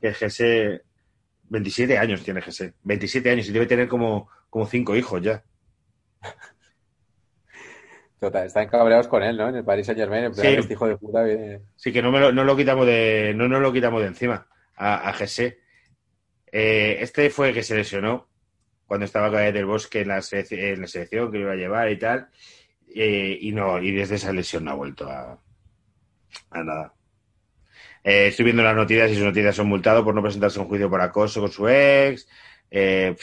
[0.00, 0.82] Que Gese,
[1.50, 2.74] 27 años tiene Gese.
[2.82, 5.44] 27 años y debe tener como, como cinco hijos ya.
[8.18, 9.50] Total, están cabreados con él, ¿no?
[9.50, 10.52] En el Paris Saint Germain, en plan, Sí.
[10.54, 11.60] este hijo de puta viene...
[11.76, 14.48] Así que no, me lo, no lo quitamos de, no nos lo quitamos de encima
[14.74, 15.14] a, a.
[16.52, 18.28] Eh, este fue el que se lesionó
[18.86, 21.98] cuando estaba Cadet del Bosque en la, en la selección que iba a llevar y
[21.98, 22.28] tal.
[22.94, 25.38] Eh, y no, y desde esa lesión no ha vuelto a,
[26.52, 26.94] nada.
[28.02, 30.68] Eh, estoy viendo las noticias y sus noticias son multado por no presentarse a un
[30.68, 32.28] juicio por acoso con su ex,
[32.70, 33.14] eh,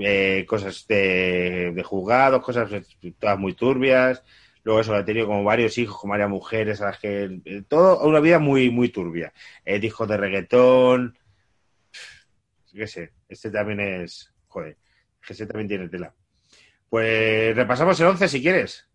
[0.00, 2.70] eh, cosas de, de juzgados, cosas
[3.18, 4.22] todas muy turbias.
[4.64, 7.40] Luego eso, ha tenido como varios hijos con varias mujeres a las que...
[7.44, 9.32] eh, todo una vida muy, muy turbia.
[9.64, 11.17] Hijos de reggaetón.
[12.78, 14.32] Qué sé, este también es...
[14.46, 14.76] Joder,
[15.28, 16.14] ese también tiene tela.
[16.88, 18.88] Pues repasamos el 11 si quieres.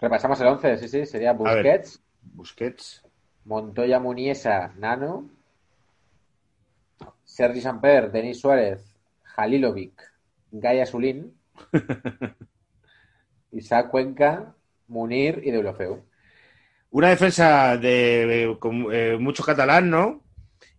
[0.00, 1.34] Repasamos el 11, sí, sí, sería.
[1.34, 3.04] Busquets, Busquets.
[3.44, 5.30] Montoya Muniesa, Nano,
[7.24, 8.92] Sergi Samper, Denis Suárez,
[9.36, 10.02] Halilovic,
[10.50, 11.38] Gaia Sulín,
[13.52, 14.56] Isaac Cuenca,
[14.88, 16.02] Munir y Deulofeu.
[16.90, 20.24] Una defensa de, eh, con eh, mucho catalán, ¿no?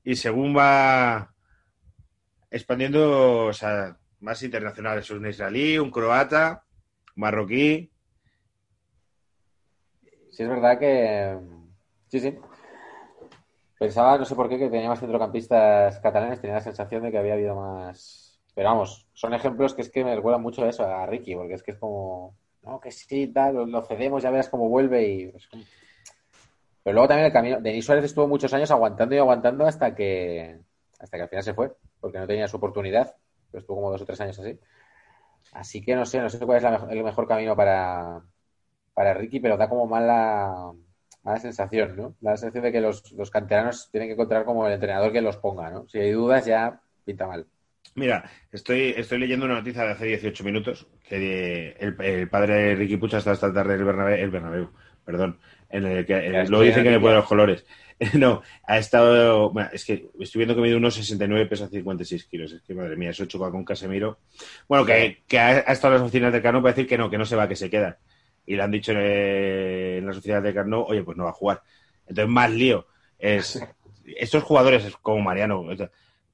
[0.03, 1.32] Y según va
[2.53, 5.09] expandiendo, o sea, más internacionales.
[5.11, 6.63] Un israelí, un croata,
[7.15, 7.91] marroquí.
[10.31, 11.37] Sí, es verdad que.
[12.07, 12.37] Sí, sí.
[13.79, 17.17] Pensaba, no sé por qué, que tenía más centrocampistas catalanes, tenía la sensación de que
[17.17, 18.39] había habido más.
[18.55, 21.63] Pero vamos, son ejemplos que es que me recuerdan mucho eso, a Ricky, porque es
[21.63, 22.35] que es como.
[22.61, 25.33] No, que sí, tal, lo- cedemos, ya verás cómo vuelve y.
[26.83, 27.59] Pero luego también el camino.
[27.61, 30.59] Denis Suárez estuvo muchos años aguantando y aguantando hasta que.
[30.99, 33.15] Hasta que al final se fue, porque no tenía su oportunidad.
[33.51, 34.59] Pero estuvo como dos o tres años así.
[35.51, 38.21] Así que no sé, no sé cuál es la el mejor camino para,
[38.93, 40.71] para Ricky, pero da como mala,
[41.23, 42.15] mala sensación, ¿no?
[42.21, 45.21] Da la sensación de que los, los canteranos tienen que encontrar como el entrenador que
[45.21, 45.87] los ponga, ¿no?
[45.87, 47.45] Si hay dudas, ya pinta mal.
[47.95, 52.75] Mira, estoy, estoy leyendo una noticia de hace 18 minutos que el, el padre de
[52.75, 54.69] Ricky Pucha está esta tarde en el Bernabéu, el Bernabéu,
[55.05, 55.39] perdón,
[55.69, 57.65] en el que luego dicen que le ponen los colores.
[58.13, 62.51] No, ha estado, bueno, es que estoy viendo que mide unos 69 pesa 56 kilos,
[62.51, 64.19] es que madre mía, eso choca con Casemiro.
[64.67, 67.09] Bueno, que, que ha, ha estado en las oficinas del Cano para decir que no,
[67.09, 67.99] que no se va, que se queda.
[68.45, 71.33] Y le han dicho eh, en las oficinas del Cano, oye, pues no va a
[71.33, 71.61] jugar.
[72.07, 72.87] Entonces, más lío.
[73.17, 73.59] Es,
[74.05, 75.63] estos jugadores como Mariano,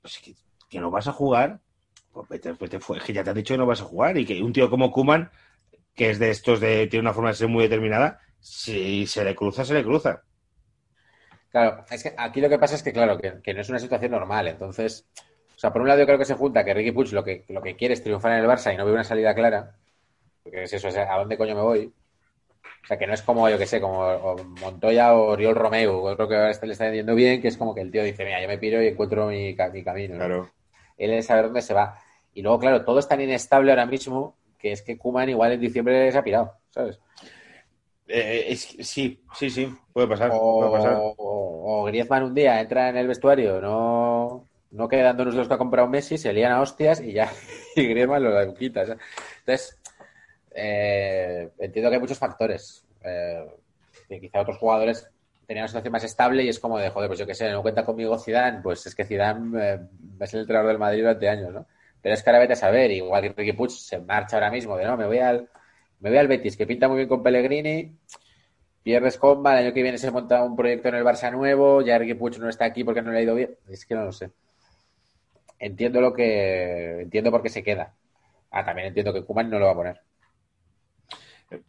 [0.01, 0.34] pues que,
[0.70, 1.59] que no vas a jugar,
[2.11, 4.17] pues vete, vete fu- es que ya te han dicho que no vas a jugar
[4.17, 5.30] y que un tío como Kuman,
[5.95, 9.36] que es de estos de tiene una forma de ser muy determinada, si se le
[9.36, 10.24] cruza, se le cruza.
[11.52, 13.80] Claro, es que aquí lo que pasa es que, claro, que, que no es una
[13.80, 14.47] situación normal.
[14.47, 15.06] Entonces,
[15.56, 17.43] o sea, por un lado yo creo que se junta que Ricky Puig lo que,
[17.50, 19.76] lo que quiere es triunfar en el Barça y no ve una salida clara.
[20.43, 21.93] Porque es eso, es a dónde coño me voy.
[22.84, 26.10] O sea, que no es como, yo que sé, como o Montoya o Oriol Romeu.
[26.10, 28.04] Yo creo que ahora este le está yendo bien, que es como que el tío
[28.04, 30.16] dice, mira, yo me piro y encuentro mi, mi camino.
[30.16, 30.26] ¿no?
[30.26, 30.52] Claro.
[30.97, 32.00] Él es saber dónde se va.
[32.34, 35.62] Y luego, claro, todo es tan inestable ahora mismo que es que Kuman igual en
[35.62, 37.00] diciembre se ha pirado, ¿sabes?
[38.12, 40.32] Eh, es- sí, sí, sí, puede pasar.
[40.34, 40.97] O, Puede pasar.
[40.99, 45.57] o- o Griezmann un día entra en el vestuario, no, no quedándonos los que ha
[45.60, 47.32] comprado Messi, se lían a hostias y ya,
[47.76, 48.86] y Griezmann lo quita.
[48.86, 48.99] ¿sabes?
[49.41, 49.80] Entonces,
[50.55, 52.84] eh, entiendo que hay muchos factores.
[53.03, 53.45] Eh,
[54.07, 55.07] que quizá otros jugadores
[55.45, 57.62] tenían una situación más estable y es como de, joder, pues yo qué sé, no
[57.62, 59.80] cuenta conmigo Zidane, pues es que Zidane eh,
[60.20, 61.68] es el entrenador del Madrid durante años, ¿no?
[62.01, 64.78] Pero es que ahora vete a saber, igual que Ricky Puig se marcha ahora mismo
[64.78, 65.47] de no, me voy al,
[66.00, 67.95] me voy al Betis, que pinta muy bien con Pellegrini,
[68.84, 71.97] pierdes comba, el año que viene se monta un proyecto en el Barça nuevo, ya
[71.97, 73.56] Ricky Puig no está aquí porque no le ha ido bien.
[73.70, 74.32] Es que no lo sé.
[75.60, 77.02] Entiendo lo que.
[77.02, 77.93] Entiendo por qué se queda.
[78.52, 80.02] Ah, también entiendo que Kuman no lo va a poner.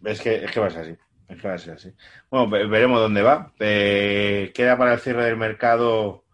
[0.05, 0.97] Es que, es que va a ser así.
[1.29, 1.93] Es que va a ser así.
[2.31, 3.53] Bueno, ve- veremos dónde va.
[3.59, 6.25] Eh, queda para el cierre del mercado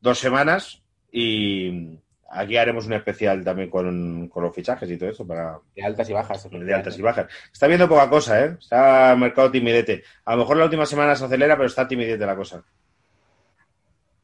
[0.00, 0.82] dos semanas
[1.12, 1.98] y
[2.32, 6.08] aquí haremos un especial también con, con los fichajes y todo eso para De altas
[6.08, 6.48] y bajas.
[6.50, 7.26] de altas y bajas.
[7.52, 8.56] Está viendo poca cosa, ¿eh?
[8.58, 10.02] Está mercado timidete.
[10.24, 12.62] A lo mejor la última semana se acelera, pero está timidete la cosa.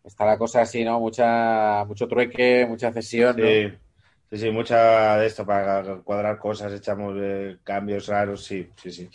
[0.04, 1.00] Está la cosa así, ¿no?
[1.00, 3.44] Mucha, mucho trueque, mucha cesión, ¿no?
[3.46, 3.72] Sí,
[4.30, 9.10] sí, sí, mucha de esto para cuadrar cosas, echamos eh, cambios raros, sí, sí, sí.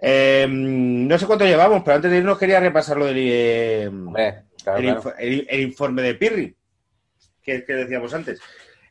[0.00, 4.44] Eh, no sé cuánto llevamos, pero antes de irnos quería repasar lo del eh, Hombre,
[4.64, 5.00] claro, el, claro.
[5.00, 6.56] info- el- el informe de Pirri,
[7.42, 8.40] que, que decíamos antes.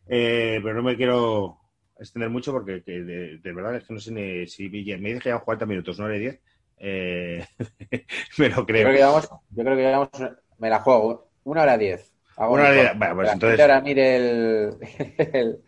[0.07, 1.57] Eh, pero no me quiero
[1.99, 5.19] extender mucho porque que de, de verdad es que no sé ni si me dice
[5.19, 6.39] que llevan 40 minutos, no haré 10.
[6.77, 7.45] Eh,
[8.37, 8.91] me lo Yo creo.
[8.91, 10.09] que yo creo que llevamos,
[10.57, 12.11] me la juego, una hora diez.
[12.37, 12.87] Hago Una hora un diez.
[12.87, 12.97] corte.
[12.99, 14.77] Bueno, pues Espera, entonces- Ahora mire el,
[15.33, 15.59] el-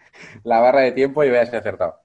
[0.44, 1.96] la barra de tiempo y veas si he acertado.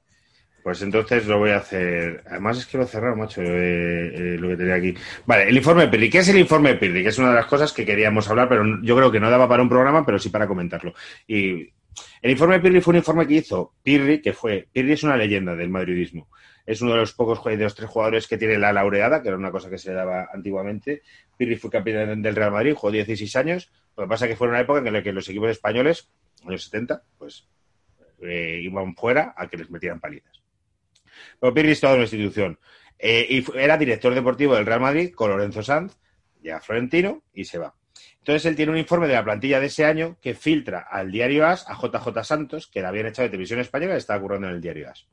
[0.66, 2.24] Pues entonces lo voy a hacer.
[2.26, 4.96] Además es que lo he cerrado, macho, eh, eh, lo que tenía aquí.
[5.24, 6.10] Vale, el informe Pirri.
[6.10, 7.04] ¿Qué es el informe Pirri?
[7.04, 9.48] Que es una de las cosas que queríamos hablar, pero yo creo que no daba
[9.48, 10.92] para un programa, pero sí para comentarlo.
[11.24, 11.72] Y
[12.20, 14.66] el informe Pirri fue un informe que hizo Pirri, que fue.
[14.72, 16.26] Pirri es una leyenda del madridismo.
[16.66, 19.36] Es uno de los pocos de los tres jugadores que tiene la laureada, que era
[19.36, 21.02] una cosa que se daba antiguamente.
[21.36, 23.70] Pirri fue campeón del Real Madrid, jugó 16 años.
[23.96, 26.10] Lo que pasa es que fue una época en la que los equipos españoles,
[26.44, 27.46] años 70, pues
[28.20, 30.42] eh, iban fuera a que les metieran palizas.
[31.40, 32.58] Pero Pirri es toda una institución.
[32.98, 35.96] Eh, y era director deportivo del Real Madrid con Lorenzo Sanz,
[36.42, 37.74] ya Florentino, y se va.
[38.18, 41.46] Entonces él tiene un informe de la plantilla de ese año que filtra al diario
[41.46, 44.54] AS, a JJ Santos, que la habían echado de televisión española y estaba currando en
[44.54, 45.06] el diario AS.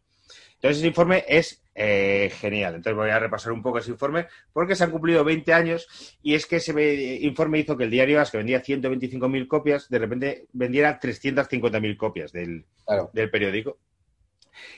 [0.55, 2.75] Entonces ese informe es eh, genial.
[2.75, 6.35] Entonces voy a repasar un poco ese informe porque se han cumplido 20 años y
[6.35, 9.99] es que ese eh, informe hizo que el diario AS, que vendía 125.000 copias, de
[9.99, 13.11] repente vendiera 350.000 copias del, Claro.
[13.13, 13.77] del periódico.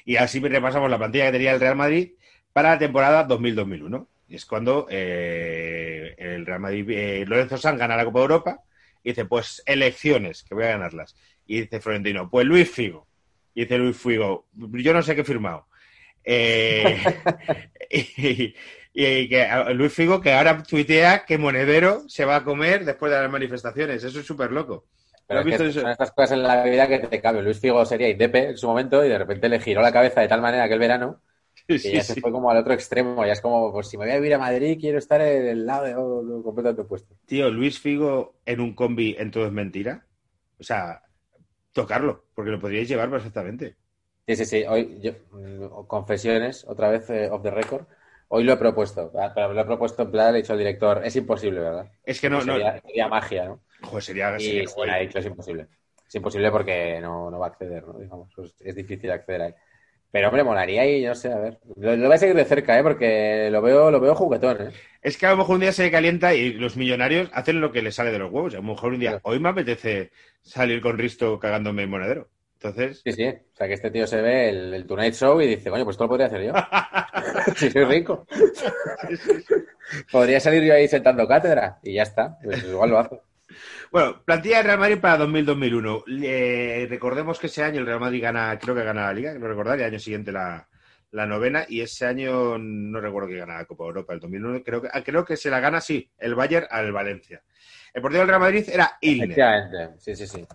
[0.05, 2.13] Y así repasamos la plantilla que tenía el Real Madrid
[2.53, 4.07] para la temporada 2000-2001.
[4.27, 8.59] Y es cuando eh, el Real Madrid, eh, Lorenzo Sanz gana la Copa de Europa
[9.03, 11.15] y dice, pues elecciones, que voy a ganarlas.
[11.45, 13.07] Y dice Florentino, pues Luis Figo.
[13.53, 15.67] Y dice Luis Figo, yo no sé qué he firmado.
[16.23, 16.97] Eh,
[17.91, 18.53] y,
[19.27, 23.31] que Luis Figo que ahora tuitea que Monedero se va a comer después de las
[23.31, 24.03] manifestaciones.
[24.03, 24.85] Eso es súper loco.
[25.27, 27.45] Pero ¿Has es que son estas cosas en la vida que te cambian.
[27.45, 30.27] Luis Figo sería Indepe en su momento y de repente le giró la cabeza de
[30.27, 31.21] tal manera aquel verano
[31.81, 32.13] que Sí, ya sí.
[32.13, 33.25] se fue como al otro extremo.
[33.25, 35.65] Ya es como, pues si me voy a vivir a Madrid, quiero estar en el
[35.65, 37.15] lado de oh, completamente opuesto.
[37.25, 40.07] Tío, Luis Figo en un combi en todo es mentira.
[40.59, 41.03] O sea,
[41.73, 43.77] tocarlo, porque lo podríais llevar perfectamente.
[44.27, 44.63] Sí, sí, sí.
[44.67, 47.85] Hoy, yo, mm, confesiones, otra vez eh, off the record.
[48.27, 51.01] Hoy lo he propuesto, pero lo he propuesto en plan, le he dicho al director,
[51.03, 51.91] es imposible, ¿verdad?
[52.03, 52.53] Es que no, no.
[52.53, 53.61] sería, sería magia, ¿no?
[53.81, 55.67] Joder, sería, Y sería me ha dicho, es imposible.
[56.07, 57.99] Es imposible porque no, no va a acceder, ¿no?
[57.99, 59.55] Digamos, es, es difícil acceder a él.
[60.11, 61.59] Pero, hombre, molaría y no sé, a ver.
[61.75, 62.83] Lo, lo voy a seguir de cerca, ¿eh?
[62.83, 64.71] Porque lo veo, lo veo juguetón, ¿eh?
[65.01, 67.81] Es que a lo mejor un día se calienta y los millonarios hacen lo que
[67.81, 68.53] les sale de los huevos.
[68.53, 70.11] A lo mejor un día, hoy me apetece
[70.41, 72.29] salir con Risto cagándome en monedero.
[72.65, 73.27] Entonces, Sí, sí.
[73.27, 75.95] O sea, que este tío se ve el, el Tonight Show y dice, coño, pues
[75.95, 76.53] esto lo podría hacer yo.
[77.55, 78.25] si soy rico.
[80.11, 82.37] Podría salir yo ahí sentando cátedra y ya está.
[82.43, 83.19] Pues igual lo hace.
[83.91, 86.03] Bueno, plantilla de Real Madrid para 2000-2001.
[86.23, 89.47] Eh, recordemos que ese año el Real Madrid gana, creo que gana la Liga, no
[89.47, 90.67] recordar, y el año siguiente la,
[91.11, 94.81] la novena, y ese año no recuerdo que gana la Copa Europa, el 2001, creo
[94.81, 97.43] que, ah, creo que se la gana, sí, el Bayern al Valencia.
[97.93, 99.91] El portero del Real Madrid era Ilner.
[99.97, 100.45] Sí, sí, sí.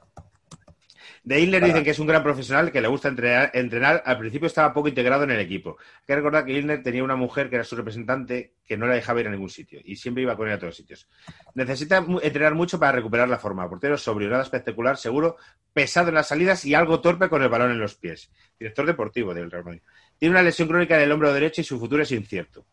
[1.22, 4.02] De Ilner dicen que es un gran profesional, que le gusta entrenar, entrenar.
[4.06, 5.76] Al principio estaba poco integrado en el equipo.
[5.78, 8.94] Hay que recordar que Ilner tenía una mujer que era su representante que no la
[8.94, 11.08] dejaba ir a ningún sitio y siempre iba con él a todos sitios.
[11.54, 13.68] Necesita entrenar mucho para recuperar la forma.
[13.68, 15.36] Portero sobrio, nada espectacular, seguro,
[15.74, 18.30] pesado en las salidas y algo torpe con el balón en los pies.
[18.58, 19.82] Director deportivo del Real Madrid.
[20.18, 22.64] Tiene una lesión crónica en el hombro derecho y su futuro es incierto.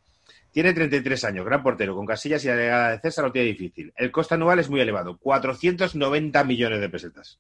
[0.52, 3.94] Tiene 33 años, gran portero, con casillas y la llegada de César lo tiene difícil.
[3.98, 7.40] El coste anual es muy elevado, 490 millones de pesetas.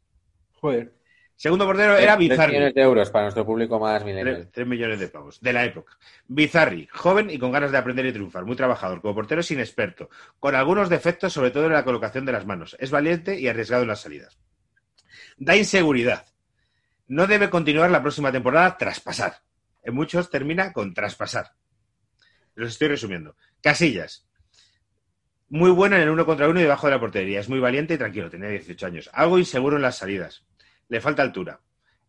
[0.61, 0.93] Joder.
[1.35, 2.53] Segundo portero era Tres Bizarri.
[2.53, 4.49] millones de euros para nuestro público más millennial.
[4.51, 5.95] 3, millones de pavos, de la época.
[6.27, 10.09] Bizarri, joven y con ganas de aprender y triunfar, muy trabajador, como portero es inexperto,
[10.39, 12.75] con algunos defectos, sobre todo en la colocación de las manos.
[12.79, 14.39] Es valiente y arriesgado en las salidas.
[15.37, 16.25] Da inseguridad.
[17.07, 19.41] No debe continuar la próxima temporada tras pasar.
[19.83, 21.51] En muchos termina con traspasar.
[22.55, 23.35] Los estoy resumiendo.
[23.61, 24.27] Casillas.
[25.49, 27.39] Muy bueno en el uno contra uno y debajo de la portería.
[27.39, 29.09] Es muy valiente y tranquilo, tenía 18 años.
[29.13, 30.43] Algo inseguro en las salidas.
[30.89, 31.61] Le falta altura.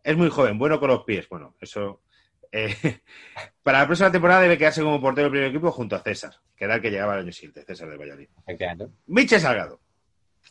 [0.02, 1.28] Es muy joven, bueno con los pies.
[1.28, 2.02] Bueno, eso.
[2.51, 2.74] eh,
[3.62, 6.65] para la próxima temporada debe quedarse como portero del primer equipo junto a César, que
[6.65, 8.28] era el que llegaba el año siguiente, César de Valladolid.
[8.43, 8.94] Efectivamente.
[9.06, 9.81] Michel Salgado.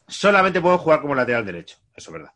[0.07, 1.77] Solamente puedo jugar como lateral derecho.
[1.95, 2.31] Eso es verdad.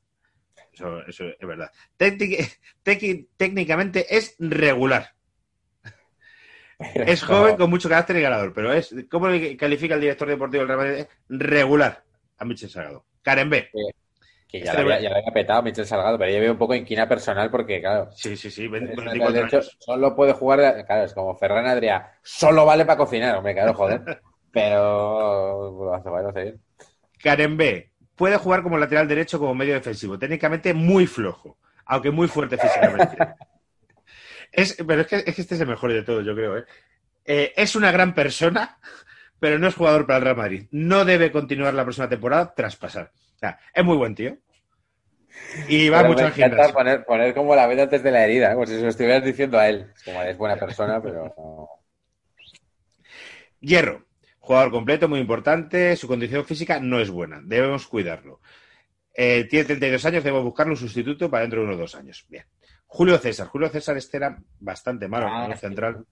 [0.73, 1.71] Eso, eso es verdad.
[3.37, 5.13] Técnicamente es regular.
[6.95, 8.93] Es joven con mucho carácter y ganador, pero es.
[9.09, 11.05] ¿Cómo le califica el director deportivo del Real Madrid?
[11.29, 12.03] Regular
[12.37, 13.05] a Michel Salgado.
[13.21, 13.69] Karen B.
[14.47, 16.57] Que ya, Este lo había, ya lo había petado Michel Salgado, pero yo veo un
[16.57, 18.67] poco inquina personal porque, claro, Sí, sí, sí.
[18.67, 19.77] 20, es 24 de hecho, años.
[19.79, 24.21] solo puede jugar, claro, es como Ferran Adrià, solo vale para cocinar, hombre, claro, joder.
[24.51, 26.59] Pero hace, bueno, bien.
[27.23, 27.91] Karen B.
[28.15, 30.19] Puede jugar como lateral derecho como medio defensivo.
[30.19, 33.17] Técnicamente muy flojo, aunque muy fuerte físicamente.
[34.51, 36.57] es, pero es que, es que este es el mejor de todos, yo creo.
[36.57, 36.65] ¿eh?
[37.25, 38.79] Eh, es una gran persona,
[39.39, 40.67] pero no es jugador para el Real Madrid.
[40.71, 43.11] No debe continuar la próxima temporada tras pasar.
[43.35, 44.37] O sea, es muy buen tío.
[45.67, 46.73] Y va Pero mucho me al gimnasio.
[46.73, 49.57] poner, poner como la vez antes de la herida, como si se lo estuvieras diciendo
[49.57, 49.91] a él.
[50.03, 51.69] Como, es buena persona, pero no.
[53.59, 54.05] Hierro.
[54.39, 55.95] Jugador completo, muy importante.
[55.95, 57.39] Su condición física no es buena.
[57.43, 58.41] Debemos cuidarlo.
[59.13, 62.25] Eh, tiene 32 años, debemos buscarle un sustituto para dentro de unos dos años.
[62.27, 62.45] Bien.
[62.93, 63.47] Julio César.
[63.47, 65.53] Julio César este era bastante malo, Ah, ¿no?
[65.53, 65.61] sí.
[65.61, 66.05] central.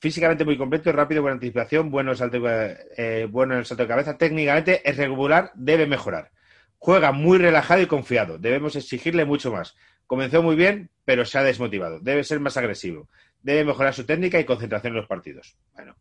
[0.00, 4.18] Físicamente muy completo, rápido, buena anticipación, bueno, salto, eh, bueno en el salto de cabeza.
[4.18, 6.32] Técnicamente es regular, debe mejorar.
[6.78, 8.36] Juega muy relajado y confiado.
[8.36, 9.76] Debemos exigirle mucho más.
[10.08, 12.00] Comenzó muy bien, pero se ha desmotivado.
[12.00, 13.08] Debe ser más agresivo.
[13.40, 15.56] Debe mejorar su técnica y concentración en los partidos.
[15.72, 15.94] Bueno.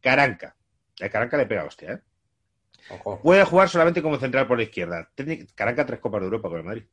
[0.00, 0.54] Caranca.
[1.00, 1.98] El Caranca le pega hostia, ¿eh?
[3.22, 5.10] Puede jugar solamente como central por la izquierda.
[5.54, 6.84] Caranca tres copas de Europa con el Madrid.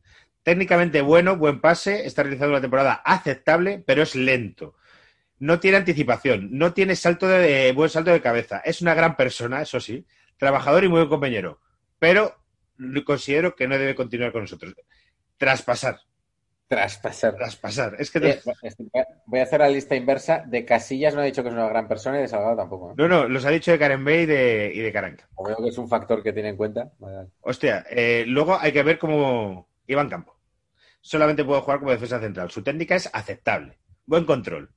[0.44, 4.76] Técnicamente bueno, buen pase, está realizando una temporada aceptable, pero es lento.
[5.40, 8.61] No tiene anticipación, no tiene salto de, buen salto de cabeza.
[8.64, 10.06] Es una gran persona, eso sí,
[10.38, 11.60] trabajador y muy buen compañero,
[11.98, 12.36] pero
[13.06, 14.76] considero que no debe continuar con nosotros.
[15.38, 15.99] Traspasar,
[16.70, 17.36] Traspasar.
[17.36, 17.96] traspasar.
[17.98, 18.40] Es que Eh,
[19.26, 20.44] Voy a hacer la lista inversa.
[20.46, 22.91] De Casillas no ha dicho que es una gran persona y de Salgado tampoco.
[22.91, 22.94] ¿eh?
[22.96, 25.28] no, no, los ha dicho de Karen Bay y de, y de Caranca.
[25.44, 26.91] Veo que es un factor que tiene en cuenta.
[27.00, 27.30] Vale, vale.
[27.41, 30.38] Hostia, eh, luego hay que ver cómo Iván Campo.
[31.02, 32.52] Solamente puede jugar como defensa central.
[32.52, 33.80] Su técnica es aceptable.
[34.06, 34.70] Buen control.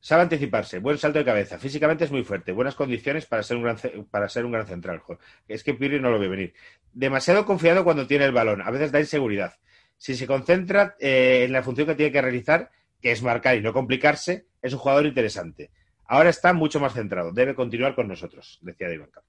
[0.00, 0.80] Sabe anticiparse.
[0.80, 1.58] Buen salto de cabeza.
[1.58, 2.52] Físicamente es muy fuerte.
[2.52, 3.76] Buenas condiciones para ser un gran,
[4.10, 4.98] para ser un gran central.
[4.98, 5.18] Joder,
[5.48, 6.54] Es que Pirri no lo ve venir.
[6.92, 8.60] Demasiado confiado cuando tiene el balón.
[8.60, 9.54] A veces da inseguridad.
[9.96, 12.70] Si se concentra eh, en la función que tiene que realizar,
[13.00, 15.70] que es marcar y no complicarse, es un jugador interesante.
[16.04, 17.32] Ahora está mucho más centrado.
[17.32, 19.28] Debe continuar con nosotros, decía Iván Campo.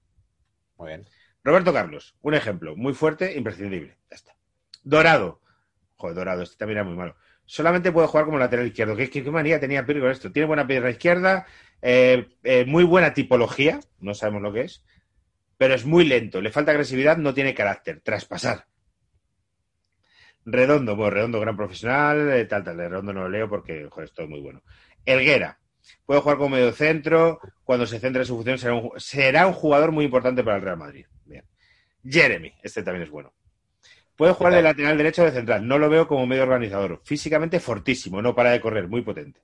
[0.76, 1.08] Muy bien.
[1.42, 3.96] Roberto Carlos, un ejemplo, muy fuerte, imprescindible.
[4.10, 4.36] Ya está.
[4.82, 5.40] Dorado.
[5.96, 7.16] Joder, Dorado, este también era muy malo.
[7.44, 8.94] Solamente puede jugar como lateral izquierdo.
[8.94, 10.30] ¿Qué, qué, qué manía tenía Pirri con esto?
[10.30, 11.46] Tiene buena pierna izquierda,
[11.80, 14.84] eh, eh, muy buena tipología, no sabemos lo que es,
[15.56, 18.00] pero es muy lento, le falta agresividad, no tiene carácter.
[18.00, 18.66] Traspasar.
[20.50, 22.76] Redondo, bueno, Redondo, gran profesional, eh, tal, tal.
[22.76, 24.62] de Redondo no lo leo porque, joder, esto es muy bueno.
[25.04, 25.58] Elguera.
[26.06, 27.38] Puede jugar como medio centro.
[27.64, 30.62] Cuando se centre en su función, será un, será un jugador muy importante para el
[30.62, 31.06] Real Madrid.
[31.26, 31.44] Bien.
[32.02, 33.32] Jeremy, este también es bueno.
[34.16, 35.68] Puede jugar de lateral derecho o de central.
[35.68, 37.02] No lo veo como medio organizador.
[37.04, 39.40] Físicamente fortísimo, no para de correr, muy potente.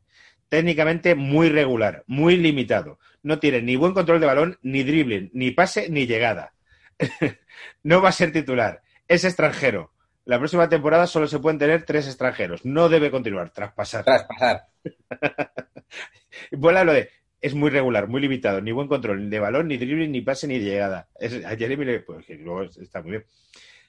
[0.48, 2.98] Técnicamente muy regular, muy limitado.
[3.22, 6.54] No tiene ni buen control de balón, ni dribbling, ni pase, ni llegada.
[7.82, 8.82] no va a ser titular.
[9.06, 9.93] Es extranjero.
[10.24, 12.64] La próxima temporada solo se pueden tener tres extranjeros.
[12.64, 14.04] No debe continuar, traspasar.
[14.04, 14.62] Traspasar.
[16.52, 17.10] Vuela lo de.
[17.40, 18.60] Es muy regular, muy limitado.
[18.62, 21.08] Ni buen control de balón, ni dribbling, ni pase, ni llegada.
[21.18, 23.24] Es, a Jeremy le- pues, luego está muy bien.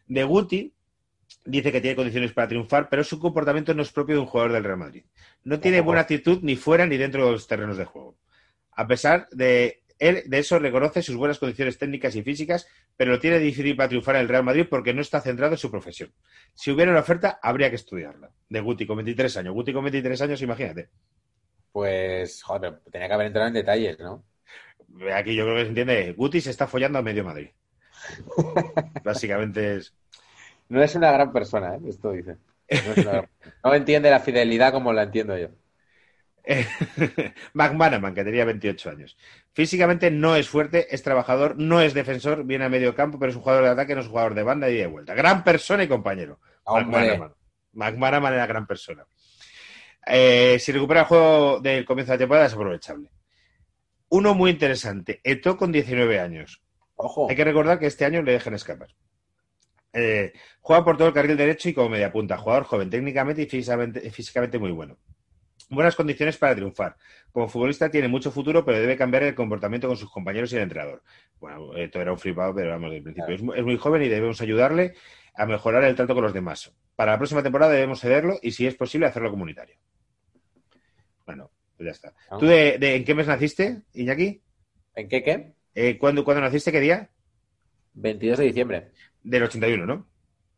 [0.08, 0.74] De Guti
[1.46, 4.52] dice que tiene condiciones para triunfar, pero su comportamiento no es propio de un jugador
[4.52, 5.06] del Real Madrid.
[5.46, 8.18] No tiene buena actitud ni fuera ni dentro de los terrenos de juego.
[8.72, 12.68] A pesar de él, de eso reconoce sus buenas condiciones técnicas y físicas,
[12.98, 15.58] pero lo tiene difícil para triunfar en el Real Madrid porque no está centrado en
[15.58, 16.12] su profesión.
[16.54, 18.30] Si hubiera una oferta, habría que estudiarla.
[18.50, 19.54] De Guti con 23 años.
[19.54, 20.90] Guti con 23 años, imagínate.
[21.72, 24.24] Pues, joder, tenía que haber entrado en detalles, ¿no?
[25.14, 26.14] Aquí yo creo que se entiende.
[26.14, 27.50] Guti se está follando a medio Madrid.
[29.04, 29.94] Básicamente es.
[30.70, 31.80] No es una gran persona, ¿eh?
[31.88, 32.38] Esto dice.
[32.70, 33.30] No, es una gran-
[33.64, 35.50] no entiende la fidelidad como la entiendo yo.
[37.54, 39.18] McManaman, que tenía 28 años.
[39.54, 43.36] Físicamente no es fuerte, es trabajador, no es defensor, viene a medio campo, pero es
[43.36, 45.14] un jugador de ataque, no es un jugador de banda y de vuelta.
[45.14, 46.40] Gran persona y compañero.
[46.66, 47.34] McManaman.
[47.74, 49.06] McManaman era gran persona.
[50.06, 53.10] Eh, si recupera el juego del comienzo de la temporada es aprovechable.
[54.10, 56.62] Uno muy interesante, Eto con 19 años.
[56.96, 57.28] ojo.
[57.30, 58.90] Hay que recordar que este año le dejan escapar.
[59.94, 62.38] Eh, juega por todo el carril derecho y como media punta.
[62.38, 64.98] Jugador joven, técnicamente y físicamente, físicamente muy bueno.
[65.70, 66.96] Buenas condiciones para triunfar.
[67.32, 70.62] Como futbolista tiene mucho futuro, pero debe cambiar el comportamiento con sus compañeros y el
[70.64, 71.02] entrenador.
[71.40, 73.34] Bueno, esto era un flipado, pero vamos, del principio.
[73.34, 74.94] Es, mu- es muy joven y debemos ayudarle
[75.34, 76.72] a mejorar el trato con los demás.
[76.96, 79.76] Para la próxima temporada debemos cederlo y, si es posible, hacerlo comunitario.
[81.26, 82.14] Bueno, pues ya está.
[82.30, 82.38] Ah.
[82.40, 84.42] ¿Tú de, de- en qué mes naciste, Iñaki?
[84.96, 85.54] ¿En qué qué?
[85.74, 86.72] Eh, ¿cuándo, ¿Cuándo naciste?
[86.72, 87.10] ¿Qué día?
[87.96, 88.92] 22 de diciembre.
[89.24, 90.08] Del 81, ¿no?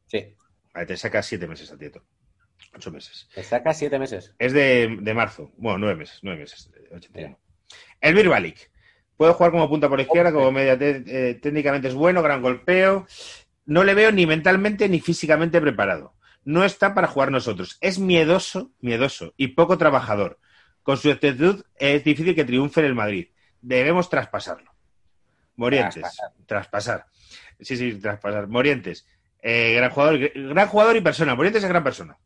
[0.07, 0.35] Sí.
[0.73, 2.03] Vale, te sacas siete meses a tieto.
[2.77, 3.27] Ocho meses.
[3.35, 4.33] Me saca siete meses.
[4.39, 5.51] Es de, de marzo.
[5.57, 6.19] Bueno, nueve meses.
[6.21, 6.71] Nueve meses.
[6.75, 7.37] eh, 81.
[8.01, 8.69] El Birbalik.
[9.17, 13.07] Puede jugar como punta por izquierda, como media te- eh, técnicamente es bueno, gran golpeo.
[13.65, 16.13] No le veo ni mentalmente ni físicamente preparado.
[16.45, 17.77] No está para jugar nosotros.
[17.81, 20.39] Es miedoso, miedoso y poco trabajador.
[20.83, 23.29] Con su actitud es difícil que triunfe en el Madrid.
[23.59, 24.71] Debemos traspasarlo.
[25.55, 26.03] Morientes.
[26.03, 26.31] Traspasar.
[26.45, 27.05] Traspasar.
[27.59, 28.47] Sí, sí, traspasar.
[28.47, 29.07] Morientes.
[29.41, 31.35] Eh, gran jugador, gran jugador y persona.
[31.35, 32.17] Morientes es gran persona.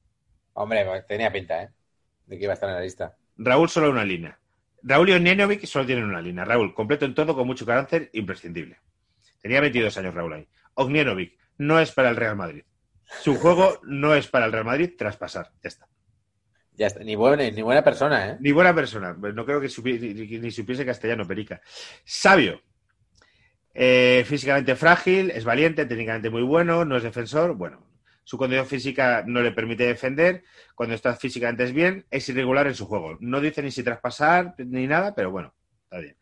[0.53, 1.69] Hombre, pues tenía pinta, ¿eh?
[2.25, 3.15] De que iba a estar en la lista.
[3.37, 4.37] Raúl solo una línea.
[4.83, 6.45] Raúl y Onenovic solo tienen una línea.
[6.45, 8.79] Raúl, completo en todo, con mucho carácter, imprescindible.
[9.41, 10.47] Tenía 22 años Raúl ahí.
[10.75, 12.63] Ognienovic no es para el Real Madrid.
[13.21, 15.51] Su juego no es para el Real Madrid traspasar.
[15.61, 15.87] Ya está.
[16.73, 17.03] Ya está.
[17.03, 18.37] Ni buena, ni buena persona, ¿eh?
[18.39, 19.15] Ni buena persona.
[19.19, 21.61] Pues No creo que supi- ni, ni supiese castellano, perica.
[22.05, 22.61] Sabio.
[23.73, 27.55] Eh, físicamente frágil, es valiente, técnicamente muy bueno, no es defensor.
[27.55, 27.85] Bueno,
[28.23, 30.43] su condición física no le permite defender.
[30.75, 33.17] Cuando está físicamente es bien, es irregular en su juego.
[33.19, 35.53] No dice ni si traspasar ni nada, pero bueno,
[35.83, 36.15] está bien.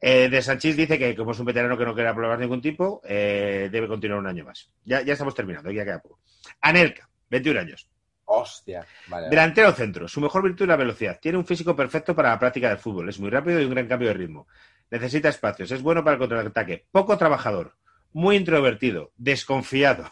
[0.00, 3.00] Eh, de Sanchís dice que como es un veterano que no quiere de ningún tipo,
[3.04, 4.70] eh, debe continuar un año más.
[4.84, 6.20] Ya, ya estamos terminando, ya queda poco.
[6.60, 7.88] Anelka, 21 años.
[8.30, 8.86] Hostia.
[9.08, 9.30] Vale.
[9.30, 10.06] Delantero centro.
[10.06, 11.18] Su mejor virtud es la velocidad.
[11.20, 13.08] Tiene un físico perfecto para la práctica del fútbol.
[13.08, 14.46] Es muy rápido y un gran cambio de ritmo.
[14.90, 15.70] Necesita espacios.
[15.70, 16.86] Es bueno para el contraataque.
[16.90, 17.74] Poco trabajador.
[18.12, 19.12] Muy introvertido.
[19.16, 20.10] Desconfiado.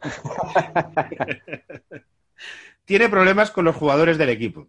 [2.84, 4.68] tiene problemas con los jugadores del equipo.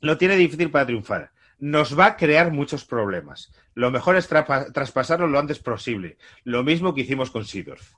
[0.00, 1.30] Lo tiene difícil para triunfar.
[1.58, 3.52] Nos va a crear muchos problemas.
[3.74, 6.18] Lo mejor es traspasarlo lo antes posible.
[6.44, 7.94] Lo mismo que hicimos con Sidorf.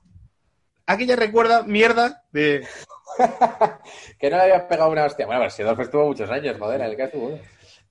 [0.85, 2.65] Aquí ya recuerda mierda de
[4.19, 5.25] que no le había pegado una hostia.
[5.25, 7.39] Bueno, pero Sidorf estuvo muchos años, joder, el que estuvo.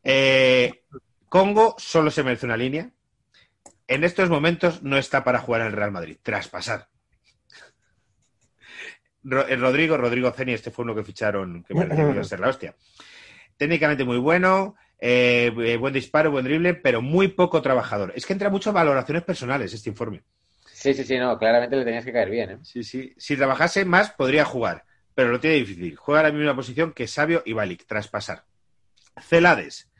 [0.02, 0.84] Eh,
[1.28, 2.90] Congo solo se merece una línea.
[3.86, 6.18] En estos momentos no está para jugar en el Real Madrid.
[6.22, 6.88] Traspasar.
[9.24, 12.74] Eh, Rodrigo, Rodrigo Ceni, este fue uno que ficharon, que iba a ser la hostia.
[13.56, 18.12] Técnicamente muy bueno, eh, eh, buen disparo, buen drible, pero muy poco trabajador.
[18.14, 20.22] Es que entra mucho valoraciones personales este informe.
[20.72, 22.58] Sí, sí, sí, no, claramente le tenías que caer bien, ¿eh?
[22.62, 23.12] Sí, sí.
[23.16, 24.84] Si trabajase más, podría jugar,
[25.14, 25.96] pero lo tiene difícil.
[25.96, 28.44] Juega la misma posición que Sabio y Balik, traspasar.
[29.20, 29.90] Celades.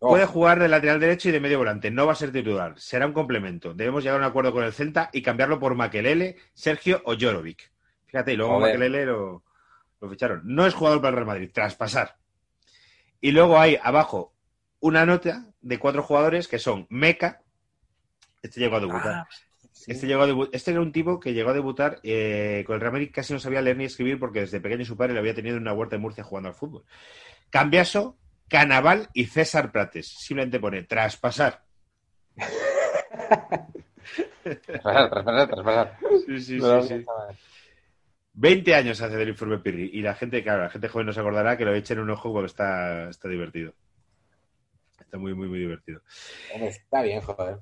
[0.00, 1.90] Oh, Puede jugar de lateral derecho y de medio volante.
[1.90, 2.78] No va a ser titular.
[2.78, 3.74] Será un complemento.
[3.74, 7.72] Debemos llegar a un acuerdo con el Celta y cambiarlo por Makelele, Sergio o Jorovic.
[8.08, 8.58] Fíjate, y luego.
[8.60, 9.44] Makelele lo,
[10.00, 10.42] lo ficharon.
[10.44, 11.50] No es jugador para el Real Madrid.
[11.52, 12.16] Traspasar.
[13.20, 14.34] Y luego hay abajo
[14.80, 17.42] una nota de cuatro jugadores que son Meca.
[18.42, 19.14] Este llegó a debutar.
[19.14, 19.28] Ah,
[19.72, 19.90] sí.
[19.92, 22.80] Este, llegó a debu- este era un tipo que llegó a debutar eh, con el
[22.80, 25.34] Real Madrid, casi no sabía leer ni escribir porque desde pequeño su padre le había
[25.34, 26.84] tenido en una huerta de Murcia jugando al fútbol.
[27.50, 28.16] Cambiaso,
[28.48, 30.06] Canaval y César Prates.
[30.08, 31.64] Simplemente pone traspasar.
[34.42, 35.98] Traspasar, traspasar, traspasar.
[36.26, 37.04] Sí, sí, No, sí, sí.
[38.40, 38.48] No, no.
[38.48, 41.20] 20 años hace del informe Pirri y la gente, claro, la gente joven no se
[41.20, 43.74] acordará que lo echen un ojo porque está, está divertido.
[45.00, 46.02] Está muy, muy, muy divertido.
[46.54, 47.58] Está bien, joder.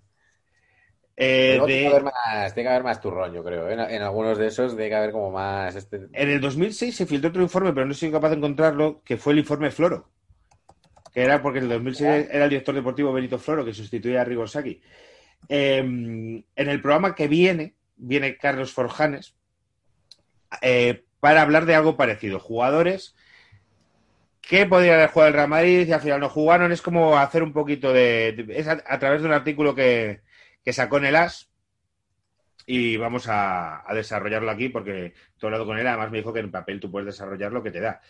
[1.16, 3.68] Eh, de- tiene, que haber más, tiene que haber más turrón, yo creo.
[3.70, 3.74] ¿eh?
[3.74, 5.74] En, en algunos de esos tiene que haber como más.
[5.76, 6.08] Este...
[6.12, 9.32] En el 2006 se filtró otro informe, pero no soy capaz de encontrarlo, que fue
[9.32, 10.10] el informe Floro.
[11.14, 14.24] Que era porque en el 2006 era el director deportivo Benito Floro, que sustituía a
[14.24, 14.82] Rigosaki.
[15.48, 19.35] Eh, en el programa que viene, viene Carlos Forjanes
[20.62, 22.38] eh, para hablar de algo parecido.
[22.40, 23.14] Jugadores
[24.40, 26.72] que podrían haber jugado el Real Madrid y al final no jugaron.
[26.72, 28.32] Es como hacer un poquito de.
[28.46, 30.22] de- es a, a través de un artículo que,
[30.64, 31.50] que sacó en el AS.
[32.68, 36.40] Y vamos a, a desarrollarlo aquí porque he hablado con él, además me dijo que
[36.40, 38.00] en papel tú puedes desarrollar lo que te da.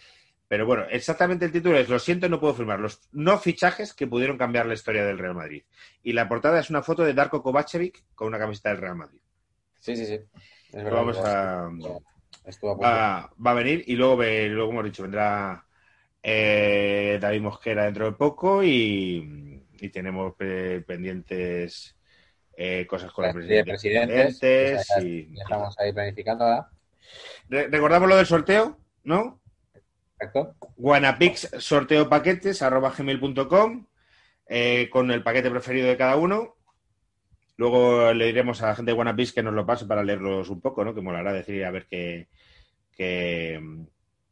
[0.48, 4.06] Pero bueno, exactamente el título es Lo siento, no puedo firmar los no fichajes que
[4.06, 5.64] pudieron cambiar la historia del Real Madrid.
[6.02, 9.20] Y la portada es una foto de Darko Kovacevic con una camiseta del Real Madrid.
[9.80, 10.14] Sí, sí, sí.
[10.72, 11.68] Es verdad, Vamos a.
[12.74, 12.82] Punto.
[12.82, 15.64] va, va a venir y luego, luego hemos dicho, vendrá
[16.22, 21.96] eh, David Mosquera dentro de poco y, y tenemos pendientes
[22.56, 23.70] eh, cosas con Sí, presidente.
[23.70, 26.68] presidentes, Presidentes o sea, y- ya Estamos ahí planificando ahora.
[27.48, 29.40] Re- recordamos lo del sorteo, ¿no?
[30.18, 30.54] Perfecto.
[30.76, 33.86] Guanapix sorteo paquetes arroba gmail.com
[34.48, 36.55] eh, con el paquete preferido de cada uno.
[37.56, 40.60] Luego le diremos a la gente de Guanapix que nos lo pase para leerlos un
[40.60, 40.94] poco, ¿no?
[40.94, 42.28] Que molará decir a ver qué,
[42.92, 43.60] qué,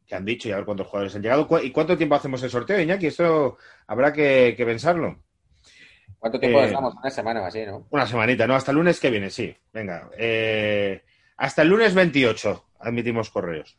[0.05, 1.47] qué han dicho y a ver cuántos jugadores han llegado.
[1.47, 3.07] ¿Cu- ¿Y cuánto tiempo hacemos el sorteo, Iñaki?
[3.07, 3.57] Esto
[3.87, 5.19] habrá que, que pensarlo.
[6.19, 6.73] ¿Cuánto tiempo Eh?
[7.01, 7.87] Una semana o así, ¿no?
[7.89, 8.55] Una semanita, ¿no?
[8.55, 9.55] Hasta el lunes que viene, sí.
[9.73, 10.09] Venga.
[10.17, 11.03] eh,
[11.37, 13.77] hasta el lunes 28 admitimos correos.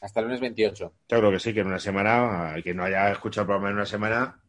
[0.00, 0.92] Hasta el lunes 28.
[1.08, 3.76] Yo creo que sí, que en una semana, que no haya escuchado el programa en
[3.76, 4.40] una semana,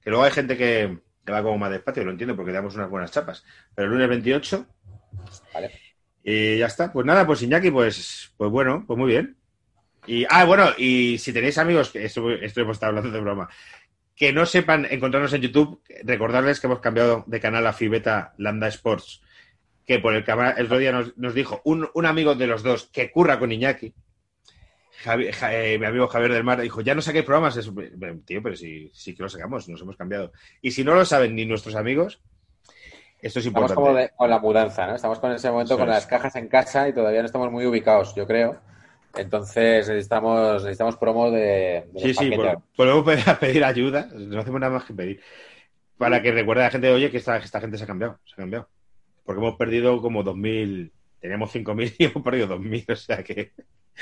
[0.00, 2.90] que luego hay gente que, que va como más despacio, lo entiendo, porque damos unas
[2.90, 3.44] buenas chapas.
[3.74, 4.66] Pero el lunes 28,
[5.52, 5.70] Vale.
[6.22, 6.92] y ya está.
[6.92, 9.36] Pues nada, pues Iñaki, pues, pues bueno, pues muy bien.
[10.06, 13.48] Y, ah, bueno, y si tenéis amigos, que esto, esto hemos estado hablando de broma,
[14.14, 18.68] que no sepan encontrarnos en YouTube, recordarles que hemos cambiado de canal a Fibeta Lambda
[18.68, 19.22] Sports,
[19.86, 22.90] que por el el otro día nos, nos dijo un, un amigo de los dos
[22.92, 23.94] que curra con Iñaki,
[25.04, 28.42] Javi- eh, mi amigo Javier del Mar, dijo, ya no saquéis programas, Eso, eh, tío,
[28.42, 30.32] pero sí, sí que lo sacamos, nos hemos cambiado.
[30.62, 32.20] Y si no lo saben ni nuestros amigos,
[33.20, 33.74] esto es Estamos importante.
[33.74, 34.94] como de- con la mudanza, ¿no?
[34.96, 35.94] Estamos con ese momento Eso con es.
[35.94, 38.60] las cajas en casa y todavía no estamos muy ubicados, yo creo.
[39.16, 42.30] Entonces necesitamos, necesitamos promo de, de Sí, sí,
[43.26, 45.20] a pedir ayuda, no hacemos nada más que pedir.
[45.96, 48.32] Para que recuerde a la gente, oye, que esta, esta gente se ha cambiado, se
[48.34, 48.68] ha cambiado.
[49.24, 50.90] Porque hemos perdido como 2.000,
[51.20, 53.52] teníamos 5.000 y hemos perdido 2.000, o sea que...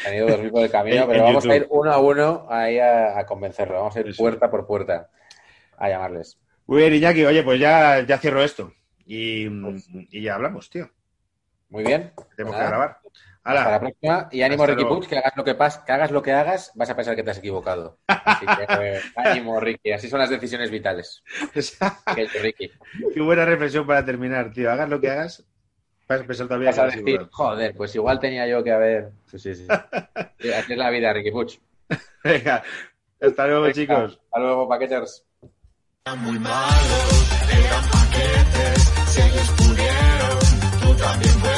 [0.06, 2.78] Han ido dos mil por el camino, pero vamos a ir uno a uno ahí
[2.78, 3.74] a, a convencerlo.
[3.76, 4.22] Vamos a ir Eso.
[4.22, 5.10] puerta por puerta
[5.76, 6.38] a llamarles.
[6.66, 8.72] Muy bien, Iñaki, oye, pues ya, ya cierro esto.
[9.04, 10.90] Y, Pues- y ya hablamos, tío.
[11.68, 12.12] Muy bien.
[12.36, 12.98] Tenemos Pues que grabar.
[13.44, 14.28] Hasta la próxima.
[14.30, 14.88] Y ánimo, Hasta Ricky.
[14.88, 17.24] Puig, que hagas lo que pas, que hagas lo que hagas, vas a pensar que
[17.24, 17.98] te has equivocado.
[18.06, 19.90] Así que eh, ánimo, Ricky.
[19.90, 21.24] Así son las decisiones vitales.
[22.40, 22.70] Ricky.
[23.12, 24.70] qué buena reflexión para terminar, tío.
[24.70, 25.44] Hagas lo que hagas,
[26.12, 29.10] vas a pensar todavía Vas a que decir, joder, pues igual tenía yo que haber.
[29.26, 29.66] Sí, sí, sí.
[29.68, 31.60] Así es la vida, Ricky Puig.
[32.24, 32.62] Venga,
[33.20, 34.20] hasta luego, chicos.
[34.24, 35.24] Hasta luego, paqueters.
[36.04, 40.38] Eran muy malos, eran paquetes, si ellos pudieron,
[40.80, 41.51] tú también puedes.